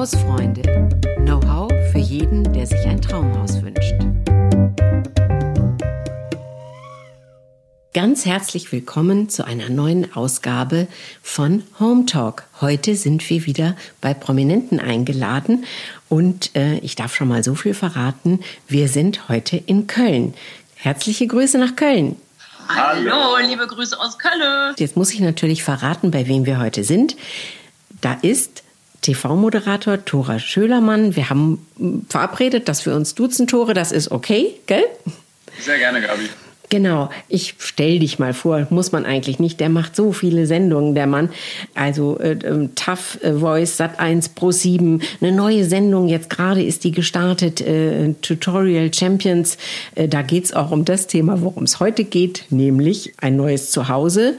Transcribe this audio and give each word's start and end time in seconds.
Hausfreunde. 0.00 0.62
Know-how 1.26 1.70
für 1.92 1.98
jeden, 1.98 2.50
der 2.54 2.66
sich 2.66 2.86
ein 2.86 3.02
Traumhaus 3.02 3.60
wünscht. 3.60 3.92
Ganz 7.92 8.24
herzlich 8.24 8.72
willkommen 8.72 9.28
zu 9.28 9.44
einer 9.44 9.68
neuen 9.68 10.16
Ausgabe 10.16 10.88
von 11.22 11.64
Home 11.78 12.06
Talk. 12.06 12.44
Heute 12.62 12.96
sind 12.96 13.28
wir 13.28 13.44
wieder 13.44 13.76
bei 14.00 14.14
Prominenten 14.14 14.80
eingeladen 14.80 15.66
und 16.08 16.56
äh, 16.56 16.78
ich 16.78 16.96
darf 16.96 17.14
schon 17.14 17.28
mal 17.28 17.44
so 17.44 17.54
viel 17.54 17.74
verraten. 17.74 18.40
Wir 18.68 18.88
sind 18.88 19.28
heute 19.28 19.58
in 19.58 19.86
Köln. 19.86 20.32
Herzliche 20.76 21.26
Grüße 21.26 21.58
nach 21.58 21.76
Köln. 21.76 22.16
Hallo, 22.70 23.36
liebe 23.46 23.66
Grüße 23.66 24.00
aus 24.00 24.18
Köln. 24.18 24.74
Jetzt 24.78 24.96
muss 24.96 25.12
ich 25.12 25.20
natürlich 25.20 25.62
verraten, 25.62 26.10
bei 26.10 26.26
wem 26.26 26.46
wir 26.46 26.58
heute 26.58 26.84
sind. 26.84 27.18
Da 28.00 28.14
ist 28.22 28.62
TV-Moderator 29.02 30.04
Tora 30.04 30.38
Schölermann. 30.38 31.16
Wir 31.16 31.30
haben 31.30 31.66
verabredet, 32.08 32.68
dass 32.68 32.84
wir 32.86 32.94
uns 32.94 33.14
duzen, 33.14 33.46
Tore. 33.46 33.74
Das 33.74 33.92
ist 33.92 34.10
okay, 34.10 34.54
gell? 34.66 34.84
Sehr 35.60 35.78
gerne, 35.78 36.00
Gabi. 36.00 36.28
Genau, 36.70 37.10
ich 37.28 37.56
stell 37.58 37.98
dich 37.98 38.20
mal 38.20 38.32
vor, 38.32 38.68
muss 38.70 38.92
man 38.92 39.04
eigentlich 39.04 39.40
nicht. 39.40 39.58
Der 39.58 39.68
macht 39.68 39.96
so 39.96 40.12
viele 40.12 40.46
Sendungen, 40.46 40.94
der 40.94 41.08
Mann. 41.08 41.30
Also 41.74 42.16
äh, 42.20 42.34
äh, 42.34 42.68
Tough 42.76 43.18
äh, 43.22 43.32
Voice, 43.32 43.76
Sat 43.76 43.98
1 43.98 44.30
Pro 44.30 44.52
7, 44.52 45.02
eine 45.20 45.32
neue 45.32 45.64
Sendung, 45.64 46.06
jetzt 46.06 46.30
gerade 46.30 46.62
ist 46.62 46.84
die 46.84 46.92
gestartet, 46.92 47.60
äh, 47.60 48.14
Tutorial 48.22 48.94
Champions. 48.94 49.58
Äh, 49.96 50.06
da 50.06 50.22
geht's 50.22 50.52
auch 50.52 50.70
um 50.70 50.84
das 50.84 51.08
Thema, 51.08 51.40
worum 51.40 51.64
es 51.64 51.80
heute 51.80 52.04
geht, 52.04 52.44
nämlich 52.50 53.14
ein 53.20 53.34
neues 53.34 53.72
Zuhause. 53.72 54.38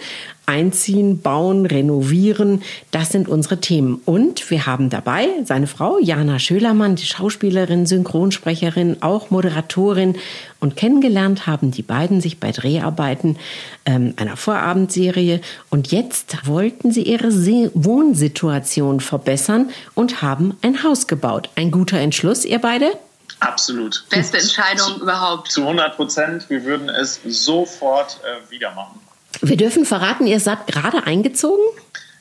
Einziehen, 0.51 1.21
bauen, 1.21 1.65
renovieren, 1.65 2.61
das 2.91 3.09
sind 3.09 3.29
unsere 3.29 3.61
Themen. 3.61 4.01
Und 4.03 4.51
wir 4.51 4.65
haben 4.65 4.89
dabei 4.89 5.29
seine 5.45 5.65
Frau 5.65 5.97
Jana 5.97 6.39
Schölermann, 6.39 6.97
die 6.97 7.05
Schauspielerin, 7.05 7.85
Synchronsprecherin, 7.85 8.97
auch 9.01 9.29
Moderatorin. 9.29 10.17
Und 10.59 10.75
kennengelernt 10.75 11.47
haben 11.47 11.71
die 11.71 11.83
beiden 11.83 12.19
sich 12.19 12.41
bei 12.41 12.51
Dreharbeiten 12.51 13.37
ähm, 13.85 14.13
einer 14.17 14.35
Vorabendserie. 14.35 15.39
Und 15.69 15.93
jetzt 15.93 16.45
wollten 16.45 16.91
sie 16.91 17.03
ihre 17.03 17.31
Se 17.31 17.71
Wohnsituation 17.73 18.99
verbessern 18.99 19.69
und 19.95 20.21
haben 20.21 20.57
ein 20.61 20.83
Haus 20.83 21.07
gebaut. 21.07 21.49
Ein 21.55 21.71
guter 21.71 21.97
Entschluss, 21.97 22.43
ihr 22.43 22.59
beide? 22.59 22.91
Absolut. 23.39 24.03
Beste 24.09 24.37
Entscheidung 24.37 24.97
zu, 24.97 25.01
überhaupt. 25.01 25.49
Zu 25.49 25.61
100 25.61 25.95
Prozent. 25.95 26.49
Wir 26.49 26.65
würden 26.65 26.89
es 26.89 27.21
sofort 27.23 28.19
äh, 28.23 28.51
wieder 28.51 28.71
machen. 28.75 28.99
Wir 29.41 29.57
dürfen 29.57 29.85
verraten, 29.85 30.27
ihr 30.27 30.39
seid 30.39 30.67
gerade 30.67 31.05
eingezogen? 31.05 31.63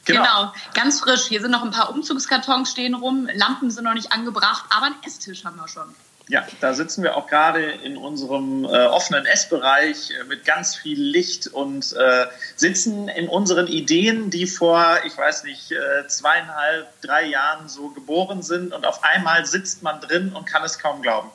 Genau. 0.06 0.22
genau. 0.22 0.52
ganz 0.74 1.00
frisch. 1.00 1.26
Hier 1.26 1.40
sind 1.40 1.50
noch 1.50 1.62
ein 1.62 1.70
paar 1.70 1.90
Umzugskartons 1.90 2.70
stehen 2.70 2.94
rum, 2.94 3.28
Lampen 3.34 3.70
sind 3.70 3.84
noch 3.84 3.94
nicht 3.94 4.12
angebracht, 4.12 4.64
aber 4.70 4.86
einen 4.86 5.02
Esstisch 5.04 5.44
haben 5.44 5.56
wir 5.56 5.68
schon. 5.68 5.94
Ja, 6.28 6.46
da 6.60 6.74
sitzen 6.74 7.02
wir 7.02 7.16
auch 7.16 7.26
gerade 7.26 7.60
in 7.60 7.96
unserem 7.96 8.64
äh, 8.64 8.86
offenen 8.86 9.26
Essbereich 9.26 10.12
äh, 10.12 10.24
mit 10.24 10.44
ganz 10.44 10.76
viel 10.76 11.02
Licht 11.02 11.48
und 11.48 11.92
äh, 11.92 12.26
sitzen 12.54 13.08
in 13.08 13.28
unseren 13.28 13.66
Ideen, 13.66 14.30
die 14.30 14.46
vor, 14.46 15.00
ich 15.04 15.18
weiß 15.18 15.42
nicht, 15.42 15.72
äh, 15.72 16.06
zweieinhalb, 16.06 16.88
drei 17.00 17.26
Jahren 17.26 17.68
so 17.68 17.88
geboren 17.88 18.42
sind 18.42 18.72
und 18.72 18.86
auf 18.86 19.02
einmal 19.02 19.44
sitzt 19.44 19.82
man 19.82 20.00
drin 20.00 20.32
und 20.32 20.46
kann 20.46 20.62
es 20.62 20.78
kaum 20.78 21.02
glauben. 21.02 21.30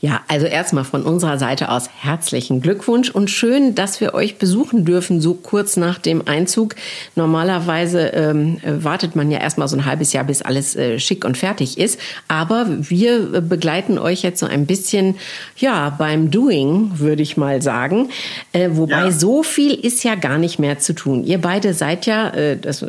Ja, 0.00 0.20
also 0.28 0.46
erstmal 0.46 0.84
von 0.84 1.02
unserer 1.02 1.38
Seite 1.38 1.68
aus 1.70 1.90
herzlichen 2.00 2.60
Glückwunsch 2.60 3.10
und 3.10 3.30
schön, 3.30 3.74
dass 3.74 4.00
wir 4.00 4.14
euch 4.14 4.38
besuchen 4.38 4.84
dürfen, 4.84 5.20
so 5.20 5.34
kurz 5.34 5.76
nach 5.76 5.98
dem 5.98 6.26
Einzug. 6.26 6.74
Normalerweise 7.16 8.08
ähm, 8.08 8.58
wartet 8.64 9.16
man 9.16 9.30
ja 9.30 9.38
erstmal 9.38 9.68
so 9.68 9.76
ein 9.76 9.84
halbes 9.84 10.12
Jahr, 10.12 10.24
bis 10.24 10.42
alles 10.42 10.74
äh, 10.76 10.98
schick 10.98 11.24
und 11.24 11.36
fertig 11.36 11.78
ist. 11.78 12.00
Aber 12.28 12.66
wir 12.68 13.40
begleiten 13.40 13.98
euch 13.98 14.22
jetzt 14.22 14.40
so 14.40 14.46
ein 14.46 14.66
bisschen, 14.66 15.16
ja, 15.56 15.90
beim 15.90 16.30
Doing, 16.30 16.92
würde 16.98 17.22
ich 17.22 17.36
mal 17.36 17.62
sagen. 17.62 18.08
Äh, 18.52 18.70
wobei 18.72 19.06
ja. 19.06 19.12
so 19.12 19.42
viel 19.42 19.74
ist 19.74 20.02
ja 20.02 20.14
gar 20.14 20.38
nicht 20.38 20.58
mehr 20.58 20.78
zu 20.78 20.94
tun. 20.94 21.24
Ihr 21.24 21.38
beide 21.38 21.74
seid 21.74 22.06
ja, 22.06 22.30
äh, 22.30 22.56
das 22.56 22.82
äh, 22.82 22.88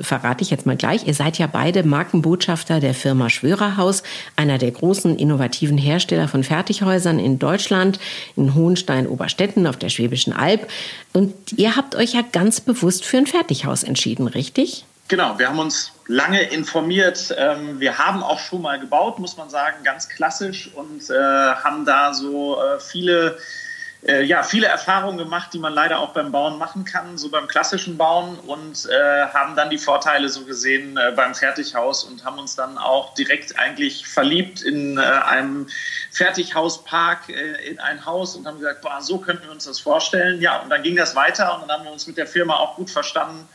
verrate 0.00 0.42
ich 0.42 0.50
jetzt 0.50 0.66
mal 0.66 0.76
gleich, 0.76 1.06
ihr 1.06 1.14
seid 1.14 1.38
ja 1.38 1.46
beide 1.46 1.84
Markenbotschafter 1.84 2.80
der 2.80 2.94
Firma 2.94 3.30
Schwörerhaus, 3.30 4.02
einer 4.36 4.58
der 4.58 4.70
großen 4.70 5.16
innovativen 5.16 5.78
Hersteller 5.78 5.93
Hersteller 5.94 6.26
von 6.26 6.42
Fertighäusern 6.42 7.20
in 7.20 7.38
Deutschland, 7.38 8.00
in 8.36 8.54
Hohenstein-Oberstetten 8.54 9.66
auf 9.68 9.76
der 9.76 9.90
Schwäbischen 9.90 10.32
Alb. 10.32 10.68
Und 11.12 11.34
ihr 11.56 11.76
habt 11.76 11.94
euch 11.94 12.14
ja 12.14 12.22
ganz 12.32 12.60
bewusst 12.60 13.04
für 13.04 13.18
ein 13.18 13.26
Fertighaus 13.26 13.84
entschieden, 13.84 14.26
richtig? 14.26 14.84
Genau, 15.06 15.38
wir 15.38 15.48
haben 15.48 15.58
uns 15.60 15.92
lange 16.08 16.42
informiert. 16.42 17.32
Ähm, 17.38 17.78
wir 17.78 17.98
haben 17.98 18.24
auch 18.24 18.40
schon 18.40 18.62
mal 18.62 18.80
gebaut, 18.80 19.20
muss 19.20 19.36
man 19.36 19.50
sagen, 19.50 19.76
ganz 19.84 20.08
klassisch 20.08 20.70
und 20.74 21.08
äh, 21.10 21.14
haben 21.14 21.84
da 21.84 22.12
so 22.12 22.56
äh, 22.58 22.80
viele 22.80 23.38
äh, 24.06 24.22
ja, 24.22 24.42
viele 24.42 24.66
Erfahrungen 24.66 25.16
gemacht, 25.16 25.50
die 25.54 25.58
man 25.58 25.72
leider 25.72 25.98
auch 25.98 26.10
beim 26.12 26.30
Bauen 26.30 26.58
machen 26.58 26.84
kann, 26.84 27.16
so 27.16 27.30
beim 27.30 27.46
klassischen 27.46 27.96
Bauen 27.96 28.38
und 28.40 28.86
äh, 28.86 29.26
haben 29.28 29.56
dann 29.56 29.70
die 29.70 29.78
Vorteile 29.78 30.28
so 30.28 30.44
gesehen 30.44 30.98
äh, 30.98 31.12
beim 31.16 31.34
Fertighaus 31.34 32.04
und 32.04 32.24
haben 32.24 32.38
uns 32.38 32.54
dann 32.54 32.76
auch 32.76 33.14
direkt 33.14 33.58
eigentlich 33.58 34.06
verliebt 34.06 34.60
in 34.60 34.98
äh, 34.98 35.00
einem 35.00 35.68
Fertighauspark, 36.10 37.30
äh, 37.30 37.66
in 37.66 37.80
ein 37.80 38.04
Haus 38.04 38.36
und 38.36 38.46
haben 38.46 38.58
gesagt, 38.58 38.82
boah, 38.82 39.00
so 39.00 39.18
könnten 39.18 39.44
wir 39.44 39.52
uns 39.52 39.64
das 39.64 39.80
vorstellen. 39.80 40.40
Ja, 40.42 40.60
und 40.60 40.68
dann 40.68 40.82
ging 40.82 40.96
das 40.96 41.16
weiter 41.16 41.54
und 41.54 41.62
dann 41.62 41.78
haben 41.78 41.84
wir 41.84 41.92
uns 41.92 42.06
mit 42.06 42.18
der 42.18 42.26
Firma 42.26 42.56
auch 42.56 42.76
gut 42.76 42.90
verstanden. 42.90 43.48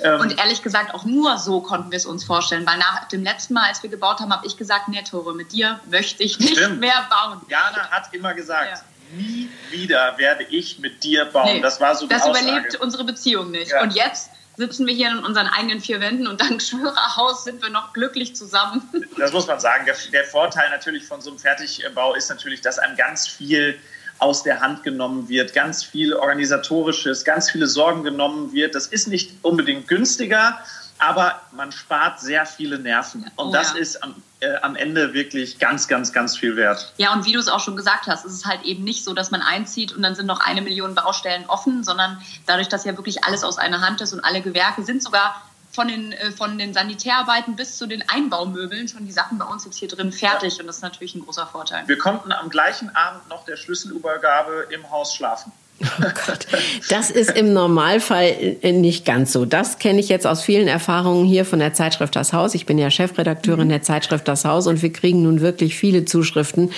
Ähm, 0.00 0.20
und 0.20 0.38
ehrlich 0.38 0.62
gesagt, 0.62 0.92
auch 0.92 1.04
nur 1.04 1.38
so 1.38 1.60
konnten 1.60 1.90
wir 1.90 1.96
es 1.96 2.04
uns 2.04 2.24
vorstellen, 2.24 2.66
weil 2.66 2.76
nach 2.76 3.08
dem 3.08 3.22
letzten 3.22 3.54
Mal, 3.54 3.68
als 3.68 3.82
wir 3.82 3.88
gebaut 3.88 4.20
haben, 4.20 4.32
habe 4.32 4.46
ich 4.46 4.58
gesagt, 4.58 4.88
nee, 4.88 5.02
Tore, 5.02 5.34
mit 5.34 5.52
dir 5.52 5.80
möchte 5.88 6.24
ich 6.24 6.38
nicht 6.40 6.58
Stimmt. 6.58 6.80
mehr 6.80 7.06
bauen. 7.08 7.40
Jana 7.48 7.88
hat 7.90 8.12
immer 8.12 8.34
gesagt, 8.34 8.70
ja 8.70 8.93
nie 9.16 9.48
wieder 9.70 10.16
werde 10.18 10.44
ich 10.44 10.78
mit 10.78 11.02
dir 11.04 11.24
bauen. 11.26 11.56
Nee, 11.56 11.60
das 11.60 11.80
war 11.80 11.94
so 11.94 12.06
Das 12.06 12.22
Aussage. 12.22 12.48
überlebt 12.48 12.76
unsere 12.76 13.04
Beziehung 13.04 13.50
nicht. 13.50 13.70
Ja. 13.70 13.82
Und 13.82 13.94
jetzt 13.94 14.30
sitzen 14.56 14.86
wir 14.86 14.94
hier 14.94 15.10
in 15.10 15.18
unseren 15.18 15.48
eigenen 15.48 15.80
vier 15.80 16.00
Wänden 16.00 16.26
und 16.26 16.40
dank 16.40 16.62
Schwörerhaus 16.62 17.44
sind 17.44 17.62
wir 17.62 17.70
noch 17.70 17.92
glücklich 17.92 18.36
zusammen. 18.36 18.82
Das 19.18 19.32
muss 19.32 19.46
man 19.46 19.60
sagen. 19.60 19.84
Der, 19.86 19.94
der 20.12 20.24
Vorteil 20.24 20.70
natürlich 20.70 21.04
von 21.04 21.20
so 21.20 21.30
einem 21.30 21.38
Fertigbau 21.38 22.14
ist 22.14 22.28
natürlich, 22.28 22.60
dass 22.60 22.78
einem 22.78 22.96
ganz 22.96 23.26
viel 23.26 23.78
aus 24.18 24.42
der 24.42 24.60
Hand 24.60 24.82
genommen 24.82 25.28
wird, 25.28 25.54
ganz 25.54 25.82
viel 25.82 26.14
organisatorisches, 26.14 27.24
ganz 27.24 27.50
viele 27.50 27.66
Sorgen 27.66 28.04
genommen 28.04 28.52
wird. 28.52 28.74
Das 28.74 28.86
ist 28.86 29.08
nicht 29.08 29.32
unbedingt 29.42 29.88
günstiger, 29.88 30.58
aber 30.98 31.40
man 31.52 31.72
spart 31.72 32.20
sehr 32.20 32.46
viele 32.46 32.78
Nerven. 32.78 33.30
Und 33.36 33.48
oh, 33.48 33.52
das 33.52 33.72
ja. 33.72 33.78
ist 33.78 34.02
am, 34.02 34.14
äh, 34.44 34.56
am, 34.62 34.76
Ende 34.76 35.14
wirklich 35.14 35.58
ganz, 35.58 35.88
ganz, 35.88 36.12
ganz 36.12 36.36
viel 36.36 36.56
wert. 36.56 36.92
Ja, 36.96 37.12
und 37.12 37.24
wie 37.24 37.32
du 37.32 37.38
es 37.38 37.48
auch 37.48 37.60
schon 37.60 37.76
gesagt 37.76 38.06
hast, 38.06 38.24
ist 38.24 38.32
es 38.32 38.46
halt 38.46 38.62
eben 38.64 38.84
nicht 38.84 39.04
so, 39.04 39.14
dass 39.14 39.30
man 39.30 39.42
einzieht 39.42 39.92
und 39.92 40.02
dann 40.02 40.14
sind 40.14 40.26
noch 40.26 40.40
eine 40.40 40.62
Million 40.62 40.94
Baustellen 40.94 41.44
offen, 41.46 41.84
sondern 41.84 42.20
dadurch, 42.46 42.68
dass 42.68 42.84
ja 42.84 42.96
wirklich 42.96 43.24
alles 43.24 43.44
aus 43.44 43.58
einer 43.58 43.80
Hand 43.80 44.00
ist 44.00 44.12
und 44.12 44.20
alle 44.20 44.42
Gewerke 44.42 44.84
sind 44.84 45.02
sogar 45.02 45.42
von 45.74 45.88
den, 45.88 46.12
äh, 46.12 46.30
von 46.30 46.56
den 46.56 46.72
Sanitärarbeiten 46.72 47.56
bis 47.56 47.76
zu 47.76 47.86
den 47.86 48.08
Einbaumöbeln 48.08 48.88
schon 48.88 49.06
die 49.06 49.12
Sachen 49.12 49.38
bei 49.38 49.44
uns 49.44 49.64
jetzt 49.64 49.76
hier 49.76 49.88
drin 49.88 50.12
fertig. 50.12 50.54
Ja. 50.54 50.60
Und 50.60 50.66
das 50.68 50.76
ist 50.76 50.82
natürlich 50.82 51.14
ein 51.14 51.24
großer 51.24 51.46
Vorteil. 51.46 51.86
Wir 51.86 51.98
konnten 51.98 52.32
am 52.32 52.48
gleichen 52.48 52.94
Abend 52.94 53.28
noch 53.28 53.44
der 53.44 53.56
Schlüsselübergabe 53.56 54.68
im 54.70 54.90
Haus 54.90 55.14
schlafen. 55.14 55.52
Oh 55.82 55.86
Gott. 56.26 56.46
Das 56.88 57.10
ist 57.10 57.36
im 57.36 57.52
Normalfall 57.52 58.56
äh, 58.62 58.72
nicht 58.72 59.04
ganz 59.04 59.32
so. 59.32 59.44
Das 59.44 59.78
kenne 59.78 59.98
ich 60.00 60.08
jetzt 60.08 60.26
aus 60.26 60.42
vielen 60.42 60.68
Erfahrungen 60.68 61.26
hier 61.26 61.44
von 61.44 61.58
der 61.58 61.74
Zeitschrift 61.74 62.14
Das 62.16 62.32
Haus. 62.32 62.54
Ich 62.54 62.64
bin 62.64 62.78
ja 62.78 62.90
Chefredakteurin 62.90 63.66
mhm. 63.66 63.70
der 63.70 63.82
Zeitschrift 63.82 64.26
Das 64.28 64.44
Haus 64.44 64.66
und 64.66 64.82
wir 64.82 64.92
kriegen 64.92 65.22
nun 65.22 65.40
wirklich 65.40 65.76
viele 65.76 66.04
Zuschriften. 66.04 66.70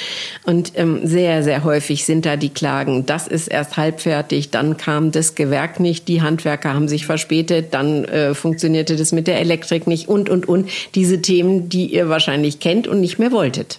Und 0.44 0.72
ähm, 0.76 1.06
sehr, 1.06 1.42
sehr 1.42 1.62
häufig 1.62 2.04
sind 2.04 2.24
da 2.24 2.36
die 2.36 2.48
Klagen, 2.48 3.06
das 3.06 3.26
ist 3.26 3.48
erst 3.48 3.76
halbfertig, 3.76 4.50
dann 4.50 4.76
kam 4.76 5.12
das 5.12 5.34
Gewerk 5.34 5.78
nicht, 5.78 6.08
die 6.08 6.22
Handwerker 6.22 6.72
haben 6.72 6.88
sich 6.88 7.06
verspätet, 7.06 7.74
dann 7.74 8.04
äh, 8.06 8.34
funktionierte 8.34 8.96
das 8.96 9.12
mit 9.12 9.26
der 9.26 9.40
Elektrik 9.40 9.86
nicht 9.86 10.08
und, 10.08 10.30
und, 10.30 10.48
und. 10.48 10.70
Diese 10.94 11.20
Themen, 11.20 11.68
die 11.68 11.86
ihr 11.86 12.08
wahrscheinlich 12.08 12.60
kennt 12.60 12.88
und 12.88 13.00
nicht 13.00 13.18
mehr 13.18 13.30
wolltet. 13.30 13.78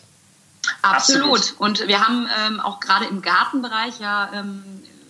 Absolut. 0.82 1.32
Absolut. 1.32 1.56
Und 1.60 1.88
wir 1.88 2.06
haben 2.06 2.28
ähm, 2.48 2.60
auch 2.60 2.80
gerade 2.80 3.06
im 3.06 3.22
Gartenbereich 3.22 4.00
ja 4.00 4.30
ähm, 4.34 4.64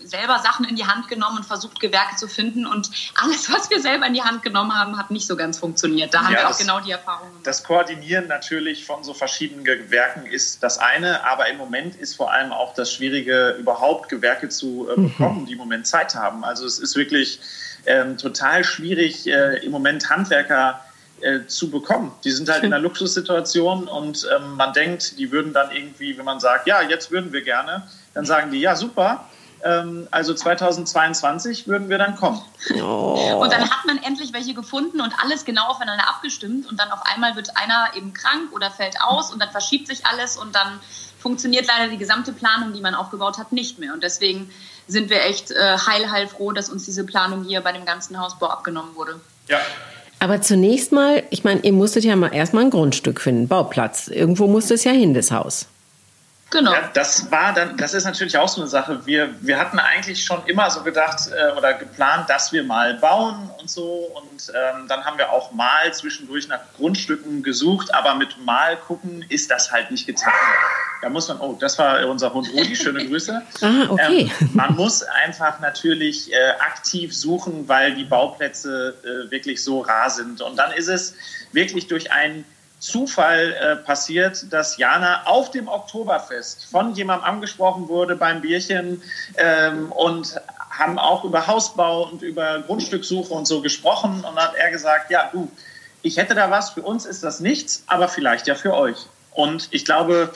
selber 0.07 0.39
Sachen 0.39 0.65
in 0.65 0.75
die 0.75 0.85
Hand 0.85 1.07
genommen 1.07 1.37
und 1.37 1.45
versucht, 1.45 1.79
Gewerke 1.79 2.15
zu 2.15 2.27
finden. 2.27 2.65
Und 2.65 2.89
alles, 3.21 3.51
was 3.51 3.69
wir 3.69 3.81
selber 3.81 4.05
in 4.05 4.13
die 4.13 4.21
Hand 4.21 4.43
genommen 4.43 4.73
haben, 4.73 4.97
hat 4.97 5.11
nicht 5.11 5.27
so 5.27 5.35
ganz 5.35 5.59
funktioniert. 5.59 6.13
Da 6.13 6.23
haben 6.23 6.33
ja, 6.33 6.39
wir 6.39 6.45
auch 6.45 6.49
das, 6.49 6.59
genau 6.59 6.79
die 6.79 6.91
Erfahrungen. 6.91 7.31
Das 7.43 7.63
Koordinieren 7.63 8.27
natürlich 8.27 8.85
von 8.85 9.03
so 9.03 9.13
verschiedenen 9.13 9.63
Gewerken 9.63 10.25
ist 10.25 10.63
das 10.63 10.77
eine, 10.77 11.23
aber 11.25 11.49
im 11.49 11.57
Moment 11.57 11.95
ist 11.95 12.15
vor 12.15 12.31
allem 12.31 12.51
auch 12.51 12.73
das 12.73 12.93
Schwierige, 12.93 13.55
überhaupt 13.59 14.09
Gewerke 14.09 14.49
zu 14.49 14.87
äh, 14.89 14.99
mhm. 14.99 15.09
bekommen, 15.09 15.45
die 15.45 15.53
im 15.53 15.57
Moment 15.57 15.87
Zeit 15.87 16.15
haben. 16.15 16.43
Also 16.43 16.65
es 16.65 16.79
ist 16.79 16.95
wirklich 16.95 17.39
ähm, 17.85 18.17
total 18.17 18.63
schwierig, 18.63 19.27
äh, 19.27 19.65
im 19.65 19.71
Moment 19.71 20.09
Handwerker 20.09 20.81
äh, 21.21 21.47
zu 21.47 21.71
bekommen. 21.71 22.11
Die 22.23 22.31
sind 22.31 22.49
halt 22.49 22.63
in 22.63 22.73
einer 22.73 22.81
Luxussituation 22.81 23.87
und 23.87 24.27
ähm, 24.35 24.55
man 24.55 24.73
denkt, 24.73 25.17
die 25.17 25.31
würden 25.31 25.51
dann 25.51 25.71
irgendwie, 25.71 26.17
wenn 26.17 26.25
man 26.25 26.39
sagt, 26.39 26.67
ja, 26.67 26.81
jetzt 26.81 27.09
würden 27.09 27.33
wir 27.33 27.41
gerne, 27.41 27.87
dann 28.13 28.25
sagen 28.25 28.51
die, 28.51 28.59
ja, 28.59 28.75
super, 28.75 29.25
also 30.11 30.33
2022 30.33 31.67
würden 31.67 31.89
wir 31.89 31.97
dann 31.97 32.15
kommen. 32.15 32.41
Oh. 32.81 33.39
Und 33.41 33.51
dann 33.51 33.61
hat 33.61 33.85
man 33.85 34.01
endlich 34.03 34.33
welche 34.33 34.53
gefunden 34.53 35.01
und 35.01 35.13
alles 35.21 35.45
genau 35.45 35.67
aufeinander 35.67 36.07
abgestimmt. 36.07 36.69
Und 36.69 36.79
dann 36.79 36.91
auf 36.91 37.01
einmal 37.05 37.35
wird 37.35 37.57
einer 37.57 37.89
eben 37.95 38.13
krank 38.13 38.51
oder 38.53 38.71
fällt 38.71 39.01
aus 39.01 39.31
und 39.31 39.41
dann 39.41 39.49
verschiebt 39.49 39.87
sich 39.87 40.05
alles 40.05 40.37
und 40.37 40.55
dann 40.55 40.79
funktioniert 41.19 41.65
leider 41.67 41.89
die 41.89 41.97
gesamte 41.97 42.31
Planung, 42.31 42.73
die 42.73 42.81
man 42.81 42.95
aufgebaut 42.95 43.37
hat, 43.37 43.51
nicht 43.51 43.79
mehr. 43.79 43.93
Und 43.93 44.03
deswegen 44.03 44.49
sind 44.87 45.09
wir 45.09 45.23
echt 45.23 45.51
äh, 45.51 45.77
heil, 45.77 46.11
heil 46.11 46.27
froh, 46.27 46.51
dass 46.51 46.69
uns 46.69 46.85
diese 46.85 47.03
Planung 47.03 47.43
hier 47.43 47.61
bei 47.61 47.71
dem 47.71 47.85
ganzen 47.85 48.19
Hausbau 48.19 48.47
abgenommen 48.47 48.95
wurde. 48.95 49.19
Ja. 49.47 49.59
Aber 50.19 50.41
zunächst 50.41 50.91
mal, 50.91 51.23
ich 51.29 51.43
meine, 51.43 51.61
ihr 51.61 51.73
musstet 51.73 52.03
ja 52.03 52.15
mal 52.15 52.33
erstmal 52.33 52.63
ein 52.63 52.69
Grundstück 52.69 53.21
finden, 53.21 53.47
Bauplatz. 53.47 54.07
Irgendwo 54.07 54.47
musste 54.47 54.75
es 54.75 54.83
ja 54.83 54.91
hin, 54.91 55.13
das 55.13 55.31
Haus. 55.31 55.67
Genau. 56.49 56.71
Ja, 56.71 56.89
das 56.93 57.29
war 57.29 57.53
dann, 57.53 57.75
das 57.75 57.93
ist 57.93 58.05
natürlich 58.05 58.37
auch 58.37 58.47
so 58.47 58.61
eine 58.61 58.69
Sache. 58.69 59.05
Wir, 59.05 59.29
wir 59.41 59.59
hatten 59.59 59.79
eigentlich 59.79 60.23
schon 60.23 60.45
immer 60.45 60.71
so 60.71 60.81
gedacht 60.81 61.29
äh, 61.29 61.57
oder 61.57 61.73
geplant, 61.73 62.29
dass 62.29 62.53
wir 62.53 62.63
mal 62.63 62.93
bauen 62.93 63.49
und 63.59 63.69
so. 63.69 64.09
Und 64.15 64.53
ähm, 64.55 64.87
dann 64.87 65.03
haben 65.03 65.17
wir 65.17 65.31
auch 65.31 65.51
mal 65.51 65.93
zwischendurch 65.93 66.47
nach 66.47 66.61
Grundstücken 66.77 67.43
gesucht, 67.43 67.93
aber 67.93 68.15
mit 68.15 68.37
mal 68.45 68.77
gucken 68.77 69.25
ist 69.27 69.51
das 69.51 69.73
halt 69.73 69.91
nicht 69.91 70.07
getan. 70.07 70.31
Da 71.01 71.09
muss 71.09 71.27
man, 71.27 71.39
oh, 71.41 71.57
das 71.59 71.77
war 71.79 72.07
unser 72.07 72.33
Hund 72.33 72.49
Rudi, 72.53 72.77
schöne 72.77 73.05
Grüße. 73.05 73.41
ah, 73.61 73.89
okay. 73.89 74.31
Ähm, 74.39 74.49
man 74.53 74.73
muss 74.75 75.03
einfach 75.03 75.59
natürlich 75.59 76.31
äh, 76.31 76.51
aktiv 76.59 77.13
suchen, 77.13 77.67
weil 77.67 77.93
die 77.95 78.05
Bauplätze 78.05 78.95
äh, 79.03 79.29
wirklich 79.29 79.61
so 79.61 79.81
rar 79.81 80.09
sind. 80.09 80.41
Und 80.41 80.55
dann 80.55 80.71
ist 80.71 80.87
es 80.87 81.13
wirklich 81.51 81.87
durch 81.87 82.11
einen 82.13 82.45
Zufall 82.79 83.53
äh, 83.53 83.75
passiert, 83.77 84.51
dass 84.53 84.77
Jana 84.77 85.23
auf 85.25 85.51
dem 85.51 85.67
Oktoberfest 85.67 86.65
von 86.65 86.93
jemandem 86.93 87.25
angesprochen 87.25 87.87
wurde 87.87 88.15
beim 88.15 88.41
Bierchen 88.41 89.01
ähm, 89.37 89.91
und 89.91 90.39
haben 90.69 90.99
auch 90.99 91.23
über 91.23 91.47
Hausbau 91.47 92.03
und 92.03 92.21
über 92.21 92.59
Grundstückssuche 92.61 93.33
und 93.33 93.47
so 93.47 93.61
gesprochen. 93.61 94.17
Und 94.17 94.35
dann 94.35 94.37
hat 94.37 94.55
er 94.55 94.69
gesagt, 94.69 95.09
ja, 95.09 95.29
du, 95.31 95.51
ich 96.03 96.17
hätte 96.17 96.35
da 96.35 96.51
was, 96.51 96.71
für 96.71 96.83
uns 96.83 97.05
ist 97.05 97.23
das 97.23 97.39
nichts, 97.39 97.83
aber 97.87 98.07
vielleicht 98.07 98.47
ja 98.47 98.53
für 98.53 98.73
euch. 98.75 98.97
Und 99.31 99.69
ich 99.71 99.83
glaube, 99.83 100.31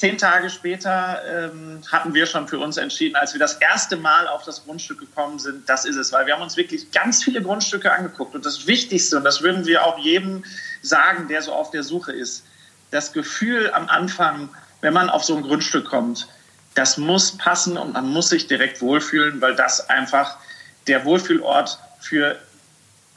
Zehn 0.00 0.16
Tage 0.16 0.48
später 0.48 1.20
ähm, 1.28 1.82
hatten 1.92 2.14
wir 2.14 2.24
schon 2.24 2.48
für 2.48 2.58
uns 2.58 2.78
entschieden, 2.78 3.16
als 3.16 3.34
wir 3.34 3.38
das 3.38 3.54
erste 3.54 3.96
Mal 3.96 4.28
auf 4.28 4.44
das 4.44 4.64
Grundstück 4.64 4.98
gekommen 4.98 5.38
sind, 5.38 5.68
das 5.68 5.84
ist 5.84 5.96
es, 5.96 6.10
weil 6.10 6.24
wir 6.24 6.32
haben 6.32 6.42
uns 6.42 6.56
wirklich 6.56 6.90
ganz 6.90 7.22
viele 7.22 7.42
Grundstücke 7.42 7.92
angeguckt 7.92 8.34
und 8.34 8.46
das 8.46 8.66
Wichtigste, 8.66 9.18
und 9.18 9.24
das 9.24 9.42
würden 9.42 9.66
wir 9.66 9.84
auch 9.84 9.98
jedem 9.98 10.42
sagen, 10.82 11.28
der 11.28 11.42
so 11.42 11.52
auf 11.52 11.70
der 11.70 11.82
Suche 11.82 12.12
ist, 12.12 12.44
das 12.90 13.12
Gefühl 13.12 13.70
am 13.72 13.88
Anfang, 13.88 14.48
wenn 14.80 14.92
man 14.92 15.10
auf 15.10 15.24
so 15.24 15.36
ein 15.36 15.42
Grundstück 15.42 15.86
kommt, 15.86 16.28
das 16.74 16.96
muss 16.96 17.36
passen 17.36 17.76
und 17.76 17.92
man 17.92 18.08
muss 18.08 18.28
sich 18.28 18.46
direkt 18.46 18.80
wohlfühlen, 18.80 19.40
weil 19.40 19.54
das 19.54 19.88
einfach 19.88 20.36
der 20.86 21.04
Wohlfühlort 21.04 21.78
für 22.00 22.38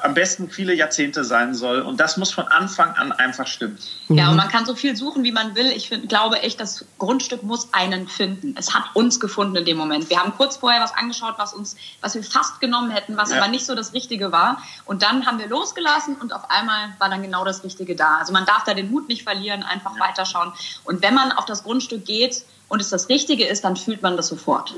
am 0.04 0.14
besten 0.14 0.50
viele 0.50 0.74
Jahrzehnte 0.74 1.24
sein 1.24 1.56
soll. 1.56 1.80
Und 1.80 2.00
das 2.00 2.18
muss 2.18 2.32
von 2.32 2.48
Anfang 2.48 2.92
an 2.96 3.14
einfach 3.14 3.48
stimmen. 3.48 3.78
Ja, 4.10 4.30
und 4.30 4.36
man 4.36 4.50
kann 4.50 4.66
so 4.66 4.76
viel 4.76 4.98
suchen, 4.98 5.24
wie 5.24 5.32
man 5.32 5.56
will. 5.56 5.68
Ich 5.68 5.88
find, 5.88 6.10
glaube 6.10 6.40
echt, 6.42 6.60
das 6.60 6.86
Grundstück 6.98 7.42
muss 7.44 7.74
einen 7.74 8.08
finden. 8.10 8.56
Es 8.58 8.74
hat 8.74 8.84
uns 8.96 9.22
gefunden 9.22 9.56
in 9.56 9.66
dem 9.66 9.78
Moment. 9.78 10.10
Wir 10.10 10.20
haben 10.20 10.34
kurz 10.36 10.58
vorher 10.58 10.82
was 10.82 10.94
angeschaut, 10.94 11.36
was 11.38 11.54
uns, 11.54 11.78
was 12.02 12.16
wir 12.16 12.24
fast 12.24 12.60
genommen 12.60 12.92
hätten, 12.92 13.16
was 13.16 13.32
ja. 13.32 13.38
aber 13.38 13.48
nicht 13.48 13.66
so 13.66 13.76
das 13.76 13.94
Richtige 13.94 14.32
war. 14.34 14.62
Und 14.86 15.04
dann 15.04 15.26
haben 15.26 15.40
wir 15.40 15.48
losgelassen 15.48 16.16
und 16.16 16.34
auf 16.34 16.52
einmal 16.52 16.94
war 17.00 17.10
dann 17.10 17.22
genau 17.22 17.46
das 17.46 17.64
Richtige 17.64 17.96
da. 17.96 18.18
Also 18.18 18.34
man 18.34 18.46
darf 18.46 18.66
da 18.66 18.74
den 18.74 18.92
Mut 18.92 19.08
nicht 19.08 19.24
verlieren, 19.24 19.64
einfach 19.64 19.96
ja. 19.96 20.04
weiterschauen. 20.04 20.52
Und 20.84 21.02
wenn 21.02 21.14
man 21.14 21.32
auf 21.32 21.46
das 21.46 21.64
Grundstück 21.64 22.04
geht, 22.04 22.44
und 22.70 22.82
es 22.82 22.90
das 22.90 23.10
Richtige 23.10 23.46
ist, 23.46 23.64
dann 23.64 23.76
fühlt 23.76 24.02
man 24.02 24.18
das 24.18 24.28
sofort. 24.28 24.74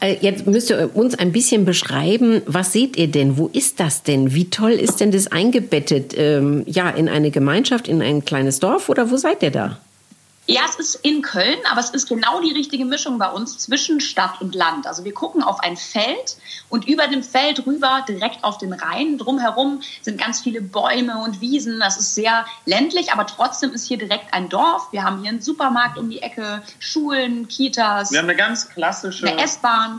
Äh, 0.00 0.16
jetzt 0.20 0.46
müsst 0.46 0.70
ihr 0.70 0.90
uns 0.94 1.18
ein 1.18 1.32
bisschen 1.32 1.64
beschreiben, 1.64 2.42
was 2.46 2.72
seht 2.72 2.96
ihr 2.96 3.08
denn? 3.08 3.36
Wo 3.36 3.48
ist 3.52 3.80
das 3.80 4.02
denn? 4.02 4.34
Wie 4.34 4.50
toll 4.50 4.72
ist 4.72 5.00
denn 5.00 5.10
das 5.10 5.26
eingebettet? 5.26 6.14
Ähm, 6.16 6.62
ja, 6.66 6.90
in 6.90 7.08
eine 7.08 7.30
Gemeinschaft, 7.30 7.88
in 7.88 8.02
ein 8.02 8.24
kleines 8.24 8.60
Dorf 8.60 8.88
oder 8.88 9.10
wo 9.10 9.16
seid 9.16 9.42
ihr 9.42 9.50
da? 9.50 9.78
Ja, 10.48 10.60
es 10.68 10.76
ist 10.76 10.94
in 11.04 11.22
Köln, 11.22 11.58
aber 11.70 11.80
es 11.80 11.90
ist 11.90 12.08
genau 12.08 12.40
die 12.40 12.52
richtige 12.52 12.84
Mischung 12.84 13.18
bei 13.18 13.28
uns 13.28 13.58
zwischen 13.58 14.00
Stadt 14.00 14.40
und 14.40 14.54
Land. 14.54 14.86
Also 14.86 15.04
wir 15.04 15.12
gucken 15.12 15.42
auf 15.42 15.58
ein 15.60 15.76
Feld 15.76 16.36
und 16.68 16.86
über 16.86 17.08
dem 17.08 17.24
Feld 17.24 17.66
rüber 17.66 18.04
direkt 18.08 18.44
auf 18.44 18.58
den 18.58 18.72
Rhein. 18.72 19.18
Drumherum 19.18 19.82
sind 20.02 20.20
ganz 20.20 20.40
viele 20.40 20.60
Bäume 20.60 21.18
und 21.18 21.40
Wiesen. 21.40 21.80
Das 21.80 21.98
ist 21.98 22.14
sehr 22.14 22.46
ländlich, 22.64 23.12
aber 23.12 23.26
trotzdem 23.26 23.72
ist 23.72 23.88
hier 23.88 23.98
direkt 23.98 24.32
ein 24.32 24.48
Dorf. 24.48 24.92
Wir 24.92 25.02
haben 25.02 25.20
hier 25.20 25.30
einen 25.30 25.40
Supermarkt 25.40 25.98
um 25.98 26.10
die 26.10 26.22
Ecke, 26.22 26.62
Schulen, 26.78 27.48
Kitas. 27.48 28.12
Wir 28.12 28.20
haben 28.20 28.26
eine 28.26 28.36
ganz 28.36 28.68
klassische 28.68 29.26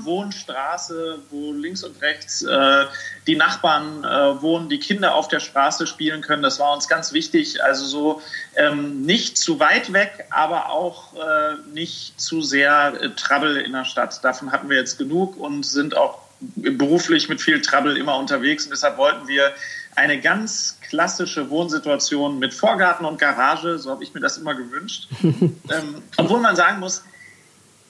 Wohnstraße, 0.06 1.24
wo 1.30 1.52
links 1.52 1.84
und 1.84 2.02
rechts 2.02 2.42
äh, 2.44 2.86
die 3.28 3.36
Nachbarn 3.36 4.06
äh, 4.06 4.42
wohnen, 4.42 4.70
die 4.70 4.80
Kinder 4.80 5.14
auf 5.14 5.28
der 5.28 5.42
Straße 5.42 5.88
spielen 5.88 6.22
können. 6.22 6.42
Das 6.42 6.58
war 6.60 6.74
uns 6.74 6.88
ganz 6.88 7.12
wichtig. 7.12 7.62
Also 7.62 7.86
so 7.86 8.22
ähm, 8.56 9.02
nicht 9.02 9.38
zu 9.38 9.60
weit 9.60 9.92
weg, 9.92 10.26
aber 10.38 10.70
auch 10.70 11.16
äh, 11.16 11.56
nicht 11.74 12.22
zu 12.22 12.44
sehr 12.44 12.94
äh, 13.02 13.10
Trouble 13.16 13.60
in 13.60 13.74
der 13.74 13.86
Stadt. 13.86 14.24
Davon 14.24 14.52
hatten 14.52 14.70
wir 14.70 14.78
jetzt 14.78 15.00
genug 15.00 15.36
und 15.36 15.66
sind 15.66 15.98
auch 15.98 16.20
beruflich 16.56 17.28
mit 17.28 17.42
viel 17.42 17.60
Trouble 17.60 17.98
immer 17.98 18.18
unterwegs. 18.18 18.66
Und 18.66 18.70
deshalb 18.70 18.98
wollten 18.98 19.28
wir 19.28 19.52
eine 19.96 20.22
ganz 20.22 20.78
klassische 20.88 21.50
Wohnsituation 21.50 22.38
mit 22.38 22.54
Vorgarten 22.54 23.04
und 23.08 23.18
Garage, 23.18 23.80
so 23.80 23.90
habe 23.90 24.04
ich 24.04 24.14
mir 24.14 24.20
das 24.20 24.38
immer 24.38 24.54
gewünscht. 24.54 25.08
ähm, 25.24 26.04
obwohl 26.18 26.40
man 26.40 26.56
sagen 26.56 26.80
muss, 26.80 27.04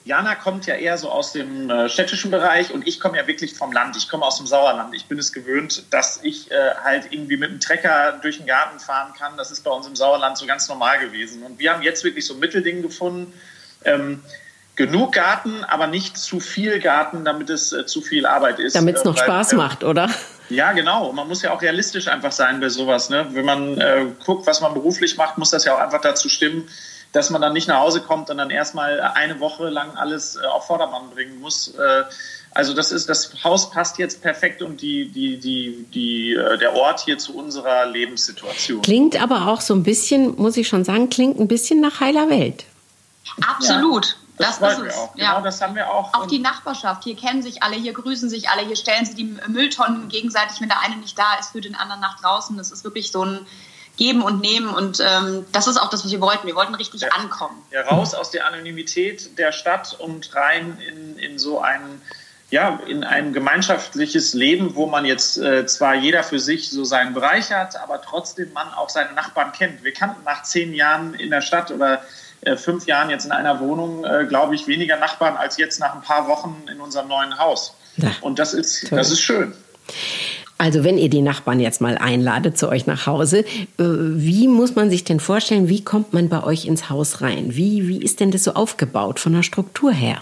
Jana 0.08 0.34
kommt 0.36 0.64
ja 0.64 0.74
eher 0.74 0.96
so 0.96 1.10
aus 1.10 1.32
dem 1.32 1.68
äh, 1.68 1.90
städtischen 1.90 2.30
Bereich 2.30 2.72
und 2.72 2.88
ich 2.88 2.98
komme 2.98 3.18
ja 3.18 3.26
wirklich 3.26 3.54
vom 3.54 3.72
Land. 3.72 3.94
Ich 3.94 4.08
komme 4.08 4.24
aus 4.24 4.38
dem 4.38 4.46
Sauerland. 4.46 4.94
Ich 4.94 5.04
bin 5.04 5.18
es 5.18 5.34
gewöhnt, 5.34 5.82
dass 5.90 6.20
ich 6.22 6.50
äh, 6.50 6.54
halt 6.82 7.08
irgendwie 7.10 7.36
mit 7.36 7.50
dem 7.50 7.60
Trecker 7.60 8.18
durch 8.22 8.38
den 8.38 8.46
Garten 8.46 8.80
fahren 8.80 9.12
kann. 9.12 9.36
Das 9.36 9.50
ist 9.50 9.64
bei 9.64 9.70
uns 9.70 9.86
im 9.86 9.96
Sauerland 9.96 10.38
so 10.38 10.46
ganz 10.46 10.66
normal 10.66 10.98
gewesen. 10.98 11.42
Und 11.42 11.58
wir 11.58 11.74
haben 11.74 11.82
jetzt 11.82 12.04
wirklich 12.04 12.24
so 12.24 12.32
ein 12.32 12.40
Mittelding 12.40 12.80
gefunden. 12.80 13.34
Ähm, 13.84 14.22
genug 14.76 15.12
Garten, 15.12 15.62
aber 15.64 15.88
nicht 15.88 16.16
zu 16.16 16.40
viel 16.40 16.80
Garten, 16.80 17.26
damit 17.26 17.50
es 17.50 17.74
äh, 17.74 17.84
zu 17.84 18.00
viel 18.00 18.24
Arbeit 18.24 18.60
ist. 18.60 18.76
Damit 18.76 18.96
es 18.96 19.04
noch 19.04 19.14
äh, 19.14 19.18
weil, 19.18 19.26
Spaß 19.26 19.52
macht, 19.52 19.84
oder? 19.84 20.08
Ja, 20.48 20.72
genau. 20.72 21.12
Man 21.12 21.28
muss 21.28 21.42
ja 21.42 21.52
auch 21.52 21.60
realistisch 21.60 22.08
einfach 22.08 22.32
sein 22.32 22.60
bei 22.60 22.70
sowas. 22.70 23.10
Ne? 23.10 23.26
Wenn 23.32 23.44
man 23.44 23.78
äh, 23.78 24.06
guckt, 24.24 24.46
was 24.46 24.62
man 24.62 24.72
beruflich 24.72 25.18
macht, 25.18 25.36
muss 25.36 25.50
das 25.50 25.66
ja 25.66 25.74
auch 25.74 25.80
einfach 25.80 26.00
dazu 26.00 26.30
stimmen, 26.30 26.66
dass 27.18 27.30
man 27.30 27.42
dann 27.42 27.52
nicht 27.52 27.66
nach 27.66 27.80
Hause 27.80 28.00
kommt 28.00 28.30
und 28.30 28.38
dann 28.38 28.50
erstmal 28.50 29.00
eine 29.00 29.40
Woche 29.40 29.68
lang 29.68 29.96
alles 29.96 30.36
äh, 30.36 30.46
auf 30.46 30.68
Vordermann 30.68 31.10
bringen 31.10 31.40
muss. 31.40 31.74
Äh, 31.74 32.04
also 32.52 32.74
das 32.74 32.92
ist 32.92 33.08
das 33.08 33.32
Haus 33.42 33.70
passt 33.70 33.98
jetzt 33.98 34.22
perfekt 34.22 34.62
und 34.62 34.80
die, 34.80 35.08
die, 35.08 35.36
die, 35.38 35.84
die, 35.92 36.34
äh, 36.34 36.56
der 36.58 36.74
Ort 36.74 37.00
hier 37.00 37.18
zu 37.18 37.36
unserer 37.36 37.86
Lebenssituation. 37.86 38.82
Klingt 38.82 39.20
aber 39.20 39.48
auch 39.48 39.60
so 39.60 39.74
ein 39.74 39.82
bisschen, 39.82 40.36
muss 40.36 40.56
ich 40.56 40.68
schon 40.68 40.84
sagen, 40.84 41.10
klingt 41.10 41.40
ein 41.40 41.48
bisschen 41.48 41.80
nach 41.80 41.98
heiler 41.98 42.30
Welt. 42.30 42.64
Absolut. 43.44 44.06
Ja. 44.06 44.46
Das, 44.46 44.60
das 44.60 44.78
ist 44.78 44.86
es. 44.86 44.96
Auch. 44.96 45.14
Genau, 45.14 45.24
ja. 45.24 45.40
das 45.40 45.60
haben 45.60 45.74
wir 45.74 45.90
auch. 45.90 46.14
Auch 46.14 46.26
die 46.26 46.38
Nachbarschaft. 46.38 47.02
Hier 47.02 47.16
kennen 47.16 47.42
sich 47.42 47.64
alle, 47.64 47.74
hier 47.74 47.94
grüßen 47.94 48.30
sich 48.30 48.48
alle, 48.48 48.64
hier 48.64 48.76
stellen 48.76 49.04
sie 49.04 49.16
die 49.16 49.36
Mülltonnen 49.48 50.08
gegenseitig, 50.08 50.60
wenn 50.60 50.68
der 50.68 50.80
eine 50.80 50.96
nicht 50.98 51.18
da 51.18 51.34
ist, 51.40 51.50
für 51.50 51.60
den 51.60 51.74
anderen 51.74 52.00
nach 52.00 52.20
draußen. 52.20 52.56
Das 52.56 52.70
ist 52.70 52.84
wirklich 52.84 53.10
so 53.10 53.24
ein, 53.24 53.40
geben 53.98 54.22
und 54.22 54.40
nehmen. 54.40 54.70
Und 54.70 55.00
ähm, 55.00 55.44
das 55.52 55.66
ist 55.66 55.76
auch 55.76 55.90
das, 55.90 56.04
was 56.04 56.10
wir 56.10 56.20
wollten. 56.20 56.46
Wir 56.46 56.54
wollten 56.54 56.74
richtig 56.74 57.02
ja, 57.02 57.08
ankommen. 57.08 57.62
Ja, 57.70 57.82
raus 57.82 58.14
aus 58.14 58.30
der 58.30 58.46
Anonymität 58.46 59.36
der 59.36 59.52
Stadt 59.52 59.94
und 59.98 60.34
rein 60.34 60.78
in, 60.88 61.18
in 61.18 61.38
so 61.38 61.60
ein, 61.60 62.00
ja, 62.50 62.80
in 62.86 63.04
ein 63.04 63.34
gemeinschaftliches 63.34 64.32
Leben, 64.32 64.74
wo 64.74 64.86
man 64.86 65.04
jetzt 65.04 65.36
äh, 65.36 65.66
zwar 65.66 65.96
jeder 65.96 66.22
für 66.22 66.38
sich 66.38 66.70
so 66.70 66.84
seinen 66.84 67.12
Bereich 67.12 67.52
hat, 67.52 67.76
aber 67.76 68.00
trotzdem 68.00 68.52
man 68.54 68.72
auch 68.72 68.88
seine 68.88 69.12
Nachbarn 69.12 69.52
kennt. 69.52 69.84
Wir 69.84 69.92
kannten 69.92 70.24
nach 70.24 70.44
zehn 70.44 70.72
Jahren 70.72 71.12
in 71.14 71.30
der 71.30 71.42
Stadt 71.42 71.70
oder 71.70 72.02
äh, 72.42 72.56
fünf 72.56 72.86
Jahren 72.86 73.10
jetzt 73.10 73.26
in 73.26 73.32
einer 73.32 73.58
Wohnung, 73.60 74.04
äh, 74.04 74.24
glaube 74.26 74.54
ich, 74.54 74.68
weniger 74.68 74.96
Nachbarn 74.96 75.36
als 75.36 75.58
jetzt 75.58 75.80
nach 75.80 75.94
ein 75.94 76.02
paar 76.02 76.28
Wochen 76.28 76.66
in 76.70 76.80
unserem 76.80 77.08
neuen 77.08 77.36
Haus. 77.38 77.74
Ja, 77.96 78.12
und 78.20 78.38
das 78.38 78.54
ist, 78.54 78.92
das 78.92 79.10
ist 79.10 79.20
schön. 79.20 79.54
Also 80.58 80.82
wenn 80.82 80.98
ihr 80.98 81.08
die 81.08 81.22
Nachbarn 81.22 81.60
jetzt 81.60 81.80
mal 81.80 81.96
einladet 81.96 82.58
zu 82.58 82.68
euch 82.68 82.86
nach 82.86 83.06
Hause, 83.06 83.40
äh, 83.40 83.44
wie 83.78 84.48
muss 84.48 84.74
man 84.74 84.90
sich 84.90 85.04
denn 85.04 85.20
vorstellen, 85.20 85.68
wie 85.68 85.84
kommt 85.84 86.12
man 86.12 86.28
bei 86.28 86.42
euch 86.42 86.66
ins 86.66 86.90
Haus 86.90 87.20
rein? 87.20 87.54
Wie, 87.54 87.86
wie 87.86 88.02
ist 88.02 88.18
denn 88.18 88.32
das 88.32 88.42
so 88.42 88.54
aufgebaut 88.54 89.20
von 89.20 89.32
der 89.32 89.44
Struktur 89.44 89.92
her? 89.92 90.20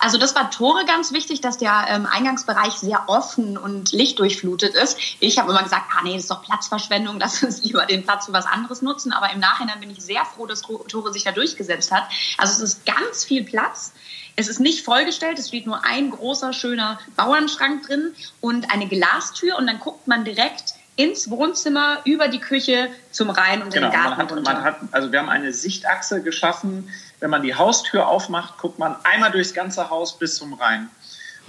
Also 0.00 0.16
das 0.16 0.34
war 0.34 0.50
Tore 0.50 0.86
ganz 0.86 1.12
wichtig, 1.12 1.42
dass 1.42 1.58
der 1.58 1.84
ähm, 1.88 2.06
Eingangsbereich 2.06 2.72
sehr 2.72 3.04
offen 3.08 3.58
und 3.58 3.92
lichtdurchflutet 3.92 4.74
ist. 4.74 4.98
Ich 5.20 5.38
habe 5.38 5.50
immer 5.50 5.62
gesagt, 5.62 5.84
ah 5.94 6.02
nee, 6.02 6.14
das 6.14 6.22
ist 6.22 6.30
doch 6.30 6.42
Platzverschwendung, 6.42 7.18
lass 7.20 7.42
uns 7.42 7.62
lieber 7.62 7.84
den 7.84 8.02
Platz 8.02 8.26
für 8.26 8.32
was 8.32 8.46
anderes 8.46 8.80
nutzen. 8.80 9.12
Aber 9.12 9.30
im 9.30 9.40
Nachhinein 9.40 9.78
bin 9.78 9.90
ich 9.90 10.00
sehr 10.00 10.24
froh, 10.24 10.46
dass 10.46 10.62
Tore 10.62 11.12
sich 11.12 11.24
da 11.24 11.32
durchgesetzt 11.32 11.92
hat. 11.92 12.04
Also 12.38 12.64
es 12.64 12.72
ist 12.72 12.86
ganz 12.86 13.24
viel 13.24 13.44
Platz. 13.44 13.92
Es 14.36 14.48
ist 14.48 14.58
nicht 14.58 14.84
vollgestellt, 14.84 15.38
es 15.38 15.48
steht 15.48 15.66
nur 15.66 15.84
ein 15.84 16.10
großer, 16.10 16.54
schöner 16.54 16.98
Bauernschrank 17.16 17.86
drin 17.86 18.14
und 18.40 18.72
eine 18.72 18.88
Glastür 18.88 19.58
und 19.58 19.66
dann 19.66 19.80
guckt 19.80 20.06
man 20.06 20.24
direkt 20.24 20.74
ins 21.00 21.30
Wohnzimmer, 21.30 22.00
über 22.04 22.28
die 22.28 22.40
Küche 22.40 22.88
zum 23.10 23.30
Rhein 23.30 23.62
und 23.62 23.72
genau, 23.72 23.86
in 23.86 23.92
den 23.92 24.00
Garten 24.00 24.10
man 24.10 24.18
hat, 24.18 24.32
runter. 24.32 24.52
Man 24.52 24.64
hat, 24.64 24.76
also 24.92 25.12
wir 25.12 25.18
haben 25.18 25.28
eine 25.28 25.52
Sichtachse 25.52 26.22
geschaffen. 26.22 26.88
Wenn 27.20 27.30
man 27.30 27.42
die 27.42 27.54
Haustür 27.54 28.08
aufmacht, 28.08 28.58
guckt 28.58 28.78
man 28.78 28.96
einmal 29.04 29.30
durchs 29.30 29.54
ganze 29.54 29.90
Haus 29.90 30.18
bis 30.18 30.36
zum 30.36 30.54
Rhein. 30.54 30.88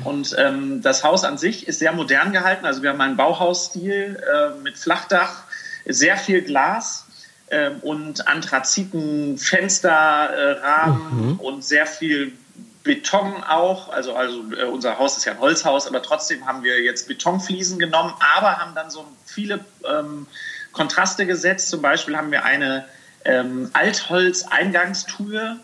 Und 0.04 0.36
ähm, 0.38 0.82
das 0.82 1.04
Haus 1.04 1.24
an 1.24 1.38
sich 1.38 1.68
ist 1.68 1.80
sehr 1.80 1.92
modern 1.92 2.32
gehalten. 2.32 2.66
Also 2.66 2.82
wir 2.82 2.92
haben 2.92 3.02
einen 3.02 3.18
Bauhausstil 3.18 4.22
äh, 4.22 4.60
mit 4.62 4.78
Flachdach, 4.78 5.44
sehr 5.86 6.18
viel 6.18 6.42
Glas 6.42 7.06
äh, 7.48 7.70
und 7.82 8.28
Anthraziten, 8.28 9.38
Fensterrahmen 9.38 11.38
äh, 11.40 11.44
und 11.44 11.64
sehr 11.64 11.86
viel 11.86 12.34
Beton 12.84 13.44
auch, 13.44 13.90
also, 13.90 14.16
also 14.16 14.44
äh, 14.54 14.64
unser 14.64 14.98
Haus 14.98 15.18
ist 15.18 15.26
ja 15.26 15.34
ein 15.34 15.40
Holzhaus, 15.40 15.88
aber 15.88 16.02
trotzdem 16.02 16.48
haben 16.48 16.64
wir 16.64 16.82
jetzt 16.82 17.08
Betonfliesen 17.08 17.78
genommen, 17.78 18.14
aber 18.36 18.58
haben 18.58 18.74
dann 18.74 18.90
so 18.90 19.06
viele 19.26 19.60
ähm, 19.88 20.26
Kontraste 20.72 21.26
gesetzt. 21.26 21.70
Zum 21.70 21.82
Beispiel 21.82 22.16
haben 22.18 22.32
wir 22.32 22.44
eine 22.44 22.86
ähm, 23.26 23.70
Altholz-Eingangstür 23.74 25.60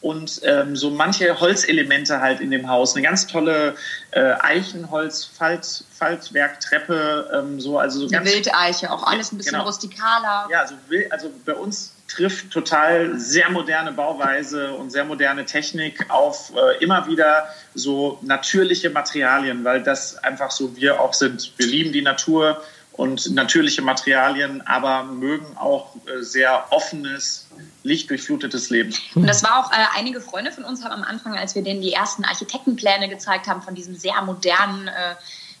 und 0.00 0.40
ähm, 0.44 0.76
so 0.76 0.90
manche 0.90 1.40
Holzelemente 1.40 2.20
halt 2.20 2.40
in 2.40 2.50
dem 2.50 2.68
Haus. 2.68 2.94
Eine 2.94 3.02
ganz 3.02 3.26
tolle 3.26 3.74
äh, 4.10 4.34
Eichenholz-Faltwerktreppe, 4.40 7.30
ähm, 7.32 7.58
so 7.60 7.78
also 7.78 8.00
so 8.00 8.06
Eine 8.06 8.18
ganz, 8.18 8.32
Wildeiche, 8.32 8.90
auch 8.90 9.04
alles 9.04 9.32
ein 9.32 9.38
bisschen 9.38 9.54
genau. 9.54 9.66
rustikaler. 9.66 10.48
Ja, 10.50 10.60
also, 10.60 10.74
also 11.10 11.32
bei 11.44 11.54
uns 11.54 11.95
trifft 12.08 12.50
total 12.50 13.18
sehr 13.18 13.50
moderne 13.50 13.92
Bauweise 13.92 14.72
und 14.72 14.90
sehr 14.90 15.04
moderne 15.04 15.44
Technik 15.44 16.08
auf 16.08 16.52
äh, 16.54 16.82
immer 16.82 17.06
wieder 17.06 17.48
so 17.74 18.18
natürliche 18.22 18.90
Materialien, 18.90 19.64
weil 19.64 19.82
das 19.82 20.16
einfach 20.18 20.50
so 20.50 20.76
wir 20.76 21.00
auch 21.00 21.14
sind. 21.14 21.52
Wir 21.56 21.66
lieben 21.66 21.92
die 21.92 22.02
Natur 22.02 22.62
und 22.92 23.34
natürliche 23.34 23.82
Materialien, 23.82 24.66
aber 24.66 25.04
mögen 25.04 25.56
auch 25.56 25.94
äh, 26.06 26.22
sehr 26.22 26.66
offenes, 26.70 27.46
lichtdurchflutetes 27.82 28.70
Leben. 28.70 28.94
Und 29.14 29.26
das 29.26 29.42
war 29.42 29.64
auch, 29.64 29.72
äh, 29.72 29.76
einige 29.96 30.20
Freunde 30.20 30.52
von 30.52 30.64
uns 30.64 30.84
haben 30.84 30.92
am 30.92 31.02
Anfang, 31.02 31.34
als 31.34 31.54
wir 31.54 31.62
denen 31.62 31.82
die 31.82 31.92
ersten 31.92 32.24
Architektenpläne 32.24 33.08
gezeigt 33.08 33.46
haben 33.46 33.62
von 33.62 33.74
diesem 33.74 33.96
sehr 33.96 34.20
modernen 34.22 34.88
äh, 34.88 35.14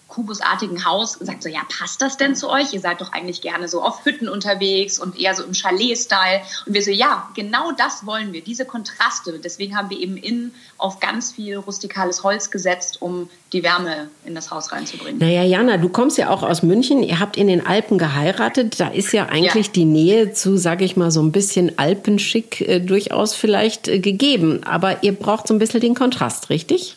kubusartigen 0.08 0.84
Haus 0.84 1.18
gesagt 1.18 1.42
so, 1.42 1.48
ja, 1.48 1.60
passt 1.68 2.00
das 2.00 2.16
denn 2.16 2.36
zu 2.36 2.48
euch? 2.48 2.72
Ihr 2.72 2.80
seid 2.80 3.00
doch 3.00 3.12
eigentlich 3.12 3.40
gerne 3.40 3.68
so 3.68 3.82
auf 3.82 4.04
Hütten 4.04 4.28
unterwegs 4.28 4.98
und 4.98 5.18
eher 5.18 5.34
so 5.34 5.42
im 5.42 5.52
Chalet-Style. 5.52 6.42
Und 6.64 6.74
wir 6.74 6.82
so, 6.82 6.92
ja, 6.92 7.28
genau 7.34 7.72
das 7.72 8.06
wollen 8.06 8.32
wir, 8.32 8.42
diese 8.42 8.64
Kontraste. 8.64 9.38
Deswegen 9.40 9.76
haben 9.76 9.90
wir 9.90 9.98
eben 9.98 10.16
innen 10.16 10.54
auf 10.78 11.00
ganz 11.00 11.32
viel 11.32 11.56
rustikales 11.56 12.22
Holz 12.22 12.50
gesetzt, 12.50 13.02
um 13.02 13.28
die 13.52 13.64
Wärme 13.64 14.08
in 14.24 14.34
das 14.34 14.50
Haus 14.50 14.70
reinzubringen. 14.72 15.18
Naja, 15.18 15.42
Jana, 15.42 15.76
du 15.76 15.88
kommst 15.88 16.18
ja 16.18 16.30
auch 16.30 16.42
aus 16.42 16.62
München. 16.62 17.02
Ihr 17.02 17.18
habt 17.18 17.36
in 17.36 17.48
den 17.48 17.66
Alpen 17.66 17.98
geheiratet. 17.98 18.78
Da 18.78 18.88
ist 18.88 19.12
ja 19.12 19.26
eigentlich 19.26 19.66
ja. 19.66 19.72
die 19.72 19.84
Nähe 19.84 20.32
zu, 20.32 20.56
sage 20.56 20.84
ich 20.84 20.96
mal, 20.96 21.10
so 21.10 21.20
ein 21.20 21.32
bisschen 21.32 21.78
Alpenschick 21.78 22.60
äh, 22.60 22.80
durchaus 22.80 23.34
vielleicht 23.34 23.88
äh, 23.88 23.98
gegeben. 23.98 24.62
Aber 24.64 25.02
ihr 25.02 25.12
braucht 25.12 25.48
so 25.48 25.54
ein 25.54 25.58
bisschen 25.58 25.80
den 25.80 25.94
Kontrast, 25.94 26.48
richtig? 26.48 26.96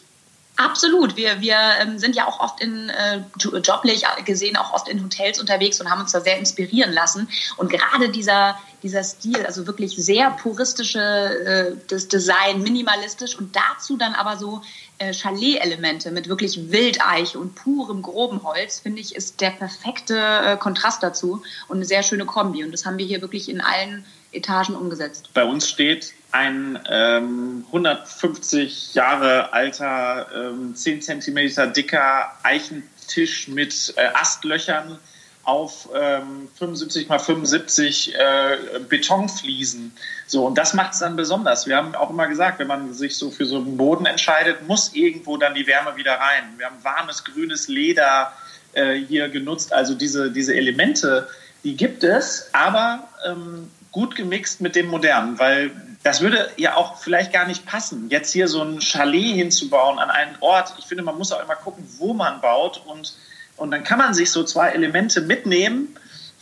Absolut. 0.60 1.16
Wir, 1.16 1.40
wir 1.40 1.56
ähm, 1.80 2.00
sind 2.00 2.18
ja 2.18 2.28
auch 2.28 2.42
oft 2.42 2.60
in, 2.60 2.90
äh, 2.90 3.22
joblich 3.64 4.04
gesehen, 4.26 4.58
auch 4.58 4.74
oft 4.74 4.90
in 4.90 5.02
Hotels 5.02 5.40
unterwegs 5.40 5.80
und 5.80 5.90
haben 5.90 6.02
uns 6.02 6.12
da 6.12 6.20
sehr 6.20 6.38
inspirieren 6.38 6.92
lassen. 6.92 7.30
Und 7.56 7.70
gerade 7.70 8.10
dieser, 8.10 8.60
dieser 8.84 9.02
Stil, 9.06 9.46
also 9.46 9.68
wirklich 9.68 9.96
sehr 9.96 10.32
puristische 10.32 11.00
äh, 11.00 11.78
das 11.88 12.10
Design, 12.10 12.62
minimalistisch 12.62 13.40
und 13.40 13.56
dazu 13.56 13.96
dann 13.96 14.14
aber 14.16 14.36
so 14.36 14.62
äh, 14.98 15.14
Chalet-Elemente 15.14 16.12
mit 16.12 16.28
wirklich 16.28 16.70
Wildeiche 16.70 17.40
und 17.40 17.56
purem, 17.56 18.02
groben 18.02 18.44
Holz, 18.44 18.82
finde 18.82 19.00
ich, 19.00 19.16
ist 19.16 19.40
der 19.40 19.52
perfekte 19.52 20.18
äh, 20.18 20.58
Kontrast 20.58 21.02
dazu 21.02 21.42
und 21.70 21.78
eine 21.78 21.86
sehr 21.86 22.04
schöne 22.04 22.26
Kombi. 22.26 22.66
Und 22.66 22.74
das 22.74 22.86
haben 22.86 22.98
wir 22.98 23.06
hier 23.06 23.22
wirklich 23.22 23.48
in 23.48 23.62
allen 23.62 24.04
Etagen 24.32 24.76
umgesetzt. 24.76 25.30
Bei 25.34 25.44
uns 25.44 25.68
steht 25.68 26.14
ein 26.32 26.80
ähm, 26.90 27.66
150 27.68 28.94
Jahre 28.94 29.52
alter, 29.54 30.28
ähm, 30.36 30.76
10 30.76 31.02
Zentimeter 31.02 31.68
dicker 31.68 32.32
Eichentisch 32.44 33.48
mit 33.48 33.94
äh, 33.98 34.08
Astlöchern 34.14 35.00
auf 35.44 35.90
ähm, 35.96 36.48
75 36.60 37.10
mal 37.10 37.18
75 37.18 38.14
äh, 38.14 38.58
Betonfliesen. 38.88 39.94
So, 40.28 40.46
und 40.46 40.58
das 40.60 40.76
macht 40.76 40.94
es 40.94 41.00
dann 41.00 41.16
besonders. 41.16 41.66
Wir 41.66 41.76
haben 41.76 41.96
auch 41.96 42.12
immer 42.12 42.28
gesagt, 42.28 42.60
wenn 42.60 42.68
man 42.68 42.94
sich 42.94 43.18
so 43.18 43.32
für 43.32 43.46
so 43.46 43.56
einen 43.56 43.76
Boden 43.76 44.06
entscheidet, 44.06 44.68
muss 44.68 44.94
irgendwo 44.94 45.38
dann 45.38 45.56
die 45.56 45.66
Wärme 45.66 45.96
wieder 45.96 46.14
rein. 46.14 46.44
Wir 46.58 46.68
haben 46.68 46.84
warmes, 46.84 47.24
grünes 47.24 47.68
Leder 47.68 48.32
äh, 48.74 48.94
hier 48.94 49.30
genutzt. 49.30 49.74
Also 49.74 49.96
diese, 49.96 50.30
diese 50.30 50.54
Elemente, 50.54 51.28
die 51.64 51.76
gibt 51.76 52.04
es, 52.04 52.50
aber 52.54 53.08
ähm, 53.26 53.72
gut 53.92 54.16
gemixt 54.16 54.62
mit 54.62 54.76
dem 54.76 54.88
Modernen, 54.88 55.40
weil 55.40 55.72
das 56.04 56.22
würde 56.22 56.50
ja 56.58 56.76
auch 56.76 56.98
vielleicht 56.98 57.34
gar 57.34 57.48
nicht 57.48 57.66
passen, 57.66 58.10
jetzt 58.10 58.32
hier 58.32 58.48
so 58.48 58.62
ein 58.62 58.82
Chalet 58.82 59.36
hinzubauen 59.36 60.00
an 60.00 60.10
einen 60.10 60.36
Ort. 60.40 60.74
Ich 60.80 60.86
finde, 60.86 61.04
man 61.04 61.18
muss 61.18 61.32
auch 61.32 61.44
immer 61.44 61.56
gucken, 61.56 61.84
wo 61.98 62.14
man 62.14 62.40
baut 62.42 62.82
und, 62.86 63.16
und 63.58 63.72
dann 63.72 63.84
kann 63.84 63.98
man 63.98 64.14
sich 64.14 64.32
so 64.32 64.44
zwei 64.44 64.70
Elemente 64.70 65.22
mitnehmen, 65.22 65.96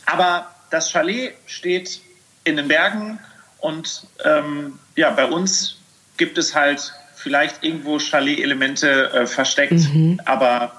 aber 0.06 0.46
das 0.70 0.90
Chalet 0.90 1.34
steht 1.46 2.00
in 2.44 2.56
den 2.56 2.68
Bergen 2.68 3.18
und 3.58 4.06
ähm, 4.24 4.78
ja, 4.94 5.10
bei 5.10 5.26
uns 5.26 5.76
gibt 6.16 6.38
es 6.38 6.54
halt 6.54 6.92
vielleicht 7.14 7.64
irgendwo 7.64 7.98
Chalet-Elemente 7.98 9.12
äh, 9.12 9.26
versteckt, 9.26 9.72
mhm. 9.72 10.20
aber 10.24 10.72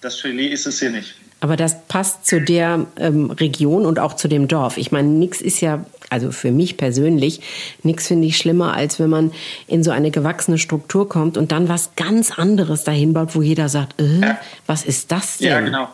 das 0.00 0.18
Chalet 0.18 0.52
ist 0.52 0.66
es 0.66 0.80
hier 0.80 0.90
nicht. 0.90 1.14
Aber 1.40 1.56
das 1.56 1.84
passt 1.86 2.26
zu 2.26 2.40
der 2.40 2.86
ähm, 2.96 3.30
Region 3.30 3.86
und 3.86 4.00
auch 4.00 4.14
zu 4.14 4.26
dem 4.26 4.48
Dorf. 4.48 4.76
Ich 4.76 4.90
meine, 4.90 5.08
nichts 5.08 5.40
ist 5.40 5.60
ja, 5.60 5.84
also 6.10 6.32
für 6.32 6.52
mich 6.52 6.76
persönlich, 6.76 7.40
nichts 7.82 8.06
finde 8.06 8.26
ich 8.26 8.36
schlimmer, 8.36 8.74
als 8.74 8.98
wenn 8.98 9.10
man 9.10 9.32
in 9.66 9.82
so 9.82 9.90
eine 9.90 10.10
gewachsene 10.10 10.58
Struktur 10.58 11.08
kommt 11.08 11.36
und 11.36 11.52
dann 11.52 11.68
was 11.68 11.90
ganz 11.96 12.38
anderes 12.38 12.84
dahin 12.84 13.12
baut, 13.12 13.34
wo 13.34 13.42
jeder 13.42 13.68
sagt, 13.68 14.00
äh, 14.00 14.20
ja. 14.20 14.38
was 14.66 14.84
ist 14.84 15.12
das 15.12 15.38
denn? 15.38 15.48
Ja, 15.48 15.60
genau. 15.60 15.88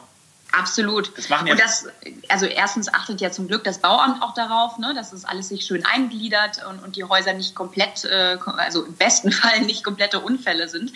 Absolut. 0.56 1.16
Das 1.16 1.28
machen 1.28 1.50
und 1.50 1.60
das, 1.60 1.86
also 2.28 2.46
erstens 2.46 2.92
achtet 2.92 3.20
ja 3.20 3.30
zum 3.30 3.48
Glück 3.48 3.64
das 3.64 3.78
Bauamt 3.78 4.22
auch 4.22 4.34
darauf, 4.34 4.78
ne, 4.78 4.94
dass 4.94 5.12
es 5.12 5.24
alles 5.24 5.48
sich 5.48 5.64
schön 5.64 5.84
eingliedert 5.84 6.64
und, 6.68 6.82
und 6.82 6.96
die 6.96 7.04
Häuser 7.04 7.32
nicht 7.32 7.54
komplett, 7.54 8.04
äh, 8.04 8.38
also 8.56 8.84
im 8.84 8.94
besten 8.94 9.32
Fall 9.32 9.62
nicht 9.62 9.82
komplette 9.82 10.20
Unfälle 10.20 10.68
sind. 10.68 10.92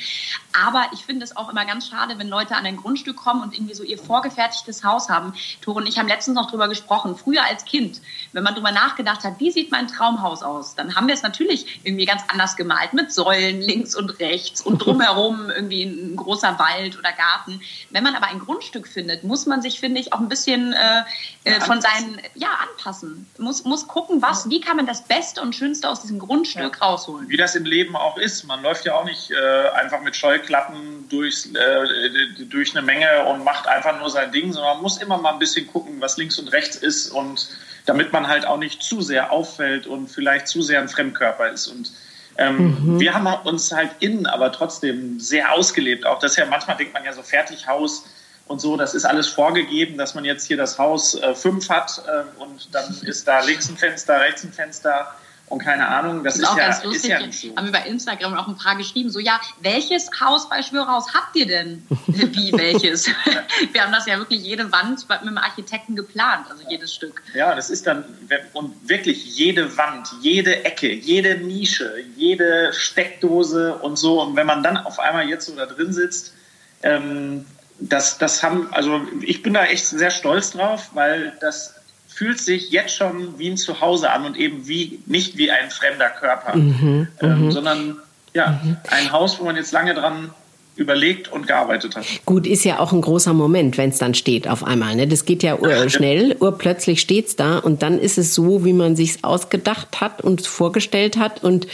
Aber 0.65 0.87
ich 0.93 1.05
finde 1.05 1.25
es 1.25 1.37
auch 1.37 1.49
immer 1.49 1.65
ganz 1.65 1.88
schade, 1.88 2.19
wenn 2.19 2.29
Leute 2.29 2.55
an 2.55 2.67
ein 2.67 2.77
Grundstück 2.77 3.17
kommen 3.17 3.43
und 3.43 3.55
irgendwie 3.55 3.75
so 3.75 3.83
ihr 3.83 3.99
vorgefertigtes 3.99 4.85
Haus 4.85 5.09
haben. 5.09 5.35
Tore 5.61 5.79
und 5.79 5.87
ich 5.88 5.99
haben 5.99 6.09
letztens 6.09 6.37
noch 6.37 6.50
drüber 6.50 6.69
gesprochen. 6.69 7.17
Früher 7.17 7.45
als 7.45 7.65
Kind, 7.65 8.00
wenn 8.33 8.45
man 8.45 8.55
drüber 8.55 8.71
nachgedacht 8.73 9.25
hat, 9.25 9.41
wie 9.41 9.50
sieht 9.50 9.71
mein 9.71 9.88
Traumhaus 9.88 10.43
aus, 10.43 10.75
dann 10.75 10.95
haben 10.95 11.09
wir 11.09 11.15
es 11.15 11.23
natürlich 11.23 11.81
irgendwie 11.85 12.07
ganz 12.07 12.23
anders 12.29 12.57
gemalt 12.57 12.93
mit 12.93 13.12
Säulen 13.12 13.61
links 13.61 13.97
und 13.97 14.21
rechts 14.21 14.61
und 14.61 14.79
drumherum 14.85 15.50
irgendwie 15.50 15.83
ein 15.83 16.17
großer 16.17 16.59
Wald 16.59 16.99
oder 16.99 17.12
Garten. 17.12 17.61
Wenn 17.91 18.05
man 18.05 18.15
aber 18.15 18.27
ein 18.27 18.38
Grundstück 18.38 18.87
findet, 18.87 19.25
muss 19.25 19.48
man 19.49 19.62
sich, 19.62 19.81
finde 19.81 20.00
ich, 20.00 20.12
auch 20.12 20.21
ein 20.21 20.28
bisschen 20.28 20.73
äh, 20.73 21.02
äh, 21.45 21.61
von 21.61 21.81
seinen, 21.81 22.21
ja, 22.35 22.49
anpassen. 22.69 23.26
Muss, 23.38 23.64
muss 23.64 23.88
gucken, 23.88 24.23
was, 24.23 24.49
wie 24.49 24.61
kann 24.61 24.76
man 24.76 24.87
das 24.87 25.02
Beste 25.02 25.40
und 25.40 25.55
Schönste 25.55 25.88
aus 25.88 26.02
diesem 26.02 26.19
Grundstück 26.19 26.78
ja. 26.81 26.87
rausholen. 26.87 27.28
Wie 27.28 27.37
das 27.37 27.55
im 27.55 27.64
Leben 27.64 27.97
auch 27.97 28.17
ist. 28.19 28.45
Man 28.45 28.62
läuft 28.62 28.85
ja 28.85 28.95
auch 28.95 29.05
nicht 29.05 29.31
äh, 29.31 29.69
einfach 29.71 30.02
mit 30.02 30.14
Scheuklappen 30.14 31.09
durchs, 31.09 31.47
äh, 31.47 32.45
durch 32.49 32.76
eine 32.76 32.85
Menge 32.85 33.25
und 33.25 33.45
macht 33.45 33.67
einfach 33.67 33.99
nur 33.99 34.11
sein 34.11 34.31
Ding, 34.31 34.52
sondern 34.52 34.75
man 34.75 34.83
muss 34.83 34.99
immer 34.99 35.19
mal 35.19 35.33
ein 35.33 35.38
bisschen 35.38 35.67
gucken, 35.67 36.00
was 36.00 36.17
links 36.17 36.38
und 36.38 36.49
rechts 36.52 36.76
ist 36.76 37.11
und 37.11 37.49
damit 37.87 38.12
man 38.12 38.28
halt 38.28 38.47
auch 38.47 38.59
nicht 38.59 38.83
zu 38.83 39.00
sehr 39.00 39.33
auffällt 39.33 39.87
und 39.87 40.09
vielleicht 40.09 40.47
zu 40.47 40.61
sehr 40.62 40.81
ein 40.81 40.88
Fremdkörper 40.88 41.49
ist. 41.49 41.69
Und 41.69 41.90
ähm, 42.37 42.95
mhm. 42.95 43.00
wir 43.00 43.14
haben 43.14 43.26
uns 43.45 43.73
halt 43.73 43.90
innen 44.00 44.26
aber 44.26 44.52
trotzdem 44.52 45.19
sehr 45.19 45.52
ausgelebt. 45.52 46.07
Auch 46.07 46.19
das 46.21 46.37
ja, 46.37 46.47
manchmal 46.47 46.76
denkt 46.76 46.93
man 46.93 47.05
ja 47.05 47.12
so 47.12 47.23
Fertighaus, 47.23 48.05
und 48.49 48.61
so. 48.61 48.76
Das 48.76 48.95
ist 48.95 49.05
alles 49.05 49.28
vorgegeben, 49.28 49.99
dass 49.99 50.14
man 50.14 50.25
jetzt 50.25 50.47
hier 50.47 50.57
das 50.57 50.78
Haus 50.78 51.14
äh, 51.14 51.35
fünf 51.35 51.69
hat 51.69 52.02
äh, 52.07 52.43
und 52.43 52.75
dann 52.75 52.85
ist 53.02 53.28
da 53.28 53.40
links 53.40 53.69
ein 53.69 53.76
Fenster, 53.76 54.21
rechts 54.21 54.45
ein 54.45 54.52
Fenster 54.52 55.09
und 55.49 55.61
keine 55.61 55.88
Ahnung. 55.88 56.25
Das, 56.25 56.35
das 56.35 56.43
ist, 56.43 56.49
auch 56.49 56.59
ja, 56.59 56.67
ganz 56.67 56.85
lustig. 56.85 57.05
Ist 57.05 57.09
ja 57.09 57.26
nicht 57.26 57.40
so. 57.40 57.57
Haben 57.57 57.67
wir 57.67 57.73
bei 57.73 57.87
Instagram 57.87 58.35
auch 58.35 58.49
ein 58.49 58.57
paar 58.57 58.76
geschrieben, 58.76 59.11
so 59.11 59.19
ja, 59.19 59.40
welches 59.61 60.11
Haus 60.21 60.49
bei 60.49 60.62
Schwörhaus 60.62 61.14
habt 61.14 61.37
ihr 61.37 61.47
denn? 61.47 61.87
Wie 62.07 62.52
welches? 62.52 63.07
wir 63.73 63.83
haben 63.83 63.93
das 63.93 64.07
ja 64.07 64.19
wirklich 64.19 64.43
jede 64.43 64.71
Wand 64.73 65.09
mit 65.09 65.23
dem 65.23 65.38
Architekten 65.38 65.97
geplant, 65.97 66.47
also 66.50 66.62
jedes 66.69 66.95
Stück. 66.95 67.23
Ja, 67.35 67.55
das 67.55 67.71
ist 67.71 67.87
dann 67.87 68.05
und 68.52 68.88
wirklich 68.88 69.25
jede 69.37 69.76
Wand, 69.76 70.09
jede 70.21 70.64
Ecke, 70.64 70.93
jede 70.93 71.38
Nische, 71.38 71.95
jede 72.17 72.73
Steckdose 72.73 73.75
und 73.75 73.97
so. 73.97 74.21
Und 74.23 74.37
wenn 74.37 74.47
man 74.47 74.62
dann 74.62 74.76
auf 74.76 74.99
einmal 74.99 75.28
jetzt 75.28 75.47
so 75.47 75.57
da 75.57 75.67
drin 75.67 75.93
sitzt, 75.93 76.35
ähm, 76.83 77.47
das, 77.80 78.18
das 78.18 78.42
haben, 78.42 78.68
also 78.73 79.00
ich 79.23 79.42
bin 79.42 79.54
da 79.54 79.64
echt 79.64 79.87
sehr 79.87 80.11
stolz 80.11 80.50
drauf, 80.50 80.90
weil 80.94 81.32
das 81.40 81.75
fühlt 82.08 82.40
sich 82.40 82.70
jetzt 82.70 82.97
schon 82.97 83.38
wie 83.38 83.50
ein 83.50 83.56
Zuhause 83.56 84.11
an 84.11 84.25
und 84.25 84.37
eben 84.37 84.66
wie 84.66 85.00
nicht 85.06 85.37
wie 85.37 85.50
ein 85.50 85.70
fremder 85.70 86.11
Körper, 86.11 86.56
mhm, 86.56 87.08
ähm, 87.20 87.44
mhm. 87.44 87.52
sondern 87.52 87.97
ja, 88.35 88.61
mhm. 88.62 88.76
ein 88.90 89.12
Haus, 89.12 89.38
wo 89.38 89.44
man 89.44 89.56
jetzt 89.56 89.73
lange 89.73 89.94
dran 89.94 90.30
überlegt 90.78 91.30
und 91.32 91.47
gearbeitet 91.47 91.97
hat. 91.97 92.04
Gut, 92.25 92.47
ist 92.47 92.64
ja 92.64 92.78
auch 92.78 92.92
ein 92.92 93.00
großer 93.00 93.35
Moment, 93.35 93.76
wenn 93.76 93.90
es 93.90 93.99
dann 93.99 94.14
steht 94.14 94.49
auf 94.49 94.64
einmal. 94.64 94.94
Ne? 94.94 95.06
Das 95.06 95.25
geht 95.25 95.42
ja 95.42 95.58
ur 95.58 95.90
schnell, 95.90 96.37
urplötzlich 96.38 97.00
steht's 97.00 97.37
da 97.37 97.58
und 97.58 97.82
dann 97.82 97.99
ist 97.99 98.16
es 98.18 98.35
so, 98.35 98.64
wie 98.64 98.73
man 98.73 98.97
sich's 98.97 99.18
ausgedacht 99.23 100.00
hat 100.00 100.20
und 100.23 100.47
vorgestellt 100.47 101.18
hat 101.18 101.42
und 101.42 101.66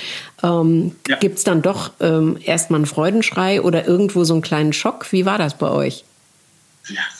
ähm, 0.42 0.96
ja. 1.06 1.16
gibt's 1.16 1.44
dann 1.44 1.62
doch 1.62 1.92
ähm, 2.00 2.38
erstmal 2.42 2.78
einen 2.78 2.86
Freudenschrei 2.86 3.60
oder 3.60 3.86
irgendwo 3.86 4.24
so 4.24 4.34
einen 4.34 4.42
kleinen 4.42 4.72
Schock. 4.72 5.12
Wie 5.12 5.26
war 5.26 5.38
das 5.38 5.54
bei 5.54 5.70
euch? 5.70 6.04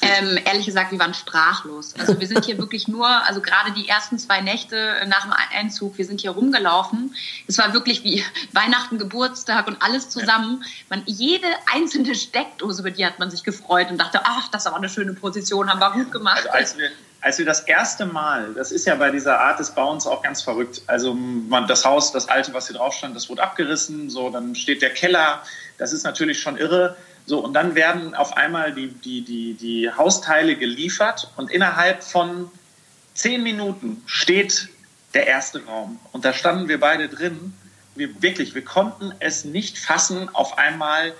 Ähm, 0.02 0.38
ehrlich 0.44 0.66
gesagt, 0.66 0.92
wir 0.92 0.98
waren 0.98 1.14
sprachlos. 1.14 1.94
Also 1.98 2.20
wir 2.20 2.26
sind 2.26 2.44
hier 2.44 2.58
wirklich 2.58 2.86
nur, 2.86 3.06
also 3.06 3.40
gerade 3.40 3.72
die 3.72 3.88
ersten 3.88 4.18
zwei 4.18 4.40
Nächte 4.40 5.02
nach 5.06 5.22
dem 5.22 5.32
Einzug, 5.52 5.96
wir 5.96 6.04
sind 6.04 6.20
hier 6.20 6.32
rumgelaufen. 6.32 7.14
Es 7.48 7.56
war 7.56 7.72
wirklich 7.72 8.04
wie 8.04 8.22
Weihnachten, 8.52 8.98
Geburtstag 8.98 9.66
und 9.66 9.80
alles 9.80 10.10
zusammen. 10.10 10.64
Man, 10.90 11.02
jede 11.06 11.46
einzelne 11.72 12.14
Steckdose, 12.14 12.82
über 12.82 12.90
die 12.90 13.06
hat 13.06 13.18
man 13.18 13.30
sich 13.30 13.42
gefreut 13.42 13.90
und 13.90 13.98
dachte, 13.98 14.20
ach, 14.24 14.48
das 14.48 14.62
ist 14.62 14.66
aber 14.66 14.76
eine 14.76 14.88
schöne 14.88 15.14
Position, 15.14 15.70
haben 15.70 15.80
wir 15.80 15.92
gut 15.92 16.12
gemacht. 16.12 16.46
Also 16.46 16.50
als 16.50 16.78
wir, 16.78 16.90
als 17.22 17.38
wir 17.38 17.46
das 17.46 17.60
erste 17.60 18.04
Mal, 18.04 18.52
das 18.52 18.70
ist 18.70 18.86
ja 18.86 18.96
bei 18.96 19.10
dieser 19.10 19.40
Art 19.40 19.58
des 19.58 19.70
Bauens 19.70 20.06
auch 20.06 20.22
ganz 20.22 20.42
verrückt. 20.42 20.82
Also 20.86 21.14
man, 21.14 21.66
das 21.66 21.86
Haus, 21.86 22.12
das 22.12 22.28
alte, 22.28 22.52
was 22.52 22.66
hier 22.66 22.76
drauf 22.76 22.92
stand, 22.92 23.16
das 23.16 23.30
wurde 23.30 23.42
abgerissen. 23.42 24.10
So, 24.10 24.28
dann 24.28 24.54
steht 24.54 24.82
der 24.82 24.90
Keller. 24.90 25.42
Das 25.78 25.94
ist 25.94 26.04
natürlich 26.04 26.38
schon 26.38 26.58
irre. 26.58 26.96
So, 27.26 27.38
und 27.38 27.54
dann 27.54 27.74
werden 27.74 28.14
auf 28.14 28.36
einmal 28.36 28.72
die, 28.74 28.88
die, 28.88 29.22
die, 29.22 29.54
die 29.54 29.90
Hausteile 29.90 30.56
geliefert 30.56 31.30
und 31.36 31.50
innerhalb 31.50 32.02
von 32.02 32.50
zehn 33.14 33.42
Minuten 33.42 34.02
steht 34.06 34.68
der 35.14 35.26
erste 35.26 35.64
Raum. 35.64 35.98
Und 36.12 36.24
da 36.24 36.32
standen 36.32 36.68
wir 36.68 36.78
beide 36.80 37.08
drin. 37.08 37.54
Wir 37.94 38.22
wirklich, 38.22 38.54
wir 38.54 38.64
konnten 38.64 39.12
es 39.20 39.44
nicht 39.44 39.78
fassen, 39.78 40.28
auf 40.34 40.58
einmal 40.58 41.14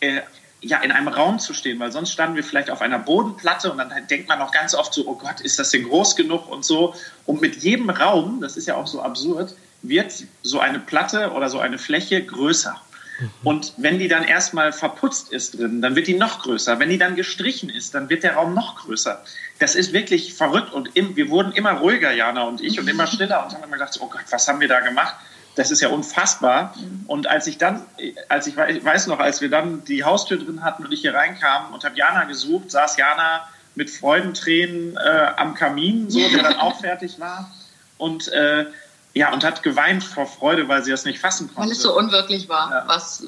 äh, 0.00 0.22
ja, 0.64 0.78
in 0.78 0.90
einem 0.90 1.08
Raum 1.08 1.38
zu 1.38 1.52
stehen, 1.52 1.78
weil 1.78 1.92
sonst 1.92 2.10
standen 2.10 2.36
wir 2.36 2.42
vielleicht 2.42 2.70
auf 2.70 2.80
einer 2.80 2.98
Bodenplatte 2.98 3.70
und 3.70 3.78
dann 3.78 3.92
denkt 4.08 4.28
man 4.28 4.38
noch 4.38 4.50
ganz 4.50 4.74
oft 4.74 4.94
so, 4.94 5.06
oh 5.06 5.14
Gott, 5.14 5.42
ist 5.42 5.58
das 5.58 5.70
denn 5.70 5.84
groß 5.84 6.16
genug 6.16 6.48
und 6.48 6.64
so. 6.64 6.94
Und 7.26 7.42
mit 7.42 7.56
jedem 7.56 7.90
Raum, 7.90 8.40
das 8.40 8.56
ist 8.56 8.66
ja 8.66 8.74
auch 8.74 8.86
so 8.86 9.02
absurd, 9.02 9.54
wird 9.82 10.12
so 10.42 10.60
eine 10.60 10.78
Platte 10.78 11.32
oder 11.32 11.50
so 11.50 11.58
eine 11.58 11.78
Fläche 11.78 12.24
größer. 12.24 12.80
Mhm. 13.18 13.30
Und 13.42 13.74
wenn 13.76 13.98
die 13.98 14.08
dann 14.08 14.24
erstmal 14.24 14.72
verputzt 14.72 15.32
ist 15.32 15.58
drin, 15.58 15.82
dann 15.82 15.96
wird 15.96 16.06
die 16.06 16.14
noch 16.14 16.42
größer. 16.42 16.78
Wenn 16.78 16.88
die 16.88 16.98
dann 16.98 17.16
gestrichen 17.16 17.70
ist, 17.70 17.94
dann 17.94 18.08
wird 18.08 18.22
der 18.22 18.34
Raum 18.34 18.54
noch 18.54 18.76
größer. 18.76 19.22
Das 19.58 19.74
ist 19.74 19.92
wirklich 19.92 20.34
verrückt 20.34 20.72
und 20.72 20.96
im, 20.96 21.16
wir 21.16 21.30
wurden 21.30 21.52
immer 21.52 21.72
ruhiger, 21.72 22.12
Jana 22.12 22.42
und 22.42 22.60
ich, 22.60 22.78
und 22.78 22.88
immer 22.88 23.06
stiller 23.06 23.44
und 23.44 23.52
haben 23.52 23.64
immer 23.64 23.76
gedacht, 23.76 23.98
oh 24.00 24.08
Gott, 24.08 24.24
was 24.30 24.48
haben 24.48 24.60
wir 24.60 24.68
da 24.68 24.80
gemacht? 24.80 25.14
Das 25.56 25.70
ist 25.70 25.80
ja 25.80 25.88
unfassbar. 25.88 26.74
Mhm. 26.76 27.04
Und 27.06 27.26
als 27.28 27.46
ich 27.46 27.58
dann, 27.58 27.82
als 28.28 28.46
ich, 28.46 28.56
ich 28.56 28.84
weiß 28.84 29.06
noch, 29.06 29.20
als 29.20 29.40
wir 29.40 29.50
dann 29.50 29.84
die 29.84 30.04
Haustür 30.04 30.38
drin 30.38 30.64
hatten 30.64 30.84
und 30.84 30.92
ich 30.92 31.02
hier 31.02 31.14
reinkam 31.14 31.72
und 31.72 31.84
habe 31.84 31.96
Jana 31.96 32.24
gesucht, 32.24 32.70
saß 32.70 32.96
Jana 32.96 33.48
mit 33.76 33.90
Freudentränen 33.90 34.96
äh, 34.96 35.26
am 35.36 35.54
Kamin, 35.54 36.10
so, 36.10 36.20
der 36.28 36.42
dann 36.42 36.56
auch 36.56 36.80
fertig 36.80 37.18
war. 37.20 37.50
Und 37.98 38.28
äh, 38.32 38.66
ja, 39.14 39.32
und 39.32 39.44
hat 39.44 39.62
geweint 39.62 40.02
vor 40.02 40.26
Freude, 40.26 40.66
weil 40.68 40.82
sie 40.82 40.90
das 40.90 41.04
nicht 41.04 41.20
fassen 41.20 41.46
konnte. 41.46 41.68
Weil 41.68 41.72
es 41.72 41.82
so 41.82 41.96
unwirklich 41.96 42.48
war, 42.48 42.70
ja. 42.70 42.84
was, 42.86 43.24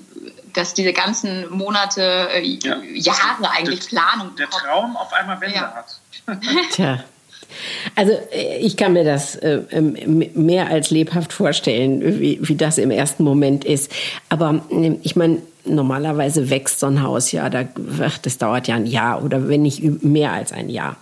dass 0.52 0.75
diese 0.75 0.93
ganzen 0.93 1.49
Monate, 1.49 2.28
äh, 2.33 2.40
ja. 2.43 2.76
Jahre 2.83 3.50
eigentlich 3.50 3.81
der, 3.81 3.88
Planung. 3.88 4.35
Der 4.37 4.50
Traum 4.50 4.97
auf 4.97 5.12
einmal 5.12 5.40
Wände 5.40 5.57
ja. 5.57 5.75
hat. 5.75 6.00
Tja. 6.73 7.05
Also 7.95 8.13
äh, 8.13 8.59
ich 8.61 8.77
kann 8.77 8.93
mir 8.93 9.05
das 9.05 9.37
äh, 9.37 9.61
mehr 10.35 10.69
als 10.69 10.91
lebhaft 10.91 11.33
vorstellen, 11.33 12.21
wie, 12.21 12.57
das 12.57 12.79
im 12.79 12.91
ersten 12.91 13.25
Moment 13.25 13.65
ist. 13.65 13.93
Aber 14.29 14.63
äh, 14.71 14.93
ich 15.03 15.17
meine, 15.17 15.39
normalerweise 15.65 16.51
wächst 16.51 16.81
so 16.81 16.87
ein 16.87 17.03
Haus 17.03 17.33
ja, 17.33 17.51
da, 17.51 17.65
das 18.23 18.39
dauert 18.39 18.69
ja 18.69 18.77
ein 18.77 18.87
Jahr 18.87 19.25
oder 19.25 19.49
wenn 19.49 19.63
nicht 19.63 20.03
mehr 20.03 20.33
als 20.33 20.53
ein 20.53 20.69
Jahr. 20.69 20.97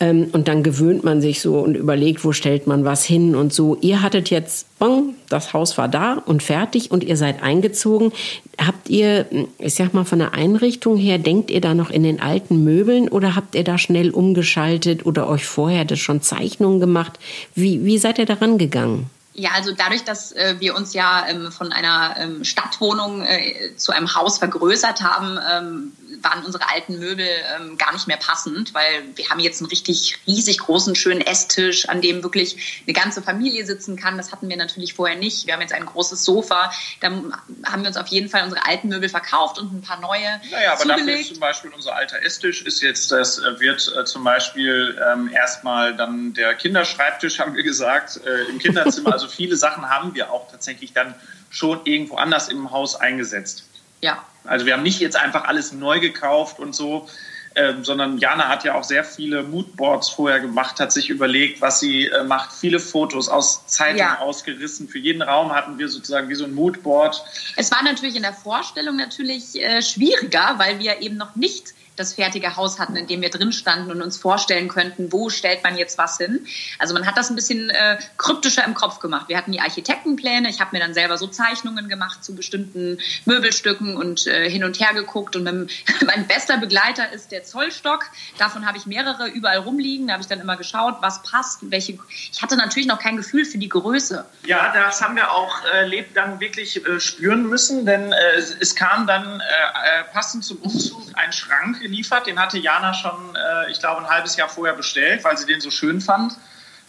Ähm, 0.00 0.28
und 0.32 0.48
dann 0.48 0.62
gewöhnt 0.62 1.04
man 1.04 1.20
sich 1.20 1.40
so 1.40 1.58
und 1.58 1.76
überlegt, 1.76 2.24
wo 2.24 2.32
stellt 2.32 2.66
man 2.66 2.84
was 2.84 3.04
hin 3.04 3.34
und 3.34 3.52
so. 3.52 3.76
Ihr 3.80 4.02
hattet 4.02 4.30
jetzt, 4.30 4.66
bong, 4.78 5.11
das 5.32 5.52
Haus 5.52 5.78
war 5.78 5.88
da 5.88 6.14
und 6.26 6.42
fertig 6.42 6.90
und 6.90 7.02
ihr 7.04 7.16
seid 7.16 7.42
eingezogen. 7.42 8.12
Habt 8.58 8.88
ihr, 8.88 9.26
ich 9.58 9.74
sag 9.74 9.94
mal, 9.94 10.04
von 10.04 10.18
der 10.18 10.34
Einrichtung 10.34 10.96
her, 10.96 11.18
denkt 11.18 11.50
ihr 11.50 11.60
da 11.60 11.74
noch 11.74 11.90
in 11.90 12.02
den 12.02 12.20
alten 12.20 12.62
Möbeln 12.64 13.08
oder 13.08 13.34
habt 13.34 13.54
ihr 13.54 13.64
da 13.64 13.78
schnell 13.78 14.10
umgeschaltet 14.10 15.06
oder 15.06 15.28
euch 15.28 15.46
vorher 15.46 15.84
das 15.84 15.98
schon 15.98 16.22
Zeichnungen 16.22 16.80
gemacht? 16.80 17.18
Wie, 17.54 17.84
wie 17.84 17.98
seid 17.98 18.18
ihr 18.18 18.26
daran 18.26 18.58
gegangen? 18.58 19.10
Ja, 19.34 19.50
also 19.54 19.72
dadurch, 19.72 20.04
dass 20.04 20.32
äh, 20.32 20.56
wir 20.58 20.76
uns 20.76 20.92
ja 20.92 21.24
ähm, 21.26 21.50
von 21.50 21.72
einer 21.72 22.16
ähm, 22.18 22.44
Stadtwohnung 22.44 23.22
äh, 23.22 23.74
zu 23.76 23.92
einem 23.92 24.14
Haus 24.14 24.38
vergrößert 24.38 25.00
haben, 25.02 25.38
ähm, 25.50 25.92
waren 26.22 26.44
unsere 26.44 26.68
alten 26.68 26.98
Möbel 26.98 27.26
ähm, 27.56 27.78
gar 27.78 27.92
nicht 27.92 28.06
mehr 28.06 28.16
passend, 28.16 28.74
weil 28.74 29.04
wir 29.14 29.28
haben 29.28 29.40
jetzt 29.40 29.60
einen 29.60 29.68
richtig 29.68 30.18
riesig 30.26 30.58
großen, 30.58 30.94
schönen 30.94 31.20
Esstisch, 31.20 31.88
an 31.88 32.00
dem 32.00 32.22
wirklich 32.22 32.82
eine 32.86 32.92
ganze 32.92 33.22
Familie 33.22 33.66
sitzen 33.66 33.96
kann. 33.96 34.16
Das 34.16 34.32
hatten 34.32 34.48
wir 34.48 34.56
natürlich 34.56 34.94
vorher 34.94 35.16
nicht. 35.16 35.46
Wir 35.46 35.54
haben 35.54 35.60
jetzt 35.60 35.72
ein 35.72 35.86
großes 35.86 36.24
Sofa. 36.24 36.72
Da 37.00 37.10
haben 37.10 37.82
wir 37.82 37.88
uns 37.88 37.96
auf 37.96 38.08
jeden 38.08 38.28
Fall 38.28 38.44
unsere 38.44 38.66
alten 38.66 38.88
Möbel 38.88 39.08
verkauft 39.08 39.58
und 39.58 39.72
ein 39.72 39.82
paar 39.82 40.00
neue 40.00 40.40
Naja, 40.50 40.72
aber 40.72 40.80
zugelegt. 40.80 41.08
dafür 41.08 41.20
ist 41.20 41.28
zum 41.28 41.40
Beispiel 41.40 41.70
unser 41.74 41.94
alter 41.94 42.22
Esstisch 42.22 42.62
ist 42.62 42.82
jetzt, 42.82 43.10
das 43.10 43.38
äh, 43.38 43.60
wird 43.60 43.92
äh, 43.96 44.04
zum 44.04 44.24
Beispiel 44.24 45.00
ähm, 45.12 45.30
erstmal 45.32 45.96
dann 45.96 46.34
der 46.34 46.54
Kinderschreibtisch, 46.54 47.38
haben 47.38 47.54
wir 47.54 47.62
gesagt, 47.62 48.20
äh, 48.24 48.44
im 48.50 48.58
Kinderzimmer. 48.58 49.12
also 49.12 49.28
viele 49.28 49.56
Sachen 49.56 49.88
haben 49.88 50.14
wir 50.14 50.30
auch 50.30 50.50
tatsächlich 50.50 50.92
dann 50.92 51.14
schon 51.50 51.80
irgendwo 51.84 52.16
anders 52.16 52.48
im 52.48 52.70
Haus 52.70 52.96
eingesetzt. 52.96 53.64
Ja. 54.00 54.24
Also 54.44 54.66
wir 54.66 54.74
haben 54.74 54.82
nicht 54.82 55.00
jetzt 55.00 55.16
einfach 55.16 55.44
alles 55.44 55.72
neu 55.72 56.00
gekauft 56.00 56.58
und 56.58 56.74
so, 56.74 57.08
ähm, 57.54 57.84
sondern 57.84 58.18
Jana 58.18 58.48
hat 58.48 58.64
ja 58.64 58.74
auch 58.74 58.84
sehr 58.84 59.04
viele 59.04 59.42
Moodboards 59.42 60.08
vorher 60.08 60.40
gemacht, 60.40 60.80
hat 60.80 60.90
sich 60.90 61.10
überlegt, 61.10 61.60
was 61.60 61.80
sie 61.80 62.06
äh, 62.06 62.24
macht, 62.24 62.52
viele 62.52 62.80
Fotos 62.80 63.28
aus 63.28 63.66
Zeitungen 63.66 63.98
ja. 63.98 64.18
ausgerissen. 64.20 64.88
Für 64.88 64.98
jeden 64.98 65.20
Raum 65.20 65.52
hatten 65.52 65.78
wir 65.78 65.88
sozusagen 65.88 66.28
wie 66.28 66.34
so 66.34 66.44
ein 66.44 66.54
Moodboard. 66.54 67.22
Es 67.56 67.70
war 67.70 67.82
natürlich 67.82 68.16
in 68.16 68.22
der 68.22 68.32
Vorstellung 68.32 68.96
natürlich 68.96 69.60
äh, 69.60 69.82
schwieriger, 69.82 70.54
weil 70.56 70.78
wir 70.78 71.02
eben 71.02 71.16
noch 71.16 71.36
nicht 71.36 71.74
das 71.96 72.14
fertige 72.14 72.56
Haus 72.56 72.78
hatten, 72.78 72.96
in 72.96 73.06
dem 73.06 73.20
wir 73.20 73.30
drin 73.30 73.52
standen 73.52 73.90
und 73.90 74.02
uns 74.02 74.16
vorstellen 74.16 74.68
könnten, 74.68 75.12
wo 75.12 75.30
stellt 75.30 75.62
man 75.62 75.76
jetzt 75.76 75.98
was 75.98 76.18
hin. 76.18 76.46
Also 76.78 76.94
man 76.94 77.06
hat 77.06 77.16
das 77.16 77.30
ein 77.30 77.36
bisschen 77.36 77.70
äh, 77.70 77.98
kryptischer 78.16 78.64
im 78.64 78.74
Kopf 78.74 78.98
gemacht. 78.98 79.28
Wir 79.28 79.36
hatten 79.36 79.52
die 79.52 79.60
Architektenpläne. 79.60 80.48
Ich 80.48 80.60
habe 80.60 80.70
mir 80.72 80.80
dann 80.80 80.94
selber 80.94 81.18
so 81.18 81.26
Zeichnungen 81.26 81.88
gemacht 81.88 82.24
zu 82.24 82.34
bestimmten 82.34 82.98
Möbelstücken 83.24 83.96
und 83.96 84.26
äh, 84.26 84.48
hin 84.48 84.64
und 84.64 84.80
her 84.80 84.94
geguckt. 84.94 85.36
Und 85.36 85.44
mein, 85.44 85.68
mein 86.06 86.26
bester 86.26 86.56
Begleiter 86.56 87.12
ist 87.12 87.32
der 87.32 87.44
Zollstock. 87.44 88.04
Davon 88.38 88.66
habe 88.66 88.78
ich 88.78 88.86
mehrere 88.86 89.28
überall 89.28 89.58
rumliegen. 89.58 90.06
Da 90.06 90.14
habe 90.14 90.22
ich 90.22 90.28
dann 90.28 90.40
immer 90.40 90.56
geschaut, 90.56 90.96
was 91.00 91.22
passt. 91.22 91.70
Welche. 91.70 91.98
Ich 92.32 92.42
hatte 92.42 92.56
natürlich 92.56 92.88
noch 92.88 92.98
kein 92.98 93.16
Gefühl 93.16 93.44
für 93.44 93.58
die 93.58 93.68
Größe. 93.68 94.24
Ja, 94.46 94.72
das 94.72 95.02
haben 95.02 95.16
wir 95.16 95.30
auch 95.30 95.54
äh, 95.72 96.04
dann 96.14 96.40
wirklich 96.40 96.84
äh, 96.86 97.00
spüren 97.00 97.46
müssen, 97.46 97.86
denn 97.86 98.12
äh, 98.12 98.16
es 98.60 98.74
kam 98.74 99.06
dann 99.06 99.40
äh, 99.40 99.42
äh, 99.42 100.04
passend 100.12 100.44
zum 100.44 100.58
Umzug 100.58 101.02
ein 101.14 101.32
Schrank 101.32 101.81
geliefert. 101.82 102.26
Den 102.26 102.40
hatte 102.40 102.58
Jana 102.58 102.94
schon, 102.94 103.34
äh, 103.34 103.70
ich 103.70 103.80
glaube, 103.80 104.00
ein 104.00 104.08
halbes 104.08 104.36
Jahr 104.36 104.48
vorher 104.48 104.74
bestellt, 104.74 105.22
weil 105.24 105.36
sie 105.36 105.46
den 105.46 105.60
so 105.60 105.70
schön 105.70 106.00
fand. 106.00 106.34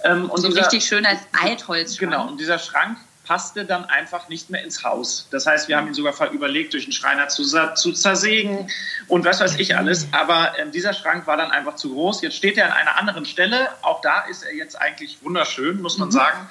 Ähm, 0.04 0.30
und 0.30 0.42
so 0.42 0.48
dieser, 0.48 0.62
richtig 0.62 0.86
schön 0.86 1.06
als 1.06 1.20
Altholz. 1.42 1.98
Genau, 1.98 2.28
und 2.28 2.40
dieser 2.40 2.60
Schrank 2.60 2.98
passte 3.26 3.66
dann 3.66 3.86
einfach 3.86 4.28
nicht 4.28 4.50
mehr 4.50 4.64
ins 4.64 4.84
Haus. 4.84 5.28
Das 5.32 5.46
heißt, 5.46 5.68
wir 5.70 5.78
haben 5.78 5.88
ihn 5.88 5.94
sogar 5.94 6.30
überlegt, 6.32 6.74
durch 6.74 6.84
einen 6.84 6.92
Schreiner 6.92 7.30
zu, 7.30 7.44
zu 7.76 7.94
zersägen 7.94 8.70
und 9.08 9.24
was 9.24 9.40
weiß 9.40 9.60
ich 9.60 9.78
alles. 9.78 10.08
Aber 10.12 10.58
ähm, 10.60 10.72
dieser 10.72 10.94
Schrank 10.94 11.26
war 11.26 11.38
dann 11.38 11.52
einfach 11.52 11.76
zu 11.76 11.94
groß. 11.94 12.22
Jetzt 12.22 12.36
steht 12.36 12.58
er 12.58 12.66
an 12.66 12.74
einer 12.74 12.98
anderen 12.98 13.26
Stelle. 13.26 13.70
Auch 13.82 14.02
da 14.02 14.22
ist 14.22 14.44
er 14.44 14.54
jetzt 14.54 14.76
eigentlich 14.76 15.20
wunderschön, 15.22 15.82
muss 15.82 15.98
man 15.98 16.10
mhm. 16.10 16.14
sagen. 16.14 16.50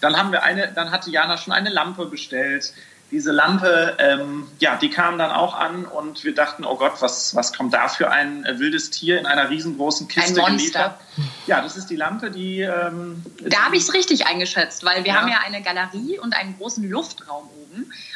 Dann 0.00 0.16
haben 0.16 0.32
wir 0.32 0.42
eine, 0.42 0.72
dann 0.72 0.90
hatte 0.90 1.10
Jana 1.10 1.36
schon 1.36 1.52
eine 1.52 1.70
Lampe 1.70 2.06
bestellt 2.06 2.72
diese 3.14 3.30
Lampe, 3.30 3.96
ähm, 4.00 4.48
ja, 4.58 4.74
die 4.74 4.90
kam 4.90 5.18
dann 5.18 5.30
auch 5.30 5.54
an 5.54 5.84
und 5.84 6.24
wir 6.24 6.34
dachten, 6.34 6.64
oh 6.64 6.76
Gott, 6.76 6.94
was, 6.98 7.32
was 7.36 7.52
kommt 7.52 7.72
da 7.72 7.86
für 7.86 8.10
ein 8.10 8.44
äh, 8.44 8.58
wildes 8.58 8.90
Tier 8.90 9.20
in 9.20 9.26
einer 9.26 9.50
riesengroßen 9.50 10.08
Kiste 10.08 10.44
ein 10.44 10.50
Monster. 10.50 10.56
geliefert? 10.56 11.00
Ja, 11.46 11.60
das 11.60 11.76
ist 11.76 11.86
die 11.86 11.94
Lampe, 11.94 12.32
die. 12.32 12.62
Ähm, 12.62 13.22
da 13.38 13.66
habe 13.66 13.76
ich 13.76 13.84
es 13.84 13.94
richtig 13.94 14.26
eingeschätzt, 14.26 14.84
weil 14.84 15.04
wir 15.04 15.12
ja. 15.12 15.20
haben 15.20 15.28
ja 15.28 15.38
eine 15.46 15.62
Galerie 15.62 16.18
und 16.18 16.34
einen 16.34 16.58
großen 16.58 16.90
Luftraum 16.90 17.44
oben. 17.44 17.63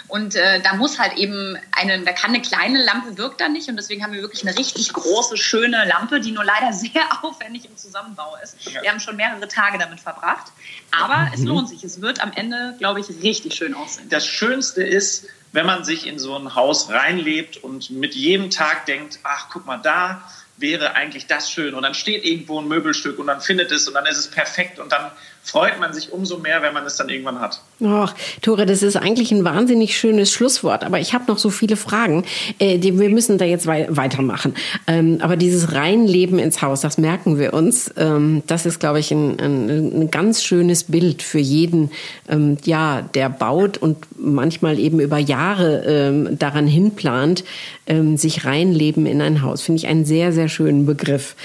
Und 0.09 0.35
äh, 0.35 0.61
da 0.63 0.75
muss 0.75 0.99
halt 0.99 1.15
eben 1.19 1.57
eine, 1.73 2.01
da 2.03 2.13
kann 2.13 2.31
eine 2.31 2.43
kleine 2.43 2.83
Lampe 2.83 3.19
wirkt 3.19 3.41
da 3.41 3.49
nicht 3.49 3.69
und 3.69 3.77
deswegen 3.77 4.03
haben 4.03 4.13
wir 4.13 4.23
wirklich 4.23 4.47
eine 4.47 4.57
richtig 4.57 4.93
große, 4.93 5.37
schöne 5.37 5.87
Lampe, 5.87 6.21
die 6.21 6.33
nur 6.33 6.45
leider 6.45 6.73
sehr 6.73 7.03
aufwendig 7.23 7.65
im 7.67 7.77
Zusammenbau 7.77 8.37
ist. 8.43 8.57
Wir 8.83 8.91
haben 8.91 9.01
schon 9.01 9.17
mehrere 9.17 9.47
Tage 9.49 9.79
damit 9.79 10.01
verbracht, 10.01 10.53
aber 10.91 11.27
mhm. 11.27 11.33
es 11.35 11.43
lohnt 11.43 11.69
sich. 11.69 11.85
Es 11.85 12.01
wird 12.01 12.21
am 12.21 12.33
Ende, 12.33 12.75
glaube 12.79 13.01
ich, 13.01 13.09
richtig 13.23 13.55
schön 13.55 13.75
aussehen. 13.75 14.09
Das 14.09 14.27
Schönste 14.27 14.83
ist, 14.83 15.27
wenn 15.53 15.67
man 15.67 15.85
sich 15.85 16.07
in 16.07 16.19
so 16.19 16.37
ein 16.37 16.55
Haus 16.55 16.91
reinlebt 16.91 17.57
und 17.59 17.91
mit 17.91 18.15
jedem 18.15 18.51
Tag 18.51 18.87
denkt, 18.87 19.19
ach, 19.23 19.49
guck 19.51 19.67
mal 19.67 19.79
da, 19.79 20.23
wäre 20.59 20.95
eigentlich 20.95 21.27
das 21.27 21.51
schön. 21.51 21.75
Und 21.75 21.83
dann 21.83 21.95
steht 21.95 22.25
irgendwo 22.25 22.61
ein 22.61 22.69
Möbelstück 22.69 23.19
und 23.19 23.29
dann 23.29 23.41
findet 23.41 23.71
es 23.73 23.89
und 23.89 23.95
dann 23.95 24.07
ist 24.07 24.19
es 24.19 24.29
perfekt 24.29 24.79
und 24.79 24.93
dann 24.93 25.11
freut 25.43 25.79
man 25.79 25.93
sich 25.93 26.13
umso 26.13 26.39
mehr, 26.39 26.63
wenn 26.63 26.75
man 26.75 26.85
es 26.85 26.97
dann 26.97 27.09
irgendwann 27.09 27.41
hat. 27.41 27.63
Ach, 27.85 28.13
Tore, 28.43 28.67
das 28.67 28.83
ist 28.83 28.97
eigentlich 28.97 29.31
ein 29.31 29.45
wahnsinnig 29.45 29.97
schönes 29.97 30.33
Schlusswort, 30.33 30.83
aber 30.83 30.99
ich 30.99 31.15
habe 31.15 31.27
noch 31.29 31.39
so 31.39 31.49
viele 31.49 31.77
Fragen. 31.77 32.25
Äh, 32.59 32.79
die, 32.79 32.99
wir 32.99 33.09
müssen 33.09 33.39
da 33.39 33.45
jetzt 33.45 33.69
wei 33.69 33.87
weitermachen. 33.89 34.55
Ähm, 34.89 35.19
aber 35.21 35.37
dieses 35.37 35.73
Reinleben 35.73 36.41
ins 36.41 36.61
Haus, 36.61 36.81
das 36.81 36.99
merken 36.99 37.39
wir 37.39 37.55
uns. 37.55 37.95
Ähm, 37.97 38.43
das 38.49 38.67
ist, 38.67 38.81
glaube 38.81 38.99
ich, 38.99 39.13
ein, 39.13 39.39
ein, 39.39 39.69
ein, 39.69 40.11
ganz 40.11 40.43
schönes 40.43 40.85
Bild 40.85 41.23
für 41.23 41.39
jeden, 41.39 41.93
ähm, 42.29 42.57
ja, 42.65 43.03
der 43.15 43.29
baut 43.29 43.79
und 43.79 43.99
manchmal 44.19 44.81
eben 44.81 44.99
über 44.99 45.19
Jahre 45.19 45.85
ähm, 45.87 46.37
daran 46.37 46.67
hinplant, 46.67 47.45
ähm, 47.87 48.17
sich 48.17 48.45
reinleben 48.45 49.07
in 49.07 49.23
ein 49.23 49.43
Haus. 49.43 49.63
Finde 49.63 49.79
ich 49.79 49.87
einen 49.87 50.05
sehr, 50.05 50.33
sehr 50.33 50.49
schönen 50.49 50.85
Begriff. 50.85 51.37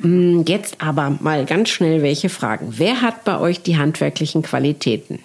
Mm, 0.00 0.42
jetzt 0.46 0.82
aber 0.82 1.16
mal 1.20 1.46
ganz 1.46 1.70
schnell 1.70 2.02
welche 2.02 2.28
Fragen. 2.28 2.74
Wer 2.76 3.00
hat 3.00 3.24
bei 3.24 3.40
euch 3.40 3.62
die 3.62 3.78
handwerklichen 3.78 4.42
Qualitäten? 4.42 5.20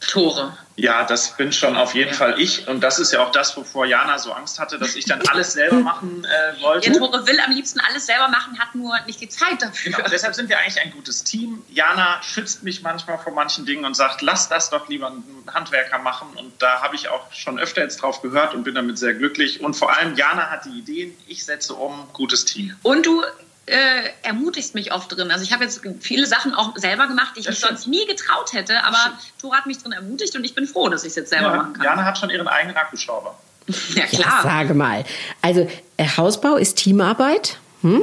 Tore. 0.00 0.56
Ja, 0.76 1.04
das 1.04 1.36
bin 1.36 1.52
schon 1.52 1.76
auf 1.76 1.94
jeden 1.94 2.14
Fall 2.14 2.40
ich. 2.40 2.66
Und 2.66 2.80
das 2.80 2.98
ist 2.98 3.12
ja 3.12 3.20
auch 3.20 3.32
das, 3.32 3.54
wovor 3.56 3.84
Jana 3.84 4.18
so 4.18 4.32
Angst 4.32 4.58
hatte, 4.58 4.78
dass 4.78 4.96
ich 4.96 5.04
dann 5.04 5.20
alles 5.28 5.52
selber 5.52 5.76
machen 5.80 6.24
äh, 6.24 6.62
wollte. 6.62 6.90
Ja, 6.90 6.98
Tore 6.98 7.26
will 7.26 7.38
am 7.38 7.52
liebsten 7.52 7.80
alles 7.80 8.06
selber 8.06 8.28
machen, 8.28 8.58
hat 8.58 8.74
nur 8.74 8.98
nicht 9.06 9.20
die 9.20 9.28
Zeit 9.28 9.60
dafür. 9.60 9.92
Genau, 9.92 10.08
deshalb 10.08 10.34
sind 10.34 10.48
wir 10.48 10.58
eigentlich 10.58 10.80
ein 10.80 10.90
gutes 10.90 11.22
Team. 11.22 11.62
Jana 11.68 12.22
schützt 12.22 12.62
mich 12.62 12.82
manchmal 12.82 13.18
vor 13.18 13.34
manchen 13.34 13.66
Dingen 13.66 13.84
und 13.84 13.94
sagt, 13.94 14.22
lass 14.22 14.48
das 14.48 14.70
doch 14.70 14.88
lieber 14.88 15.08
ein 15.10 15.22
Handwerker 15.52 15.98
machen. 15.98 16.28
Und 16.34 16.54
da 16.62 16.80
habe 16.80 16.96
ich 16.96 17.10
auch 17.10 17.30
schon 17.32 17.58
öfter 17.58 17.82
jetzt 17.82 18.00
drauf 18.00 18.22
gehört 18.22 18.54
und 18.54 18.64
bin 18.64 18.74
damit 18.74 18.98
sehr 18.98 19.12
glücklich. 19.12 19.60
Und 19.60 19.74
vor 19.74 19.94
allem 19.94 20.16
Jana 20.16 20.48
hat 20.48 20.64
die 20.64 20.78
Ideen, 20.78 21.14
ich 21.26 21.44
setze 21.44 21.74
um, 21.74 22.08
gutes 22.14 22.46
Team. 22.46 22.74
Und 22.82 23.04
du 23.04 23.22
äh, 23.70 24.10
ermutigst 24.22 24.74
mich 24.74 24.92
oft 24.92 25.16
drin. 25.16 25.30
Also 25.30 25.44
ich 25.44 25.52
habe 25.52 25.64
jetzt 25.64 25.80
viele 26.00 26.26
Sachen 26.26 26.54
auch 26.54 26.76
selber 26.76 27.06
gemacht, 27.06 27.32
die 27.36 27.40
ich 27.40 27.48
mich 27.48 27.60
sonst 27.60 27.86
nie 27.86 28.04
getraut 28.06 28.52
hätte, 28.52 28.84
aber 28.84 28.98
Tora 29.40 29.58
hat 29.58 29.66
mich 29.66 29.78
drin 29.78 29.92
ermutigt 29.92 30.34
und 30.36 30.44
ich 30.44 30.54
bin 30.54 30.66
froh, 30.66 30.88
dass 30.88 31.04
ich 31.04 31.10
es 31.10 31.16
jetzt 31.16 31.30
selber 31.30 31.50
ja, 31.50 31.56
machen 31.56 31.72
kann. 31.74 31.84
Jana 31.84 32.04
hat 32.04 32.18
schon 32.18 32.30
ihren 32.30 32.48
eigenen 32.48 32.76
Akkuschrauber. 32.76 33.38
ja, 33.94 34.06
klar. 34.06 34.38
Ja, 34.38 34.42
sage 34.42 34.74
mal. 34.74 35.04
Also 35.42 35.68
äh, 35.96 36.06
Hausbau 36.16 36.56
ist 36.56 36.76
Teamarbeit. 36.76 37.58
Hm? 37.82 38.02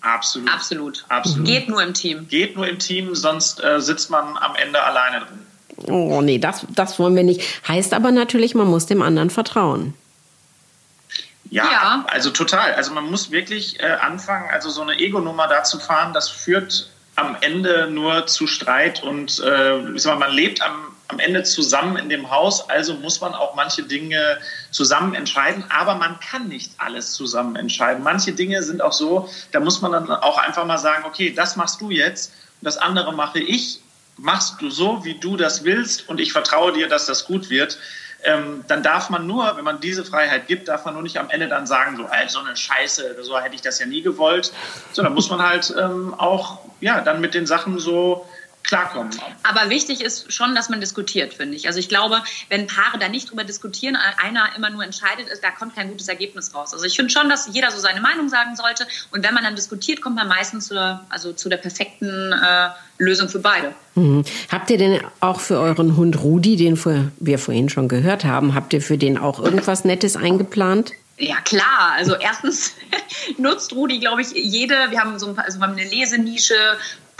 Absolut. 0.00 0.52
Absolut. 0.52 1.04
Absolut. 1.08 1.46
Geht 1.46 1.68
nur 1.68 1.82
im 1.82 1.94
Team. 1.94 2.26
Geht 2.28 2.56
nur 2.56 2.66
im 2.66 2.78
Team, 2.78 3.14
sonst 3.14 3.62
äh, 3.62 3.80
sitzt 3.80 4.10
man 4.10 4.36
am 4.36 4.56
Ende 4.56 4.82
alleine 4.82 5.24
drin. 5.26 5.38
Oh 5.88 6.20
nee, 6.22 6.38
das, 6.38 6.66
das 6.70 6.98
wollen 6.98 7.14
wir 7.14 7.24
nicht. 7.24 7.42
Heißt 7.68 7.94
aber 7.94 8.10
natürlich, 8.10 8.54
man 8.54 8.66
muss 8.66 8.86
dem 8.86 9.02
anderen 9.02 9.30
vertrauen. 9.30 9.94
Ja, 11.52 11.70
ja, 11.70 12.04
also 12.08 12.30
total. 12.30 12.72
Also 12.72 12.94
man 12.94 13.10
muss 13.10 13.30
wirklich 13.30 13.78
äh, 13.78 13.86
anfangen, 13.86 14.48
also 14.50 14.70
so 14.70 14.80
eine 14.80 14.98
Ego-Nummer 14.98 15.48
da 15.48 15.64
zu 15.64 15.78
fahren, 15.78 16.14
das 16.14 16.30
führt 16.30 16.88
am 17.16 17.36
Ende 17.42 17.88
nur 17.90 18.26
zu 18.26 18.46
Streit 18.46 19.02
und 19.02 19.38
äh, 19.40 19.92
ich 19.92 20.02
sag 20.02 20.18
mal, 20.18 20.28
man 20.28 20.34
lebt 20.34 20.62
am, 20.62 20.96
am 21.08 21.18
Ende 21.18 21.42
zusammen 21.42 21.96
in 21.96 22.08
dem 22.08 22.30
Haus, 22.30 22.70
also 22.70 22.94
muss 22.94 23.20
man 23.20 23.34
auch 23.34 23.54
manche 23.54 23.82
Dinge 23.82 24.38
zusammen 24.70 25.14
entscheiden, 25.14 25.62
aber 25.68 25.96
man 25.96 26.18
kann 26.20 26.48
nicht 26.48 26.72
alles 26.78 27.12
zusammen 27.12 27.54
entscheiden. 27.56 28.02
Manche 28.02 28.32
Dinge 28.32 28.62
sind 28.62 28.80
auch 28.80 28.94
so, 28.94 29.28
da 29.50 29.60
muss 29.60 29.82
man 29.82 29.92
dann 29.92 30.10
auch 30.10 30.38
einfach 30.38 30.64
mal 30.64 30.78
sagen, 30.78 31.04
okay, 31.04 31.34
das 31.34 31.56
machst 31.56 31.82
du 31.82 31.90
jetzt 31.90 32.32
und 32.62 32.64
das 32.64 32.78
andere 32.78 33.12
mache 33.12 33.40
ich, 33.40 33.82
machst 34.16 34.54
du 34.62 34.70
so, 34.70 35.04
wie 35.04 35.18
du 35.18 35.36
das 35.36 35.64
willst 35.64 36.08
und 36.08 36.18
ich 36.18 36.32
vertraue 36.32 36.72
dir, 36.72 36.88
dass 36.88 37.04
das 37.04 37.26
gut 37.26 37.50
wird 37.50 37.76
ähm, 38.24 38.64
dann 38.68 38.82
darf 38.82 39.10
man 39.10 39.26
nur, 39.26 39.56
wenn 39.56 39.64
man 39.64 39.80
diese 39.80 40.04
Freiheit 40.04 40.46
gibt, 40.46 40.68
darf 40.68 40.84
man 40.84 40.94
nur 40.94 41.02
nicht 41.02 41.18
am 41.18 41.30
Ende 41.30 41.48
dann 41.48 41.66
sagen, 41.66 41.96
so, 41.96 42.06
so 42.28 42.38
eine 42.40 42.56
Scheiße, 42.56 43.16
so 43.22 43.38
hätte 43.38 43.54
ich 43.54 43.62
das 43.62 43.78
ja 43.78 43.86
nie 43.86 44.02
gewollt. 44.02 44.52
So, 44.92 45.02
dann 45.02 45.14
muss 45.14 45.30
man 45.30 45.42
halt 45.42 45.74
ähm, 45.78 46.14
auch, 46.14 46.60
ja, 46.80 47.00
dann 47.00 47.20
mit 47.20 47.34
den 47.34 47.46
Sachen 47.46 47.78
so 47.78 48.26
klarkommen. 48.62 49.10
Aber 49.42 49.70
wichtig 49.70 50.00
ist 50.00 50.32
schon, 50.32 50.54
dass 50.54 50.68
man 50.68 50.80
diskutiert, 50.80 51.34
finde 51.34 51.56
ich. 51.56 51.66
Also 51.66 51.78
ich 51.78 51.88
glaube, 51.88 52.22
wenn 52.48 52.66
Paare 52.66 52.98
da 52.98 53.08
nicht 53.08 53.30
drüber 53.30 53.44
diskutieren, 53.44 53.96
einer 53.96 54.56
immer 54.56 54.70
nur 54.70 54.84
entscheidet, 54.84 55.26
da 55.42 55.50
kommt 55.50 55.74
kein 55.74 55.88
gutes 55.88 56.08
Ergebnis 56.08 56.54
raus. 56.54 56.72
Also 56.72 56.84
ich 56.84 56.96
finde 56.96 57.10
schon, 57.10 57.28
dass 57.28 57.48
jeder 57.52 57.70
so 57.70 57.78
seine 57.78 58.00
Meinung 58.00 58.28
sagen 58.28 58.56
sollte. 58.56 58.86
Und 59.10 59.24
wenn 59.24 59.34
man 59.34 59.44
dann 59.44 59.56
diskutiert, 59.56 60.00
kommt 60.00 60.16
man 60.16 60.28
meistens 60.28 60.68
zu 60.68 60.74
der, 60.74 61.04
also 61.08 61.32
zu 61.32 61.48
der 61.48 61.56
perfekten 61.56 62.32
äh, 62.32 62.68
Lösung 62.98 63.28
für 63.28 63.40
beide. 63.40 63.74
Mhm. 63.94 64.24
Habt 64.50 64.70
ihr 64.70 64.78
denn 64.78 65.00
auch 65.20 65.40
für 65.40 65.58
euren 65.58 65.96
Hund 65.96 66.22
Rudi, 66.22 66.56
den 66.56 66.78
wir 67.18 67.38
vorhin 67.38 67.68
schon 67.68 67.88
gehört 67.88 68.24
haben, 68.24 68.54
habt 68.54 68.72
ihr 68.72 68.82
für 68.82 68.98
den 68.98 69.18
auch 69.18 69.38
irgendwas 69.38 69.84
Nettes 69.84 70.16
eingeplant? 70.16 70.92
Ja, 71.18 71.36
klar. 71.40 71.92
Also 71.96 72.14
erstens 72.16 72.74
nutzt 73.38 73.72
Rudi, 73.74 73.98
glaube 73.98 74.22
ich, 74.22 74.32
jede, 74.32 74.74
wir 74.90 75.00
haben 75.00 75.18
so 75.18 75.34
also 75.36 75.58
wir 75.58 75.66
haben 75.66 75.78
eine 75.78 75.88
Lesenische, 75.88 76.54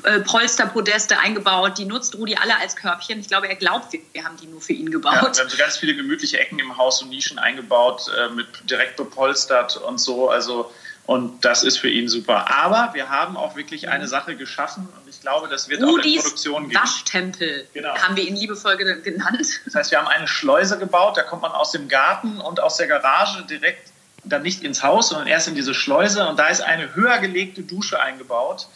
äh, 0.04 0.20
Polsterpodeste 0.20 1.18
eingebaut. 1.18 1.78
Die 1.78 1.84
nutzt 1.84 2.16
Rudi 2.16 2.36
alle 2.36 2.56
als 2.58 2.76
Körbchen. 2.76 3.20
Ich 3.20 3.28
glaube, 3.28 3.48
er 3.48 3.56
glaubt, 3.56 3.92
wir 3.92 4.24
haben 4.24 4.36
die 4.36 4.46
nur 4.46 4.60
für 4.60 4.72
ihn 4.72 4.90
gebaut. 4.90 5.14
Ja, 5.14 5.22
wir 5.22 5.40
haben 5.40 5.48
so 5.48 5.56
ganz 5.56 5.76
viele 5.76 5.94
gemütliche 5.94 6.38
Ecken 6.38 6.58
im 6.58 6.76
Haus 6.76 7.02
und 7.02 7.10
Nischen 7.10 7.38
eingebaut, 7.38 8.10
äh, 8.16 8.28
mit 8.34 8.46
direkt 8.68 8.96
bepolstert 8.96 9.76
und 9.76 9.98
so. 9.98 10.30
Also 10.30 10.70
und 11.04 11.44
das 11.44 11.64
ist 11.64 11.78
für 11.78 11.88
ihn 11.88 12.08
super. 12.08 12.50
Aber 12.50 12.94
wir 12.94 13.08
haben 13.08 13.36
auch 13.36 13.56
wirklich 13.56 13.88
eine 13.88 14.06
Sache 14.06 14.36
geschaffen 14.36 14.88
und 14.88 15.08
ich 15.10 15.20
glaube, 15.20 15.48
das 15.48 15.68
wird 15.68 15.82
Rudis 15.82 15.96
auch 15.96 16.04
in 16.04 16.22
Produktion 16.22 16.68
gehen. 16.68 16.78
Waschtempel 16.80 17.66
genau. 17.72 17.96
haben 17.96 18.16
wir 18.16 18.24
ihn 18.24 18.36
liebevoll 18.36 18.76
genannt. 18.76 19.60
Das 19.64 19.74
heißt, 19.74 19.90
wir 19.90 19.98
haben 19.98 20.06
eine 20.06 20.28
Schleuse 20.28 20.78
gebaut, 20.78 21.16
da 21.16 21.22
kommt 21.22 21.42
man 21.42 21.52
aus 21.52 21.72
dem 21.72 21.88
Garten 21.88 22.40
und 22.40 22.60
aus 22.60 22.76
der 22.76 22.86
Garage 22.86 23.42
direkt 23.44 23.90
dann 24.24 24.42
nicht 24.42 24.62
ins 24.62 24.84
Haus, 24.84 25.08
sondern 25.08 25.26
erst 25.26 25.48
in 25.48 25.56
diese 25.56 25.74
Schleuse 25.74 26.28
und 26.28 26.38
da 26.38 26.46
ist 26.46 26.60
eine 26.60 26.94
höher 26.94 27.18
gelegte 27.18 27.62
Dusche 27.62 28.00
eingebaut 28.00 28.68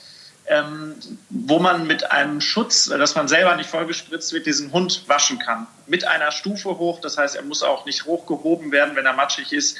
ähm, 0.48 0.94
wo 1.28 1.58
man 1.58 1.86
mit 1.86 2.10
einem 2.10 2.40
Schutz, 2.40 2.86
dass 2.86 3.14
man 3.14 3.28
selber 3.28 3.56
nicht 3.56 3.68
vollgespritzt 3.68 4.32
wird, 4.32 4.46
diesen 4.46 4.72
Hund 4.72 5.04
waschen 5.06 5.38
kann. 5.38 5.66
Mit 5.86 6.06
einer 6.06 6.30
Stufe 6.30 6.78
hoch, 6.78 7.00
das 7.00 7.18
heißt, 7.18 7.36
er 7.36 7.42
muss 7.42 7.62
auch 7.62 7.84
nicht 7.86 8.04
hochgehoben 8.04 8.72
werden, 8.72 8.96
wenn 8.96 9.06
er 9.06 9.12
matschig 9.12 9.52
ist. 9.52 9.76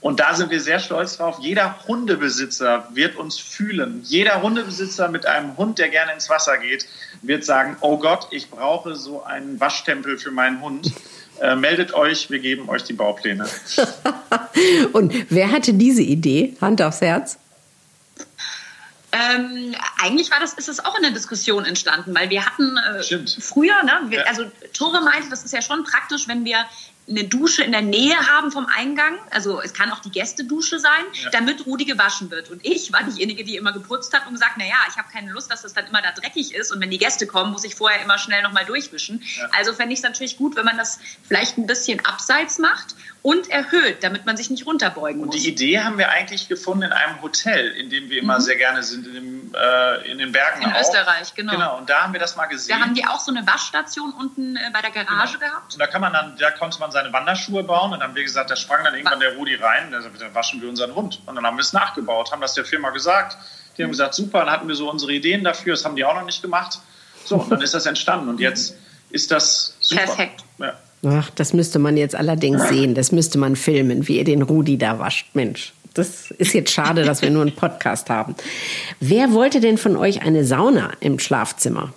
Und 0.00 0.20
da 0.20 0.34
sind 0.34 0.50
wir 0.50 0.60
sehr 0.60 0.80
stolz 0.80 1.16
drauf. 1.16 1.38
Jeder 1.40 1.78
Hundebesitzer 1.88 2.88
wird 2.92 3.16
uns 3.16 3.38
fühlen. 3.38 4.02
Jeder 4.04 4.42
Hundebesitzer 4.42 5.08
mit 5.08 5.24
einem 5.24 5.56
Hund, 5.56 5.78
der 5.78 5.88
gerne 5.88 6.12
ins 6.12 6.28
Wasser 6.28 6.58
geht, 6.58 6.86
wird 7.22 7.44
sagen, 7.44 7.78
oh 7.80 7.96
Gott, 7.96 8.28
ich 8.30 8.50
brauche 8.50 8.96
so 8.96 9.22
einen 9.22 9.58
Waschtempel 9.60 10.18
für 10.18 10.30
meinen 10.30 10.60
Hund. 10.60 10.92
Äh, 11.40 11.56
meldet 11.56 11.94
euch, 11.94 12.30
wir 12.30 12.38
geben 12.38 12.68
euch 12.68 12.84
die 12.84 12.92
Baupläne. 12.92 13.46
Und 14.92 15.14
wer 15.30 15.50
hatte 15.50 15.72
diese 15.72 16.02
Idee? 16.02 16.54
Hand 16.60 16.82
aufs 16.82 17.00
Herz. 17.00 17.38
Ähm, 19.14 19.76
eigentlich 20.02 20.30
war 20.30 20.40
das, 20.40 20.54
ist 20.54 20.68
es 20.68 20.84
auch 20.84 20.96
in 20.96 21.02
der 21.02 21.12
Diskussion 21.12 21.64
entstanden, 21.64 22.14
weil 22.14 22.30
wir 22.30 22.44
hatten 22.44 22.76
äh, 22.76 23.26
früher, 23.40 23.80
ne, 23.84 24.00
wir, 24.08 24.20
ja. 24.20 24.24
also 24.24 24.50
Tore 24.72 25.00
meinte, 25.02 25.28
das 25.30 25.44
ist 25.44 25.52
ja 25.52 25.62
schon 25.62 25.84
praktisch, 25.84 26.26
wenn 26.26 26.44
wir 26.44 26.64
eine 27.08 27.24
Dusche 27.24 27.62
in 27.62 27.72
der 27.72 27.82
Nähe 27.82 28.16
haben 28.16 28.50
vom 28.50 28.66
Eingang, 28.66 29.18
also 29.30 29.60
es 29.60 29.74
kann 29.74 29.92
auch 29.92 29.98
die 29.98 30.10
Gästedusche 30.10 30.78
sein, 30.78 31.04
ja. 31.22 31.30
damit 31.30 31.66
Rudi 31.66 31.84
gewaschen 31.84 32.30
wird. 32.30 32.50
Und 32.50 32.64
ich 32.64 32.92
war 32.92 33.02
diejenige, 33.02 33.44
die 33.44 33.56
immer 33.56 33.72
geputzt 33.72 34.14
hat 34.14 34.26
und 34.26 34.32
gesagt, 34.32 34.56
naja, 34.56 34.76
ich 34.88 34.96
habe 34.96 35.08
keine 35.12 35.30
Lust, 35.30 35.50
dass 35.50 35.62
das 35.62 35.74
dann 35.74 35.86
immer 35.86 36.00
da 36.00 36.12
dreckig 36.12 36.54
ist 36.54 36.72
und 36.72 36.80
wenn 36.80 36.90
die 36.90 36.98
Gäste 36.98 37.26
kommen, 37.26 37.52
muss 37.52 37.64
ich 37.64 37.74
vorher 37.74 38.02
immer 38.02 38.18
schnell 38.18 38.42
nochmal 38.42 38.64
durchwischen. 38.64 39.22
Ja. 39.36 39.48
Also 39.52 39.74
fände 39.74 39.92
ich 39.92 39.98
es 39.98 40.02
natürlich 40.02 40.38
gut, 40.38 40.56
wenn 40.56 40.64
man 40.64 40.78
das 40.78 40.98
vielleicht 41.22 41.58
ein 41.58 41.66
bisschen 41.66 42.04
abseits 42.04 42.58
macht 42.58 42.96
und 43.24 43.48
erhöht, 43.48 44.04
damit 44.04 44.26
man 44.26 44.36
sich 44.36 44.50
nicht 44.50 44.66
runterbeugen 44.66 45.24
muss. 45.24 45.34
Und 45.34 45.42
die 45.42 45.48
Idee 45.48 45.80
haben 45.80 45.96
wir 45.96 46.10
eigentlich 46.10 46.46
gefunden 46.46 46.82
in 46.82 46.92
einem 46.92 47.22
Hotel, 47.22 47.70
in 47.70 47.88
dem 47.88 48.10
wir 48.10 48.20
immer 48.20 48.34
mhm. 48.34 48.42
sehr 48.42 48.56
gerne 48.56 48.82
sind, 48.82 49.06
in, 49.06 49.14
dem, 49.14 49.54
äh, 49.54 50.10
in 50.12 50.18
den 50.18 50.30
Bergen 50.30 50.60
In 50.60 50.70
auch. 50.70 50.78
Österreich, 50.78 51.32
genau. 51.34 51.52
Genau, 51.52 51.78
und 51.78 51.88
da 51.88 52.02
haben 52.02 52.12
wir 52.12 52.20
das 52.20 52.36
mal 52.36 52.44
gesehen. 52.44 52.76
Da 52.78 52.84
haben 52.84 52.92
die 52.92 53.06
auch 53.06 53.18
so 53.18 53.32
eine 53.32 53.46
Waschstation 53.46 54.12
unten 54.12 54.56
äh, 54.56 54.70
bei 54.74 54.82
der 54.82 54.90
Garage 54.90 55.38
genau. 55.38 55.52
gehabt. 55.52 55.72
Und 55.72 55.80
da 55.80 55.86
kann 55.86 56.02
man 56.02 56.12
dann, 56.12 56.36
da 56.36 56.50
konnte 56.50 56.78
man 56.80 56.92
seine 56.92 57.14
Wanderschuhe 57.14 57.62
bauen 57.62 57.94
und 57.94 58.00
dann 58.00 58.10
haben 58.10 58.14
wir 58.14 58.24
gesagt, 58.24 58.50
da 58.50 58.56
sprang 58.56 58.84
dann 58.84 58.92
irgendwann 58.92 59.20
der 59.20 59.34
Rudi 59.36 59.54
rein, 59.54 59.90
da 59.90 60.00
dann 60.00 60.34
waschen 60.34 60.60
wir 60.60 60.68
unseren 60.68 60.94
Hund. 60.94 61.22
Und 61.24 61.34
dann 61.34 61.46
haben 61.46 61.56
wir 61.56 61.62
es 61.62 61.72
nachgebaut, 61.72 62.30
haben 62.30 62.42
das 62.42 62.52
der 62.52 62.66
Firma 62.66 62.90
gesagt. 62.90 63.38
Die 63.78 63.84
haben 63.84 63.90
gesagt, 63.90 64.12
super, 64.12 64.40
dann 64.40 64.50
hatten 64.50 64.68
wir 64.68 64.74
so 64.74 64.90
unsere 64.90 65.14
Ideen 65.14 65.44
dafür, 65.44 65.72
das 65.72 65.86
haben 65.86 65.96
die 65.96 66.04
auch 66.04 66.14
noch 66.14 66.26
nicht 66.26 66.42
gemacht. 66.42 66.78
So, 67.24 67.36
und 67.36 67.50
dann 67.50 67.62
ist 67.62 67.72
das 67.72 67.86
entstanden 67.86 68.28
und 68.28 68.38
jetzt 68.38 68.76
ist 69.08 69.30
das 69.30 69.78
super. 69.80 70.02
Perfekt. 70.02 70.44
Ja. 70.58 70.74
Ach, 71.04 71.30
das 71.30 71.52
müsste 71.52 71.78
man 71.78 71.96
jetzt 71.96 72.14
allerdings 72.14 72.68
sehen, 72.68 72.94
das 72.94 73.12
müsste 73.12 73.38
man 73.38 73.56
filmen, 73.56 74.08
wie 74.08 74.18
ihr 74.18 74.24
den 74.24 74.42
Rudi 74.42 74.78
da 74.78 74.98
wascht. 74.98 75.26
Mensch, 75.34 75.72
das 75.94 76.30
ist 76.32 76.54
jetzt 76.54 76.72
schade, 76.72 77.04
dass 77.04 77.22
wir 77.22 77.30
nur 77.30 77.42
einen 77.42 77.54
Podcast 77.54 78.10
haben. 78.10 78.34
Wer 79.00 79.32
wollte 79.32 79.60
denn 79.60 79.78
von 79.78 79.96
euch 79.96 80.22
eine 80.22 80.44
Sauna 80.44 80.92
im 81.00 81.18
Schlafzimmer? 81.18 81.92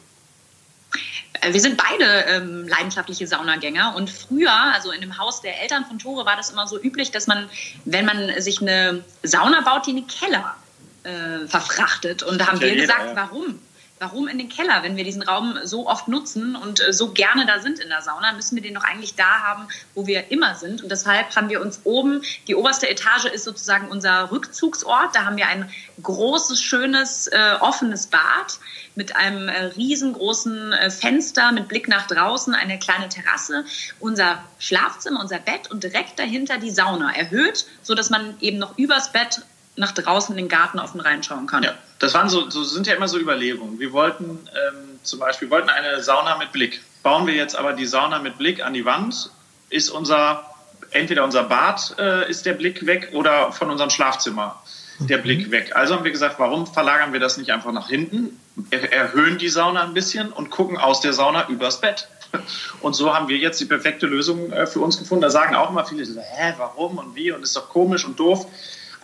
Äh, 1.41 1.53
wir 1.53 1.59
sind 1.59 1.77
beide 1.77 2.05
ähm, 2.27 2.67
leidenschaftliche 2.67 3.27
Saunagänger 3.27 3.95
und 3.95 4.09
früher, 4.09 4.51
also 4.51 4.91
in 4.91 5.01
dem 5.01 5.17
Haus 5.17 5.41
der 5.41 5.61
Eltern 5.61 5.85
von 5.85 5.99
Tore, 5.99 6.25
war 6.25 6.35
das 6.35 6.51
immer 6.51 6.67
so 6.67 6.79
üblich, 6.81 7.11
dass 7.11 7.27
man, 7.27 7.49
wenn 7.85 8.05
man 8.05 8.41
sich 8.41 8.61
eine 8.61 9.03
Sauna 9.23 9.61
baut, 9.61 9.87
die 9.87 9.91
in 9.91 9.95
den 9.97 10.07
Keller 10.07 10.55
äh, 11.03 11.47
verfrachtet. 11.47 12.23
Und 12.23 12.39
da 12.39 12.47
haben 12.47 12.61
wir 12.61 12.75
gesagt, 12.75 13.07
ja. 13.07 13.15
warum? 13.15 13.59
Warum 13.99 14.27
in 14.27 14.37
den 14.37 14.49
Keller? 14.49 14.83
Wenn 14.83 14.95
wir 14.95 15.03
diesen 15.03 15.21
Raum 15.21 15.57
so 15.63 15.87
oft 15.87 16.07
nutzen 16.07 16.55
und 16.55 16.85
äh, 16.85 16.93
so 16.93 17.11
gerne 17.11 17.45
da 17.45 17.59
sind 17.59 17.79
in 17.79 17.89
der 17.89 18.01
Sauna, 18.01 18.33
müssen 18.33 18.55
wir 18.55 18.61
den 18.61 18.75
doch 18.75 18.83
eigentlich 18.83 19.15
da 19.15 19.41
haben, 19.41 19.67
wo 19.95 20.07
wir 20.07 20.31
immer 20.31 20.55
sind. 20.55 20.83
Und 20.83 20.89
deshalb 20.89 21.35
haben 21.35 21.49
wir 21.49 21.61
uns 21.61 21.81
oben, 21.83 22.21
die 22.47 22.55
oberste 22.55 22.89
Etage 22.89 23.25
ist 23.25 23.43
sozusagen 23.43 23.89
unser 23.89 24.31
Rückzugsort. 24.31 25.15
Da 25.15 25.25
haben 25.25 25.37
wir 25.37 25.47
ein 25.47 25.69
großes, 26.01 26.61
schönes, 26.61 27.27
äh, 27.27 27.55
offenes 27.59 28.07
Bad 28.07 28.59
mit 28.95 29.15
einem 29.15 29.47
äh, 29.47 29.65
riesengroßen 29.65 30.73
Fenster 30.89 31.51
mit 31.51 31.67
Blick 31.67 31.87
nach 31.87 32.07
draußen, 32.07 32.53
eine 32.53 32.79
kleine 32.79 33.09
Terrasse, 33.09 33.65
unser 33.99 34.43
Schlafzimmer, 34.59 35.19
unser 35.19 35.39
Bett 35.39 35.69
und 35.69 35.83
direkt 35.83 36.17
dahinter 36.19 36.57
die 36.57 36.71
Sauna 36.71 37.15
erhöht, 37.15 37.65
so 37.83 37.93
dass 37.93 38.09
man 38.09 38.35
eben 38.41 38.57
noch 38.57 38.77
übers 38.77 39.11
Bett 39.11 39.41
nach 39.77 39.91
draußen 39.91 40.35
in 40.35 40.43
den 40.43 40.49
Garten 40.49 40.79
offen 40.79 40.99
reinschauen 40.99 41.47
kann. 41.47 41.63
Ja, 41.63 41.75
das 41.99 42.13
waren 42.13 42.29
so, 42.29 42.49
so 42.49 42.63
sind 42.63 42.87
ja 42.87 42.95
immer 42.95 43.07
so 43.07 43.17
Überlegungen. 43.17 43.79
Wir 43.79 43.93
wollten 43.93 44.25
ähm, 44.25 44.99
zum 45.03 45.19
Beispiel 45.19 45.49
wollten 45.49 45.69
eine 45.69 46.01
Sauna 46.03 46.37
mit 46.37 46.51
Blick. 46.51 46.81
Bauen 47.03 47.27
wir 47.27 47.35
jetzt 47.35 47.55
aber 47.55 47.73
die 47.73 47.85
Sauna 47.85 48.19
mit 48.19 48.37
Blick 48.37 48.63
an 48.63 48.73
die 48.73 48.85
Wand, 48.85 49.29
ist 49.69 49.89
unser 49.89 50.43
entweder 50.91 51.23
unser 51.23 51.43
Bad 51.43 51.95
äh, 51.99 52.29
ist 52.29 52.45
der 52.45 52.53
Blick 52.53 52.85
weg 52.85 53.09
oder 53.13 53.51
von 53.51 53.69
unserem 53.69 53.89
Schlafzimmer 53.89 54.61
der 54.99 55.17
Blick 55.17 55.47
mhm. 55.47 55.51
weg. 55.51 55.75
Also 55.75 55.95
haben 55.95 56.03
wir 56.03 56.11
gesagt, 56.11 56.39
warum 56.39 56.65
verlagern 56.65 57.13
wir 57.13 57.19
das 57.19 57.37
nicht 57.37 57.51
einfach 57.51 57.71
nach 57.71 57.87
hinten, 57.87 58.39
erhöhen 58.71 59.37
die 59.37 59.49
Sauna 59.49 59.83
ein 59.83 59.93
bisschen 59.93 60.31
und 60.31 60.49
gucken 60.49 60.77
aus 60.77 61.01
der 61.01 61.13
Sauna 61.13 61.47
übers 61.49 61.81
Bett. 61.81 62.07
Und 62.81 62.93
so 62.93 63.15
haben 63.15 63.29
wir 63.29 63.37
jetzt 63.37 63.61
die 63.61 63.65
perfekte 63.65 64.05
Lösung 64.05 64.51
äh, 64.51 64.67
für 64.67 64.81
uns 64.81 64.99
gefunden. 64.99 65.21
Da 65.21 65.29
sagen 65.29 65.55
auch 65.55 65.69
immer 65.69 65.85
viele, 65.85 66.03
hä, 66.03 66.53
warum 66.57 66.97
und 66.97 67.15
wie 67.15 67.31
und 67.31 67.41
ist 67.41 67.55
doch 67.55 67.69
komisch 67.69 68.03
und 68.03 68.19
doof. 68.19 68.45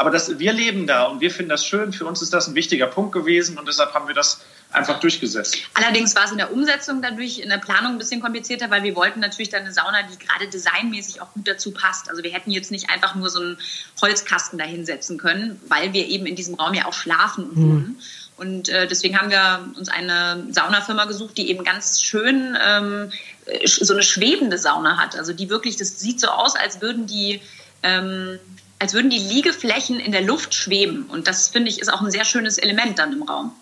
Aber 0.03 0.11
das, 0.11 0.37
wir 0.37 0.51
leben 0.51 0.85
da 0.85 1.05
und 1.05 1.21
wir 1.21 1.31
finden 1.31 1.47
das 1.49 1.65
schön. 1.65 1.93
Für 1.93 2.05
uns 2.05 2.21
ist 2.21 2.33
das 2.33 2.49
ein 2.49 2.55
wichtiger 2.55 2.87
Punkt 2.87 3.13
gewesen 3.13 3.57
und 3.57 3.69
deshalb 3.69 3.93
haben 3.93 4.09
wir 4.09 4.13
das 4.13 4.41
einfach 4.73 4.99
durchgesetzt. 4.99 5.59
Allerdings 5.75 6.13
war 6.13 6.25
es 6.25 6.31
in 6.31 6.39
der 6.39 6.51
Umsetzung 6.51 7.01
dadurch 7.01 7.39
in 7.39 7.47
der 7.47 7.57
Planung 7.57 7.93
ein 7.93 7.97
bisschen 7.99 8.19
komplizierter, 8.19 8.69
weil 8.69 8.83
wir 8.83 8.97
wollten 8.97 9.21
natürlich 9.21 9.47
dann 9.47 9.61
eine 9.61 9.71
Sauna, 9.71 9.99
die 10.03 10.17
gerade 10.17 10.49
designmäßig 10.49 11.21
auch 11.21 11.31
gut 11.31 11.47
dazu 11.47 11.71
passt. 11.71 12.09
Also 12.09 12.21
wir 12.21 12.33
hätten 12.33 12.51
jetzt 12.51 12.69
nicht 12.69 12.89
einfach 12.89 13.15
nur 13.15 13.29
so 13.29 13.39
einen 13.39 13.57
Holzkasten 14.01 14.59
da 14.59 14.65
hinsetzen 14.65 15.17
können, 15.17 15.61
weil 15.69 15.93
wir 15.93 16.05
eben 16.05 16.25
in 16.25 16.35
diesem 16.35 16.55
Raum 16.55 16.73
ja 16.73 16.85
auch 16.85 16.93
schlafen 16.93 17.45
und 17.45 17.55
wohnen. 17.55 17.85
Mhm. 17.85 17.97
Und 18.35 18.67
äh, 18.67 18.85
deswegen 18.87 19.17
haben 19.17 19.29
wir 19.29 19.69
uns 19.77 19.87
eine 19.87 20.47
Saunafirma 20.49 21.05
gesucht, 21.05 21.37
die 21.37 21.49
eben 21.49 21.63
ganz 21.63 22.01
schön 22.01 22.57
ähm, 22.61 23.09
so 23.65 23.93
eine 23.93 24.03
schwebende 24.03 24.57
Sauna 24.57 24.97
hat. 24.97 25.15
Also 25.15 25.31
die 25.31 25.49
wirklich, 25.49 25.77
das 25.77 25.97
sieht 26.01 26.19
so 26.19 26.27
aus, 26.27 26.57
als 26.57 26.81
würden 26.81 27.07
die 27.07 27.39
ähm, 27.83 28.37
als 28.83 28.93
würden 28.93 29.09
die 29.09 29.17
Liegeflächen 29.17 29.97
in 29.97 30.11
der 30.11 30.21
Luft 30.21 30.53
schweben. 30.53 31.05
Und 31.05 31.29
das 31.29 31.47
finde 31.47 31.69
ich 31.69 31.79
ist 31.79 31.87
auch 31.87 32.01
ein 32.01 32.11
sehr 32.11 32.25
schönes 32.25 32.57
Element 32.57 32.99
dann 32.99 33.13
im 33.13 33.23
Raum. 33.23 33.53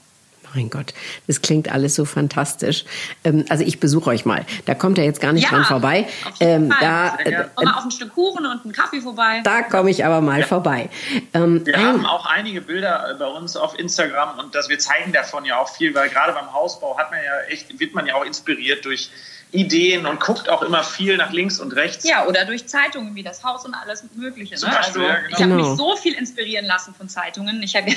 Mein 0.55 0.71
Gott, 0.71 0.95
das 1.27 1.43
klingt 1.43 1.71
alles 1.71 1.93
so 1.93 2.05
fantastisch. 2.05 2.86
Ähm, 3.23 3.45
also 3.49 3.63
ich 3.63 3.79
besuche 3.79 4.10
euch 4.10 4.25
mal. 4.25 4.47
Da 4.65 4.73
kommt 4.73 4.97
er 4.97 5.05
jetzt 5.05 5.21
gar 5.21 5.31
nicht 5.31 5.43
ja, 5.43 5.49
dran 5.49 5.63
vorbei. 5.63 6.07
Ähm, 6.39 6.73
da 6.81 7.17
äh, 7.19 7.45
komm 7.55 7.65
mal 7.65 7.77
auf 7.77 7.84
ein 7.84 7.91
Stück 7.91 8.15
Kuchen 8.15 8.47
und 8.47 8.65
einen 8.65 8.73
Kaffee 8.73 8.99
vorbei. 8.99 9.41
Da 9.43 9.62
komme 9.62 9.91
ich 9.91 10.03
aber 10.03 10.21
mal 10.21 10.39
ja. 10.39 10.47
vorbei. 10.47 10.89
Ähm, 11.36 11.63
wir 11.63 11.77
haben 11.77 12.03
auch 12.07 12.25
einige 12.25 12.62
Bilder 12.62 13.15
bei 13.19 13.27
uns 13.27 13.55
auf 13.55 13.77
Instagram 13.77 14.39
und 14.39 14.55
das, 14.55 14.69
wir 14.69 14.79
zeigen 14.79 15.13
davon 15.13 15.45
ja 15.45 15.57
auch 15.57 15.69
viel, 15.69 15.93
weil 15.93 16.10
gerade 16.10 16.34
beim 16.34 16.51
Hausbau 16.51 16.97
hat 16.97 17.12
man 17.12 17.19
ja 17.23 17.41
echt, 17.47 17.79
wird 17.79 17.93
man 17.93 18.07
ja 18.07 18.15
auch 18.15 18.25
inspiriert 18.25 18.84
durch 18.86 19.12
Ideen 19.51 20.05
und 20.05 20.19
guckt 20.19 20.49
auch 20.49 20.61
immer 20.61 20.83
viel 20.83 21.17
nach 21.17 21.31
links 21.31 21.59
und 21.59 21.73
rechts. 21.75 22.07
Ja, 22.07 22.25
oder 22.25 22.45
durch 22.45 22.67
Zeitungen 22.67 23.15
wie 23.15 23.23
das 23.23 23.43
Haus 23.43 23.65
und 23.65 23.73
alles 23.73 24.03
Mögliche. 24.15 24.55
Ne? 24.55 24.77
Also, 24.77 25.01
ja, 25.01 25.15
genau. 25.15 25.27
Ich 25.29 25.43
habe 25.43 25.55
mich 25.55 25.63
genau. 25.63 25.75
so 25.75 25.95
viel 25.97 26.13
inspirieren 26.13 26.65
lassen 26.65 26.93
von 26.93 27.09
Zeitungen. 27.09 27.61
Ich 27.61 27.75
habe, 27.75 27.91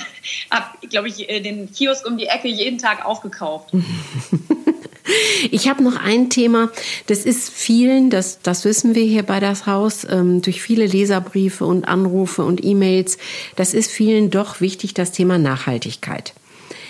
hab, 0.51 0.81
glaube 0.91 1.09
ich, 1.09 1.29
äh, 1.29 1.41
den 1.41 1.73
Kiosk 1.73 2.07
um 2.07 2.19
die 2.19 2.27
Ecke 2.27 2.49
jeden 2.49 2.79
Tag 2.79 3.05
aufgekauft. 3.05 3.71
Ich 5.51 5.69
habe 5.69 5.83
noch 5.83 5.97
ein 5.97 6.31
Thema, 6.31 6.71
das 7.09 7.27
ist 7.27 7.51
vielen, 7.51 8.09
das, 8.09 8.41
das 8.41 8.65
wissen 8.65 8.95
wir 8.95 9.05
hier 9.05 9.23
bei 9.23 9.39
das 9.39 9.67
Haus, 9.67 10.05
ähm, 10.05 10.41
durch 10.41 10.63
viele 10.63 10.87
Leserbriefe 10.87 11.67
und 11.67 11.87
Anrufe 11.87 12.43
und 12.43 12.65
E-Mails, 12.65 13.19
das 13.55 13.75
ist 13.75 13.91
vielen 13.91 14.31
doch 14.31 14.63
wichtig, 14.63 14.95
das 14.95 15.13
Thema 15.13 15.37
Nachhaltigkeit. 15.37 16.33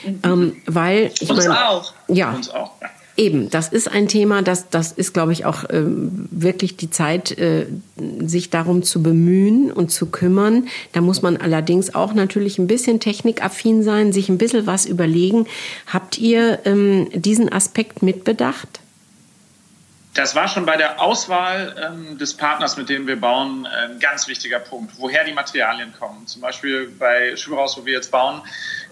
Mhm. 0.05 0.21
Ähm, 0.23 0.63
weil 0.67 1.11
ich 1.19 1.29
Uns 1.29 1.49
mein, 1.49 1.57
auch. 1.57 1.93
Ja, 2.07 2.33
Uns 2.35 2.51
auch. 2.51 2.71
Ja. 2.81 2.91
Eben, 3.17 3.49
das 3.49 3.69
ist 3.69 3.87
ein 3.87 4.09
Thema, 4.09 4.43
das, 4.43 4.71
das 4.71 4.91
ist, 4.91 5.15
glaube 5.15 5.33
ich, 5.33 5.45
auch 5.45 5.65
ähm, 5.71 6.29
wirklich 6.33 6.77
die 6.77 6.91
Zeit, 6.91 7.39
äh, 7.39 7.67
sich 8.19 8.51
darum 8.51 8.83
zu 8.83 9.05
bemühen 9.05 9.71
und 9.71 9.93
zu 9.93 10.07
kümmern. 10.07 10.67
Da 10.93 11.01
muss 11.01 11.23
man 11.23 11.37
allerdings 11.37 11.95
auch 11.95 12.13
natürlich 12.13 12.59
ein 12.59 12.67
bisschen 12.67 12.99
technikaffin 12.99 13.85
sein, 13.85 14.13
sich 14.13 14.29
ein 14.29 14.39
bisschen 14.39 14.67
was 14.67 14.85
überlegen. 14.85 15.47
Habt 15.87 16.19
ihr 16.19 16.59
ähm, 16.65 17.09
diesen 17.15 17.53
Aspekt 17.53 18.03
mitbedacht? 18.03 18.81
Das 20.15 20.37
war 20.37 20.47
schon 20.47 20.65
bei 20.65 20.77
der 20.77 21.01
Auswahl 21.01 21.75
ähm, 21.85 22.19
des 22.19 22.35
Partners, 22.35 22.77
mit 22.77 22.89
dem 22.89 23.07
wir 23.07 23.21
bauen, 23.21 23.67
ein 23.67 23.99
ganz 23.99 24.29
wichtiger 24.29 24.61
Punkt, 24.61 24.93
woher 24.99 25.25
die 25.25 25.33
Materialien 25.33 25.93
kommen. 25.99 26.27
Zum 26.27 26.41
Beispiel 26.41 26.89
bei 26.99 27.37
Schüberhaus, 27.37 27.77
wo 27.77 27.85
wir 27.85 27.95
jetzt 27.95 28.13
bauen, 28.13 28.43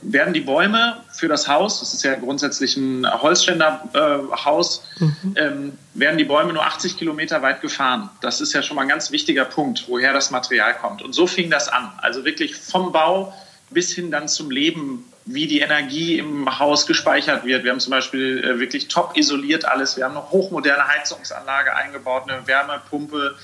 werden 0.02 0.34
die 0.34 0.40
Bäume 0.40 0.96
für 1.12 1.28
das 1.28 1.48
Haus, 1.48 1.80
das 1.80 1.94
ist 1.94 2.02
ja 2.02 2.14
grundsätzlich 2.14 2.76
ein 2.76 3.06
Holzständerhaus, 3.06 4.84
äh, 5.00 5.04
mhm. 5.04 5.34
ähm, 5.36 5.78
werden 5.94 6.18
die 6.18 6.24
Bäume 6.24 6.52
nur 6.52 6.64
80 6.64 6.96
Kilometer 6.96 7.40
weit 7.42 7.60
gefahren. 7.60 8.10
Das 8.20 8.40
ist 8.40 8.52
ja 8.52 8.62
schon 8.62 8.76
mal 8.76 8.82
ein 8.82 8.88
ganz 8.88 9.10
wichtiger 9.10 9.44
Punkt, 9.44 9.84
woher 9.88 10.12
das 10.12 10.30
Material 10.30 10.74
kommt. 10.74 11.02
Und 11.02 11.12
so 11.14 11.26
fing 11.26 11.50
das 11.50 11.68
an. 11.68 11.92
Also 11.98 12.24
wirklich 12.24 12.56
vom 12.56 12.92
Bau 12.92 13.32
bis 13.70 13.92
hin 13.92 14.10
dann 14.10 14.28
zum 14.28 14.50
Leben, 14.50 15.04
wie 15.24 15.46
die 15.46 15.60
Energie 15.60 16.18
im 16.18 16.58
Haus 16.58 16.86
gespeichert 16.86 17.44
wird. 17.44 17.64
Wir 17.64 17.70
haben 17.70 17.80
zum 17.80 17.92
Beispiel 17.92 18.42
äh, 18.44 18.58
wirklich 18.58 18.88
top 18.88 19.16
isoliert 19.16 19.64
alles. 19.64 19.96
Wir 19.96 20.04
haben 20.04 20.16
eine 20.16 20.30
hochmoderne 20.30 20.88
Heizungsanlage 20.88 21.74
eingebaut, 21.74 22.24
eine 22.28 22.46
Wärmepumpe. 22.46 23.36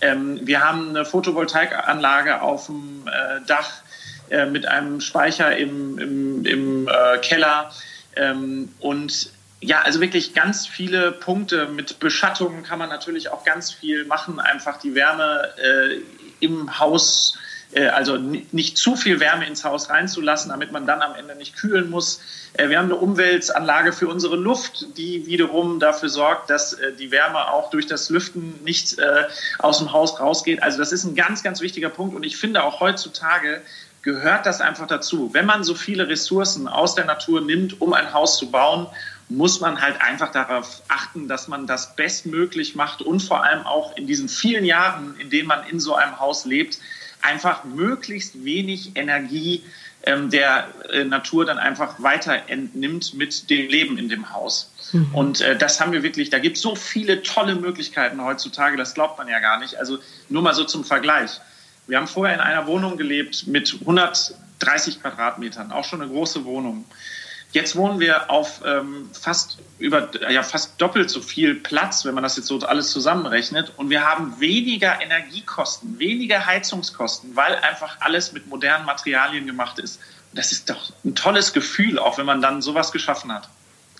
Ähm, 0.00 0.40
wir 0.42 0.62
haben 0.62 0.90
eine 0.90 1.04
Photovoltaikanlage 1.04 2.42
auf 2.42 2.66
dem 2.66 3.08
äh, 3.08 3.44
Dach 3.46 3.82
äh, 4.30 4.46
mit 4.46 4.66
einem 4.66 5.00
Speicher 5.00 5.56
im, 5.56 5.98
im, 5.98 6.44
im 6.44 6.88
äh, 6.88 7.18
Keller. 7.18 7.72
Ähm, 8.16 8.70
und 8.80 9.30
ja, 9.60 9.82
also 9.82 10.00
wirklich 10.00 10.34
ganz 10.34 10.66
viele 10.66 11.12
Punkte. 11.12 11.66
Mit 11.66 11.98
Beschattungen 11.98 12.62
kann 12.62 12.78
man 12.78 12.88
natürlich 12.88 13.30
auch 13.30 13.44
ganz 13.44 13.72
viel 13.72 14.04
machen, 14.04 14.38
einfach 14.38 14.78
die 14.78 14.94
Wärme 14.94 15.48
äh, 15.56 16.00
im 16.40 16.78
Haus 16.78 17.38
äh, 17.72 17.88
also 17.88 18.16
nicht 18.16 18.78
zu 18.78 18.96
viel 18.96 19.18
Wärme 19.18 19.46
ins 19.46 19.64
Haus 19.64 19.90
reinzulassen, 19.90 20.50
damit 20.50 20.72
man 20.72 20.86
dann 20.86 21.02
am 21.02 21.14
Ende 21.14 21.34
nicht 21.34 21.56
kühlen 21.56 21.90
muss. 21.90 22.20
Äh, 22.54 22.68
wir 22.68 22.78
haben 22.78 22.86
eine 22.86 22.96
Umweltanlage 22.96 23.92
für 23.92 24.08
unsere 24.08 24.36
Luft, 24.36 24.96
die 24.96 25.26
wiederum 25.26 25.80
dafür 25.80 26.08
sorgt, 26.08 26.50
dass 26.50 26.76
die 26.98 27.10
Wärme 27.10 27.50
auch 27.50 27.70
durch 27.70 27.86
das 27.86 28.08
Lüften 28.08 28.62
nicht 28.62 28.96
aus 29.58 29.78
dem 29.78 29.92
Haus 29.92 30.20
rausgeht. 30.20 30.62
Also 30.62 30.78
das 30.78 30.92
ist 30.92 31.04
ein 31.04 31.14
ganz, 31.14 31.42
ganz 31.42 31.60
wichtiger 31.60 31.88
Punkt 31.88 32.14
und 32.14 32.22
ich 32.24 32.36
finde 32.36 32.62
auch 32.62 32.80
heutzutage 32.80 33.62
gehört 34.06 34.46
das 34.46 34.60
einfach 34.60 34.86
dazu. 34.86 35.34
Wenn 35.34 35.46
man 35.46 35.64
so 35.64 35.74
viele 35.74 36.06
Ressourcen 36.06 36.68
aus 36.68 36.94
der 36.94 37.06
Natur 37.06 37.40
nimmt, 37.40 37.80
um 37.80 37.92
ein 37.92 38.12
Haus 38.12 38.38
zu 38.38 38.52
bauen, 38.52 38.86
muss 39.28 39.58
man 39.60 39.82
halt 39.82 40.00
einfach 40.00 40.30
darauf 40.30 40.82
achten, 40.86 41.26
dass 41.26 41.48
man 41.48 41.66
das 41.66 41.96
bestmöglich 41.96 42.76
macht 42.76 43.02
und 43.02 43.18
vor 43.18 43.42
allem 43.42 43.66
auch 43.66 43.96
in 43.96 44.06
diesen 44.06 44.28
vielen 44.28 44.64
Jahren, 44.64 45.18
in 45.18 45.28
denen 45.28 45.48
man 45.48 45.66
in 45.66 45.80
so 45.80 45.96
einem 45.96 46.20
Haus 46.20 46.44
lebt, 46.44 46.78
einfach 47.20 47.64
möglichst 47.64 48.44
wenig 48.44 48.92
Energie 48.94 49.64
ähm, 50.04 50.30
der 50.30 50.68
äh, 50.92 51.02
Natur 51.02 51.44
dann 51.44 51.58
einfach 51.58 52.00
weiter 52.00 52.42
entnimmt 52.46 53.14
mit 53.14 53.50
dem 53.50 53.68
Leben 53.68 53.98
in 53.98 54.08
dem 54.08 54.32
Haus. 54.32 54.70
Mhm. 54.92 55.14
Und 55.16 55.40
äh, 55.40 55.58
das 55.58 55.80
haben 55.80 55.90
wir 55.90 56.04
wirklich, 56.04 56.30
da 56.30 56.38
gibt 56.38 56.58
es 56.58 56.62
so 56.62 56.76
viele 56.76 57.24
tolle 57.24 57.56
Möglichkeiten 57.56 58.22
heutzutage, 58.22 58.76
das 58.76 58.94
glaubt 58.94 59.18
man 59.18 59.26
ja 59.26 59.40
gar 59.40 59.58
nicht. 59.58 59.74
Also 59.80 59.98
nur 60.28 60.42
mal 60.42 60.54
so 60.54 60.62
zum 60.62 60.84
Vergleich. 60.84 61.40
Wir 61.86 61.98
haben 61.98 62.08
vorher 62.08 62.34
in 62.34 62.40
einer 62.40 62.66
Wohnung 62.66 62.96
gelebt 62.96 63.46
mit 63.46 63.76
130 63.80 65.00
Quadratmetern, 65.00 65.72
auch 65.72 65.84
schon 65.84 66.02
eine 66.02 66.10
große 66.10 66.44
Wohnung. 66.44 66.84
Jetzt 67.52 67.76
wohnen 67.76 68.00
wir 68.00 68.28
auf 68.28 68.60
ähm, 68.66 69.08
fast 69.12 69.58
über 69.78 70.10
ja 70.30 70.42
fast 70.42 70.80
doppelt 70.80 71.08
so 71.08 71.20
viel 71.20 71.54
Platz, 71.54 72.04
wenn 72.04 72.14
man 72.14 72.22
das 72.22 72.36
jetzt 72.36 72.48
so 72.48 72.58
alles 72.58 72.90
zusammenrechnet, 72.90 73.72
und 73.76 73.88
wir 73.88 74.04
haben 74.04 74.40
weniger 74.40 75.00
Energiekosten, 75.00 75.98
weniger 75.98 76.44
Heizungskosten, 76.44 77.36
weil 77.36 77.54
einfach 77.56 77.98
alles 78.00 78.32
mit 78.32 78.48
modernen 78.48 78.84
Materialien 78.84 79.46
gemacht 79.46 79.78
ist. 79.78 80.00
Und 80.32 80.38
das 80.38 80.52
ist 80.52 80.68
doch 80.68 80.92
ein 81.04 81.14
tolles 81.14 81.52
Gefühl, 81.52 81.98
auch 81.98 82.18
wenn 82.18 82.26
man 82.26 82.42
dann 82.42 82.60
sowas 82.60 82.92
geschaffen 82.92 83.32
hat. 83.32 83.48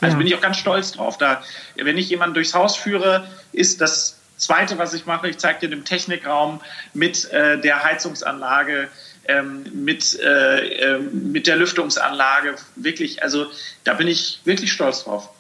Also 0.01 0.15
ja. 0.15 0.19
bin 0.19 0.27
ich 0.27 0.35
auch 0.35 0.41
ganz 0.41 0.59
stolz 0.59 0.93
drauf. 0.93 1.17
Da, 1.17 1.43
wenn 1.77 1.97
ich 1.97 2.11
jemanden 2.11 2.35
durchs 2.35 2.53
Haus 2.53 2.77
führe, 2.77 3.29
ist 3.53 3.81
das 3.81 4.16
Zweite, 4.37 4.79
was 4.79 4.93
ich 4.95 5.07
mache, 5.07 5.29
ich 5.29 5.39
zeige 5.39 5.61
dir 5.61 5.71
den 5.71 5.85
Technikraum 5.85 6.61
mit 6.93 7.31
äh, 7.33 7.59
der 7.61 7.83
Heizungsanlage, 7.85 8.89
ähm, 9.29 9.65
mit, 9.73 10.19
äh, 10.21 10.97
äh, 10.97 10.99
mit 10.99 11.47
der 11.47 11.57
Lüftungsanlage. 11.57 12.57
Wirklich, 12.77 13.23
also 13.23 13.47
da 13.85 13.95
bin 13.95 14.09
ich 14.09 14.41
wirklich 14.45 14.73
stolz 14.73 15.05
drauf. 15.05 15.31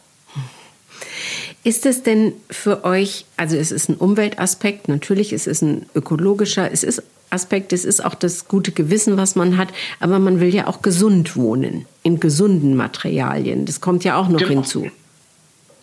Ist 1.62 1.84
es 1.84 2.02
denn 2.02 2.32
für 2.50 2.84
euch, 2.84 3.26
also 3.36 3.56
es 3.56 3.72
ist 3.72 3.88
ein 3.88 3.96
Umweltaspekt, 3.96 4.88
natürlich 4.88 5.32
ist 5.32 5.46
es 5.46 5.62
ein 5.62 5.86
ökologischer, 5.94 6.70
es 6.70 6.82
ist 6.82 7.02
Aspekt, 7.30 7.72
es 7.72 7.84
ist 7.84 8.04
auch 8.04 8.14
das 8.14 8.46
gute 8.46 8.70
Gewissen, 8.70 9.16
was 9.16 9.34
man 9.34 9.56
hat, 9.56 9.68
aber 9.98 10.18
man 10.18 10.40
will 10.40 10.54
ja 10.54 10.68
auch 10.68 10.80
gesund 10.80 11.36
wohnen, 11.36 11.86
in 12.02 12.20
gesunden 12.20 12.76
Materialien. 12.76 13.66
Das 13.66 13.80
kommt 13.80 14.04
ja 14.04 14.16
auch 14.16 14.28
noch 14.28 14.38
genau. 14.38 14.50
hinzu. 14.50 14.90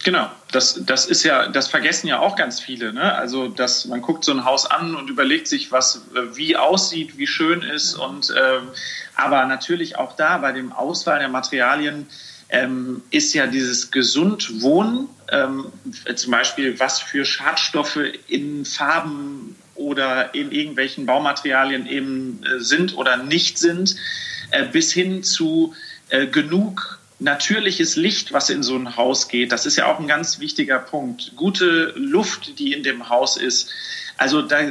Genau, 0.03 0.29
das, 0.51 0.81
das 0.85 1.05
ist 1.05 1.23
ja, 1.23 1.47
das 1.47 1.69
vergessen 1.69 2.07
ja 2.07 2.19
auch 2.19 2.35
ganz 2.35 2.59
viele. 2.59 2.91
Ne? 2.91 3.15
Also, 3.15 3.47
dass 3.47 3.85
man 3.85 4.01
guckt 4.01 4.25
so 4.25 4.33
ein 4.33 4.43
Haus 4.43 4.69
an 4.69 4.95
und 4.95 5.09
überlegt 5.09 5.47
sich, 5.47 5.71
was 5.71 6.01
wie 6.33 6.57
aussieht, 6.57 7.17
wie 7.17 7.27
schön 7.27 7.61
ist. 7.61 7.95
Und 7.95 8.33
ähm, 8.37 8.67
aber 9.15 9.45
natürlich 9.45 9.97
auch 9.97 10.15
da 10.15 10.39
bei 10.39 10.51
dem 10.51 10.73
Auswahl 10.73 11.19
der 11.19 11.29
Materialien 11.29 12.07
ähm, 12.49 13.01
ist 13.11 13.33
ja 13.33 13.47
dieses 13.47 13.91
gesund 13.91 14.61
Wohnen, 14.61 15.07
ähm, 15.31 15.71
zum 16.15 16.31
Beispiel 16.31 16.79
was 16.79 16.99
für 16.99 17.23
Schadstoffe 17.23 17.99
in 18.27 18.65
Farben 18.65 19.55
oder 19.75 20.35
in 20.35 20.51
irgendwelchen 20.51 21.05
Baumaterialien 21.05 21.87
eben 21.87 22.41
äh, 22.43 22.59
sind 22.59 22.97
oder 22.97 23.17
nicht 23.17 23.57
sind, 23.57 23.95
äh, 24.51 24.65
bis 24.65 24.91
hin 24.91 25.23
zu 25.23 25.73
äh, 26.09 26.27
genug 26.27 26.99
natürliches 27.19 27.95
Licht, 27.95 28.33
was 28.33 28.49
in 28.49 28.63
so 28.63 28.75
ein 28.75 28.97
Haus 28.97 29.27
geht. 29.27 29.51
Das 29.51 29.65
ist 29.65 29.75
ja 29.75 29.85
auch 29.85 29.99
ein 29.99 30.07
ganz 30.07 30.39
wichtiger 30.39 30.79
Punkt. 30.79 31.35
Gute 31.35 31.93
Luft, 31.95 32.59
die 32.59 32.73
in 32.73 32.83
dem 32.83 33.09
Haus 33.09 33.37
ist. 33.37 33.69
Also 34.17 34.41
da 34.41 34.61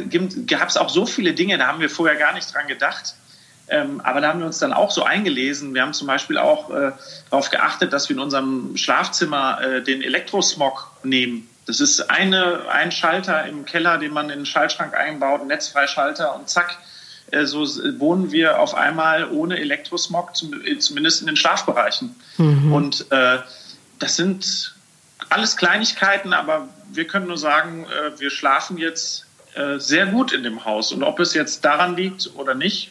gab 0.47 0.69
es 0.69 0.77
auch 0.77 0.89
so 0.89 1.07
viele 1.07 1.35
Dinge, 1.35 1.59
da 1.59 1.67
haben 1.67 1.81
wir 1.81 1.91
vorher 1.91 2.17
gar 2.17 2.33
nicht 2.35 2.53
dran 2.53 2.67
gedacht. 2.69 3.15
Ähm, 3.69 4.01
aber 4.03 4.21
da 4.21 4.29
haben 4.29 4.41
wir 4.41 4.47
uns 4.47 4.59
dann 4.59 4.73
auch 4.73 4.91
so 4.91 5.05
eingelesen. 5.05 5.75
Wir 5.75 5.83
haben 5.83 5.95
zum 5.95 6.07
Beispiel 6.07 6.37
auch 6.37 6.71
äh, 6.71 6.93
darauf 7.31 7.51
geachtet, 7.51 7.93
dass 7.93 8.09
wir 8.09 8.17
in 8.17 8.23
unserem 8.23 8.77
Schlafzimmer 8.77 9.61
äh, 9.63 9.83
den 9.83 10.03
Elektrosmog 10.03 10.91
nehmen. 11.05 11.49
Das 11.67 11.81
ist 11.81 12.11
eine, 12.11 12.69
ein 12.71 12.91
Schalter 12.91 13.47
im 13.47 13.65
Keller, 13.65 13.99
den 13.99 14.13
man 14.13 14.31
in 14.31 14.41
den 14.41 14.47
Schaltschrank 14.47 14.95
einbaut, 14.95 15.43
ein 15.43 15.47
Netzfreischalter 15.47 16.35
und 16.35 16.49
zack, 16.49 16.77
so 17.45 17.61
wohnen 17.99 18.31
wir 18.33 18.61
auf 18.61 18.75
einmal 18.75 19.31
ohne 19.31 19.59
Elektrosmog, 19.59 20.33
äh, 20.64 20.79
zumindest 20.79 21.21
in 21.21 21.27
den 21.27 21.37
Schlafbereichen. 21.37 22.14
Mhm. 22.37 22.73
Und 22.73 23.07
äh, 23.11 23.38
das 23.99 24.16
sind 24.16 24.75
alles 25.29 25.57
Kleinigkeiten, 25.57 26.33
aber 26.33 26.68
wir 26.92 27.07
können 27.07 27.27
nur 27.27 27.38
sagen, 27.38 27.87
äh, 27.87 28.18
wir 28.21 28.31
schlafen 28.31 28.77
jetzt 28.77 29.27
äh, 29.55 29.79
sehr 29.79 30.07
gut 30.07 30.33
in 30.33 30.42
dem 30.42 30.64
Haus. 30.64 30.92
Und 30.92 31.03
ob 31.03 31.21
es 31.21 31.35
jetzt 31.35 31.64
daran 31.64 31.97
liegt 31.97 32.31
oder 32.37 32.55
nicht, 32.55 32.90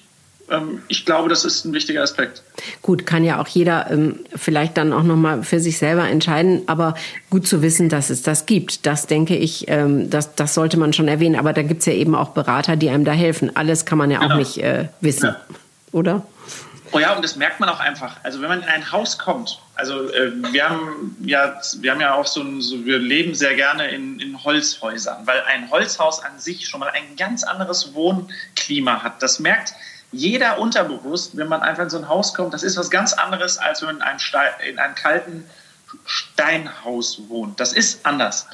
ich 0.88 1.06
glaube, 1.06 1.30
das 1.30 1.46
ist 1.46 1.66
ein 1.66 1.74
wichtiger 1.74 2.02
Aspekt. 2.02 2.44
Gut, 2.82 3.06
kann 3.06 3.24
ja 3.24 3.42
auch 3.42 3.48
jeder 3.48 3.90
ähm, 3.90 4.20
vielleicht 4.36 4.78
dann 4.78 4.92
auch 4.92 5.04
nochmal 5.04 5.44
für 5.44 5.60
sich 5.60 5.78
selber 5.78 6.08
entscheiden, 6.08 6.64
aber 6.68 6.96
gut 7.30 7.48
zu 7.48 7.62
wissen, 7.62 7.90
dass 7.90 8.10
es 8.10 8.22
das 8.22 8.46
gibt. 8.46 8.86
Das 8.86 9.08
denke 9.08 9.36
ich, 9.36 9.66
ähm, 9.70 10.10
das, 10.10 10.36
das 10.36 10.54
sollte 10.54 10.78
man 10.78 10.94
schon 10.94 11.08
erwähnen. 11.08 11.38
Aber 11.38 11.54
da 11.54 11.62
gibt 11.62 11.80
es 11.82 11.86
ja 11.86 11.94
eben 11.94 12.16
auch 12.16 12.30
Berater, 12.30 12.76
die 12.76 12.90
einem 12.90 13.06
da 13.06 13.14
helfen. 13.14 13.56
Alles 13.56 13.86
kann 13.86 13.98
man 13.98 14.12
ja 14.12 14.20
genau. 14.20 14.34
auch 14.34 14.38
nicht 14.38 14.58
äh, 14.58 14.90
wissen, 15.00 15.28
ja. 15.28 15.38
oder? 15.92 16.26
Oh 16.94 17.00
ja, 17.00 17.16
und 17.16 17.24
das 17.24 17.38
merkt 17.38 17.62
man 17.62 17.70
auch 17.70 17.80
einfach. 17.80 18.18
Also 18.24 18.42
wenn 18.42 18.50
man 18.50 18.64
in 18.64 18.68
ein 18.68 18.92
Haus 18.92 19.18
kommt, 19.18 19.62
also 19.76 20.10
äh, 20.10 20.32
wir 20.52 20.70
haben 20.70 21.16
ja, 21.24 21.58
wir 21.80 21.92
haben 21.92 22.02
ja 22.02 22.16
auch 22.16 22.28
so, 22.28 22.42
ein, 22.42 22.62
so 22.62 22.86
wir 22.86 23.00
leben 23.00 23.34
sehr 23.34 23.56
gerne 23.56 23.88
in, 23.88 24.20
in 24.20 24.44
Holzhäusern, 24.44 25.26
weil 25.26 25.42
ein 25.44 25.72
Holzhaus 25.72 26.22
an 26.22 26.38
sich 26.38 26.68
schon 26.68 26.82
mal 26.82 26.90
ein 26.90 27.16
ganz 27.16 27.44
anderes 27.44 27.94
Wohnklima 27.94 29.02
hat. 29.02 29.24
Das 29.24 29.40
merkt 29.40 29.74
jeder 30.12 30.60
unterbewusst, 30.60 31.38
wenn 31.38 31.48
man 31.48 31.62
einfach 31.62 31.84
in 31.84 31.90
so 31.90 31.98
ein 31.98 32.10
Haus 32.10 32.34
kommt, 32.34 32.54
das 32.54 32.64
ist 32.64 32.78
was 32.78 32.90
ganz 32.90 33.14
anderes, 33.14 33.58
als 33.58 33.82
wenn 33.82 33.88
man 33.88 33.96
in 33.98 34.02
einem, 34.02 34.20
Stein, 34.20 34.52
in 34.68 34.80
einem 34.80 34.96
kalten 34.96 35.50
Steinhaus 36.06 37.22
wohnt. 37.28 37.60
Das 37.60 37.74
ist 37.74 38.06
anders. 38.06 38.48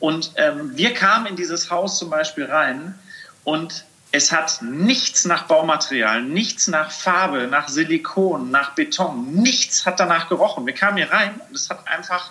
Und 0.00 0.32
ähm, 0.36 0.76
wir 0.76 0.94
kamen 0.94 1.26
in 1.26 1.36
dieses 1.36 1.70
Haus 1.70 1.98
zum 1.98 2.10
Beispiel 2.10 2.44
rein 2.44 2.98
und 3.44 3.84
es 4.10 4.32
hat 4.32 4.62
nichts 4.62 5.24
nach 5.24 5.44
Baumaterial, 5.44 6.22
nichts 6.22 6.66
nach 6.68 6.90
Farbe, 6.90 7.46
nach 7.46 7.68
Silikon, 7.68 8.50
nach 8.50 8.70
Beton, 8.70 9.34
nichts 9.34 9.84
hat 9.84 10.00
danach 10.00 10.28
gerochen. 10.28 10.66
Wir 10.66 10.74
kamen 10.74 10.96
hier 10.96 11.12
rein 11.12 11.40
und 11.48 11.54
es 11.54 11.68
hat 11.68 11.86
einfach 11.88 12.30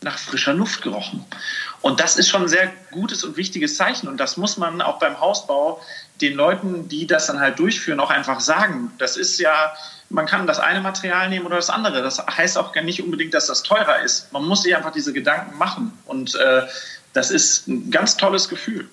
nach 0.00 0.18
frischer 0.18 0.52
Luft 0.52 0.82
gerochen. 0.82 1.24
Und 1.82 2.00
das 2.00 2.16
ist 2.16 2.28
schon 2.28 2.42
ein 2.42 2.48
sehr 2.48 2.72
gutes 2.90 3.24
und 3.24 3.36
wichtiges 3.36 3.76
Zeichen. 3.76 4.08
Und 4.08 4.18
das 4.18 4.36
muss 4.36 4.56
man 4.56 4.80
auch 4.80 4.98
beim 4.98 5.20
Hausbau 5.20 5.80
den 6.20 6.34
Leuten, 6.34 6.88
die 6.88 7.06
das 7.06 7.26
dann 7.26 7.40
halt 7.40 7.58
durchführen, 7.58 8.00
auch 8.00 8.10
einfach 8.10 8.40
sagen. 8.40 8.92
Das 8.98 9.16
ist 9.16 9.38
ja, 9.38 9.72
man 10.08 10.26
kann 10.26 10.46
das 10.46 10.58
eine 10.58 10.80
Material 10.80 11.28
nehmen 11.28 11.46
oder 11.46 11.56
das 11.56 11.70
andere. 11.70 12.02
Das 12.02 12.18
heißt 12.18 12.58
auch 12.58 12.74
nicht 12.74 13.02
unbedingt, 13.02 13.34
dass 13.34 13.46
das 13.46 13.62
teurer 13.62 14.00
ist. 14.00 14.32
Man 14.32 14.44
muss 14.44 14.62
sich 14.62 14.74
einfach 14.76 14.92
diese 14.92 15.12
Gedanken 15.12 15.56
machen. 15.58 15.92
Und 16.06 16.34
äh, 16.34 16.62
das 17.12 17.30
ist 17.30 17.68
ein 17.68 17.90
ganz 17.90 18.16
tolles 18.16 18.48
Gefühl. 18.48 18.88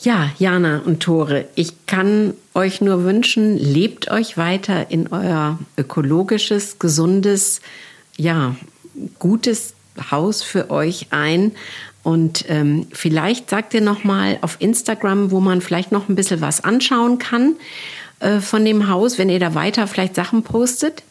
Ja, 0.00 0.30
Jana 0.38 0.82
und 0.84 1.00
Tore, 1.00 1.46
ich 1.54 1.86
kann 1.86 2.34
euch 2.54 2.80
nur 2.80 3.04
wünschen, 3.04 3.56
lebt 3.56 4.10
euch 4.10 4.36
weiter 4.36 4.90
in 4.90 5.12
euer 5.12 5.60
ökologisches, 5.78 6.80
gesundes, 6.80 7.60
ja, 8.16 8.56
gutes 9.20 9.74
Haus 10.10 10.42
für 10.42 10.70
euch 10.70 11.08
ein 11.10 11.52
und 12.02 12.44
ähm, 12.48 12.88
vielleicht 12.92 13.50
sagt 13.50 13.74
ihr 13.74 13.80
noch 13.80 14.04
mal 14.04 14.38
auf 14.42 14.56
Instagram, 14.58 15.30
wo 15.30 15.40
man 15.40 15.60
vielleicht 15.60 15.92
noch 15.92 16.08
ein 16.08 16.16
bisschen 16.16 16.40
was 16.40 16.64
anschauen 16.64 17.18
kann 17.18 17.54
äh, 18.20 18.40
von 18.40 18.64
dem 18.64 18.88
Haus, 18.88 19.18
wenn 19.18 19.28
ihr 19.28 19.38
da 19.38 19.54
weiter 19.54 19.86
vielleicht 19.86 20.14
Sachen 20.14 20.42
postet. 20.42 21.02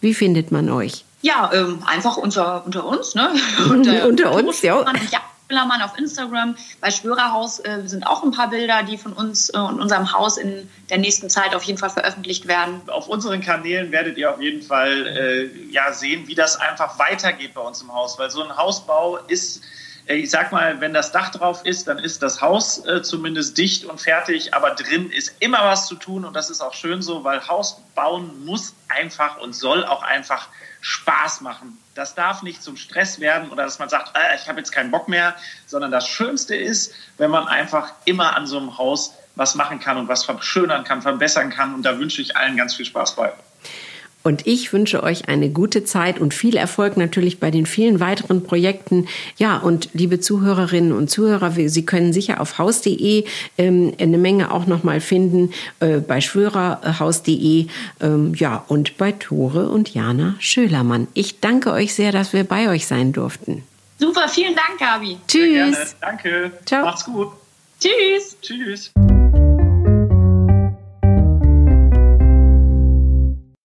Wie 0.00 0.14
findet 0.14 0.50
man 0.50 0.70
euch? 0.70 1.04
Ja, 1.22 1.50
ähm, 1.52 1.82
einfach 1.86 2.16
unter, 2.16 2.64
unter 2.64 2.84
uns, 2.84 3.14
ne? 3.14 3.30
unter, 3.70 4.08
unter 4.08 4.32
uns, 4.32 4.62
ja. 4.62 4.84
ja. 5.10 5.20
Schwillermann 5.50 5.82
auf 5.82 5.98
Instagram. 5.98 6.56
Bei 6.80 6.90
Schwörerhaus 6.92 7.58
äh, 7.60 7.82
sind 7.84 8.06
auch 8.06 8.22
ein 8.22 8.30
paar 8.30 8.50
Bilder, 8.50 8.84
die 8.84 8.96
von 8.96 9.12
uns 9.12 9.50
äh, 9.52 9.58
und 9.58 9.80
unserem 9.80 10.12
Haus 10.12 10.38
in 10.38 10.68
der 10.88 10.98
nächsten 10.98 11.28
Zeit 11.28 11.56
auf 11.56 11.64
jeden 11.64 11.78
Fall 11.78 11.90
veröffentlicht 11.90 12.46
werden. 12.46 12.80
Auf 12.88 13.08
unseren 13.08 13.40
Kanälen 13.40 13.90
werdet 13.90 14.16
ihr 14.16 14.32
auf 14.32 14.40
jeden 14.40 14.62
Fall 14.62 15.06
äh, 15.08 15.72
ja 15.72 15.92
sehen, 15.92 16.28
wie 16.28 16.36
das 16.36 16.56
einfach 16.56 16.98
weitergeht 17.00 17.54
bei 17.54 17.60
uns 17.60 17.82
im 17.82 17.92
Haus, 17.92 18.16
weil 18.18 18.30
so 18.30 18.44
ein 18.44 18.56
Hausbau 18.56 19.16
ist 19.26 19.62
ich 20.16 20.30
sag 20.30 20.50
mal, 20.50 20.80
wenn 20.80 20.92
das 20.92 21.12
Dach 21.12 21.30
drauf 21.30 21.64
ist, 21.64 21.86
dann 21.86 21.98
ist 21.98 22.22
das 22.22 22.40
Haus 22.40 22.84
äh, 22.84 23.02
zumindest 23.02 23.56
dicht 23.56 23.84
und 23.84 24.00
fertig, 24.00 24.54
aber 24.54 24.70
drin 24.70 25.10
ist 25.10 25.36
immer 25.38 25.64
was 25.64 25.86
zu 25.86 25.94
tun 25.94 26.24
und 26.24 26.34
das 26.34 26.50
ist 26.50 26.60
auch 26.60 26.74
schön 26.74 27.00
so, 27.00 27.22
weil 27.22 27.46
Haus 27.46 27.80
bauen 27.94 28.44
muss 28.44 28.74
einfach 28.88 29.38
und 29.38 29.54
soll 29.54 29.84
auch 29.84 30.02
einfach 30.02 30.48
Spaß 30.80 31.42
machen. 31.42 31.78
Das 31.94 32.14
darf 32.14 32.42
nicht 32.42 32.62
zum 32.62 32.76
Stress 32.76 33.20
werden 33.20 33.50
oder 33.50 33.64
dass 33.64 33.78
man 33.78 33.88
sagt, 33.88 34.16
äh, 34.16 34.36
ich 34.36 34.48
habe 34.48 34.58
jetzt 34.58 34.72
keinen 34.72 34.90
Bock 34.90 35.08
mehr, 35.08 35.36
sondern 35.66 35.92
das 35.92 36.08
Schönste 36.08 36.56
ist, 36.56 36.92
wenn 37.18 37.30
man 37.30 37.46
einfach 37.46 37.92
immer 38.04 38.36
an 38.36 38.46
so 38.46 38.58
einem 38.58 38.78
Haus 38.78 39.14
was 39.36 39.54
machen 39.54 39.78
kann 39.78 39.96
und 39.96 40.08
was 40.08 40.24
verschönern 40.24 40.82
kann, 40.82 41.02
verbessern 41.02 41.50
kann 41.50 41.74
und 41.74 41.82
da 41.84 41.98
wünsche 41.98 42.20
ich 42.20 42.36
allen 42.36 42.56
ganz 42.56 42.74
viel 42.74 42.84
Spaß 42.84 43.14
bei. 43.14 43.32
Und 44.22 44.46
ich 44.46 44.72
wünsche 44.72 45.02
euch 45.02 45.28
eine 45.28 45.48
gute 45.48 45.84
Zeit 45.84 46.20
und 46.20 46.34
viel 46.34 46.56
Erfolg 46.56 46.96
natürlich 46.96 47.40
bei 47.40 47.50
den 47.50 47.64
vielen 47.64 48.00
weiteren 48.00 48.42
Projekten. 48.42 49.08
Ja, 49.38 49.56
und 49.56 49.88
liebe 49.94 50.20
Zuhörerinnen 50.20 50.92
und 50.92 51.08
Zuhörer, 51.08 51.52
Sie 51.52 51.86
können 51.86 52.12
sicher 52.12 52.40
auf 52.40 52.58
haus.de 52.58 53.24
ähm, 53.56 53.92
eine 53.98 54.18
Menge 54.18 54.50
auch 54.50 54.66
nochmal 54.66 55.00
finden, 55.00 55.52
äh, 55.80 55.98
bei 55.98 56.20
schwörerhaus.de, 56.20 57.66
ähm, 58.00 58.34
ja, 58.34 58.64
und 58.68 58.98
bei 58.98 59.12
Tore 59.12 59.68
und 59.68 59.94
Jana 59.94 60.34
Schölermann. 60.38 61.08
Ich 61.14 61.40
danke 61.40 61.72
euch 61.72 61.94
sehr, 61.94 62.12
dass 62.12 62.32
wir 62.32 62.44
bei 62.44 62.68
euch 62.68 62.86
sein 62.86 63.12
durften. 63.12 63.62
Super, 63.98 64.28
vielen 64.28 64.54
Dank, 64.54 64.78
Gabi. 64.78 65.18
Tschüss. 65.26 65.96
Danke. 66.00 66.52
Ciao. 66.64 66.84
Macht's 66.84 67.04
gut. 67.04 67.28
Tschüss. 67.78 68.36
Tschüss. 68.40 68.92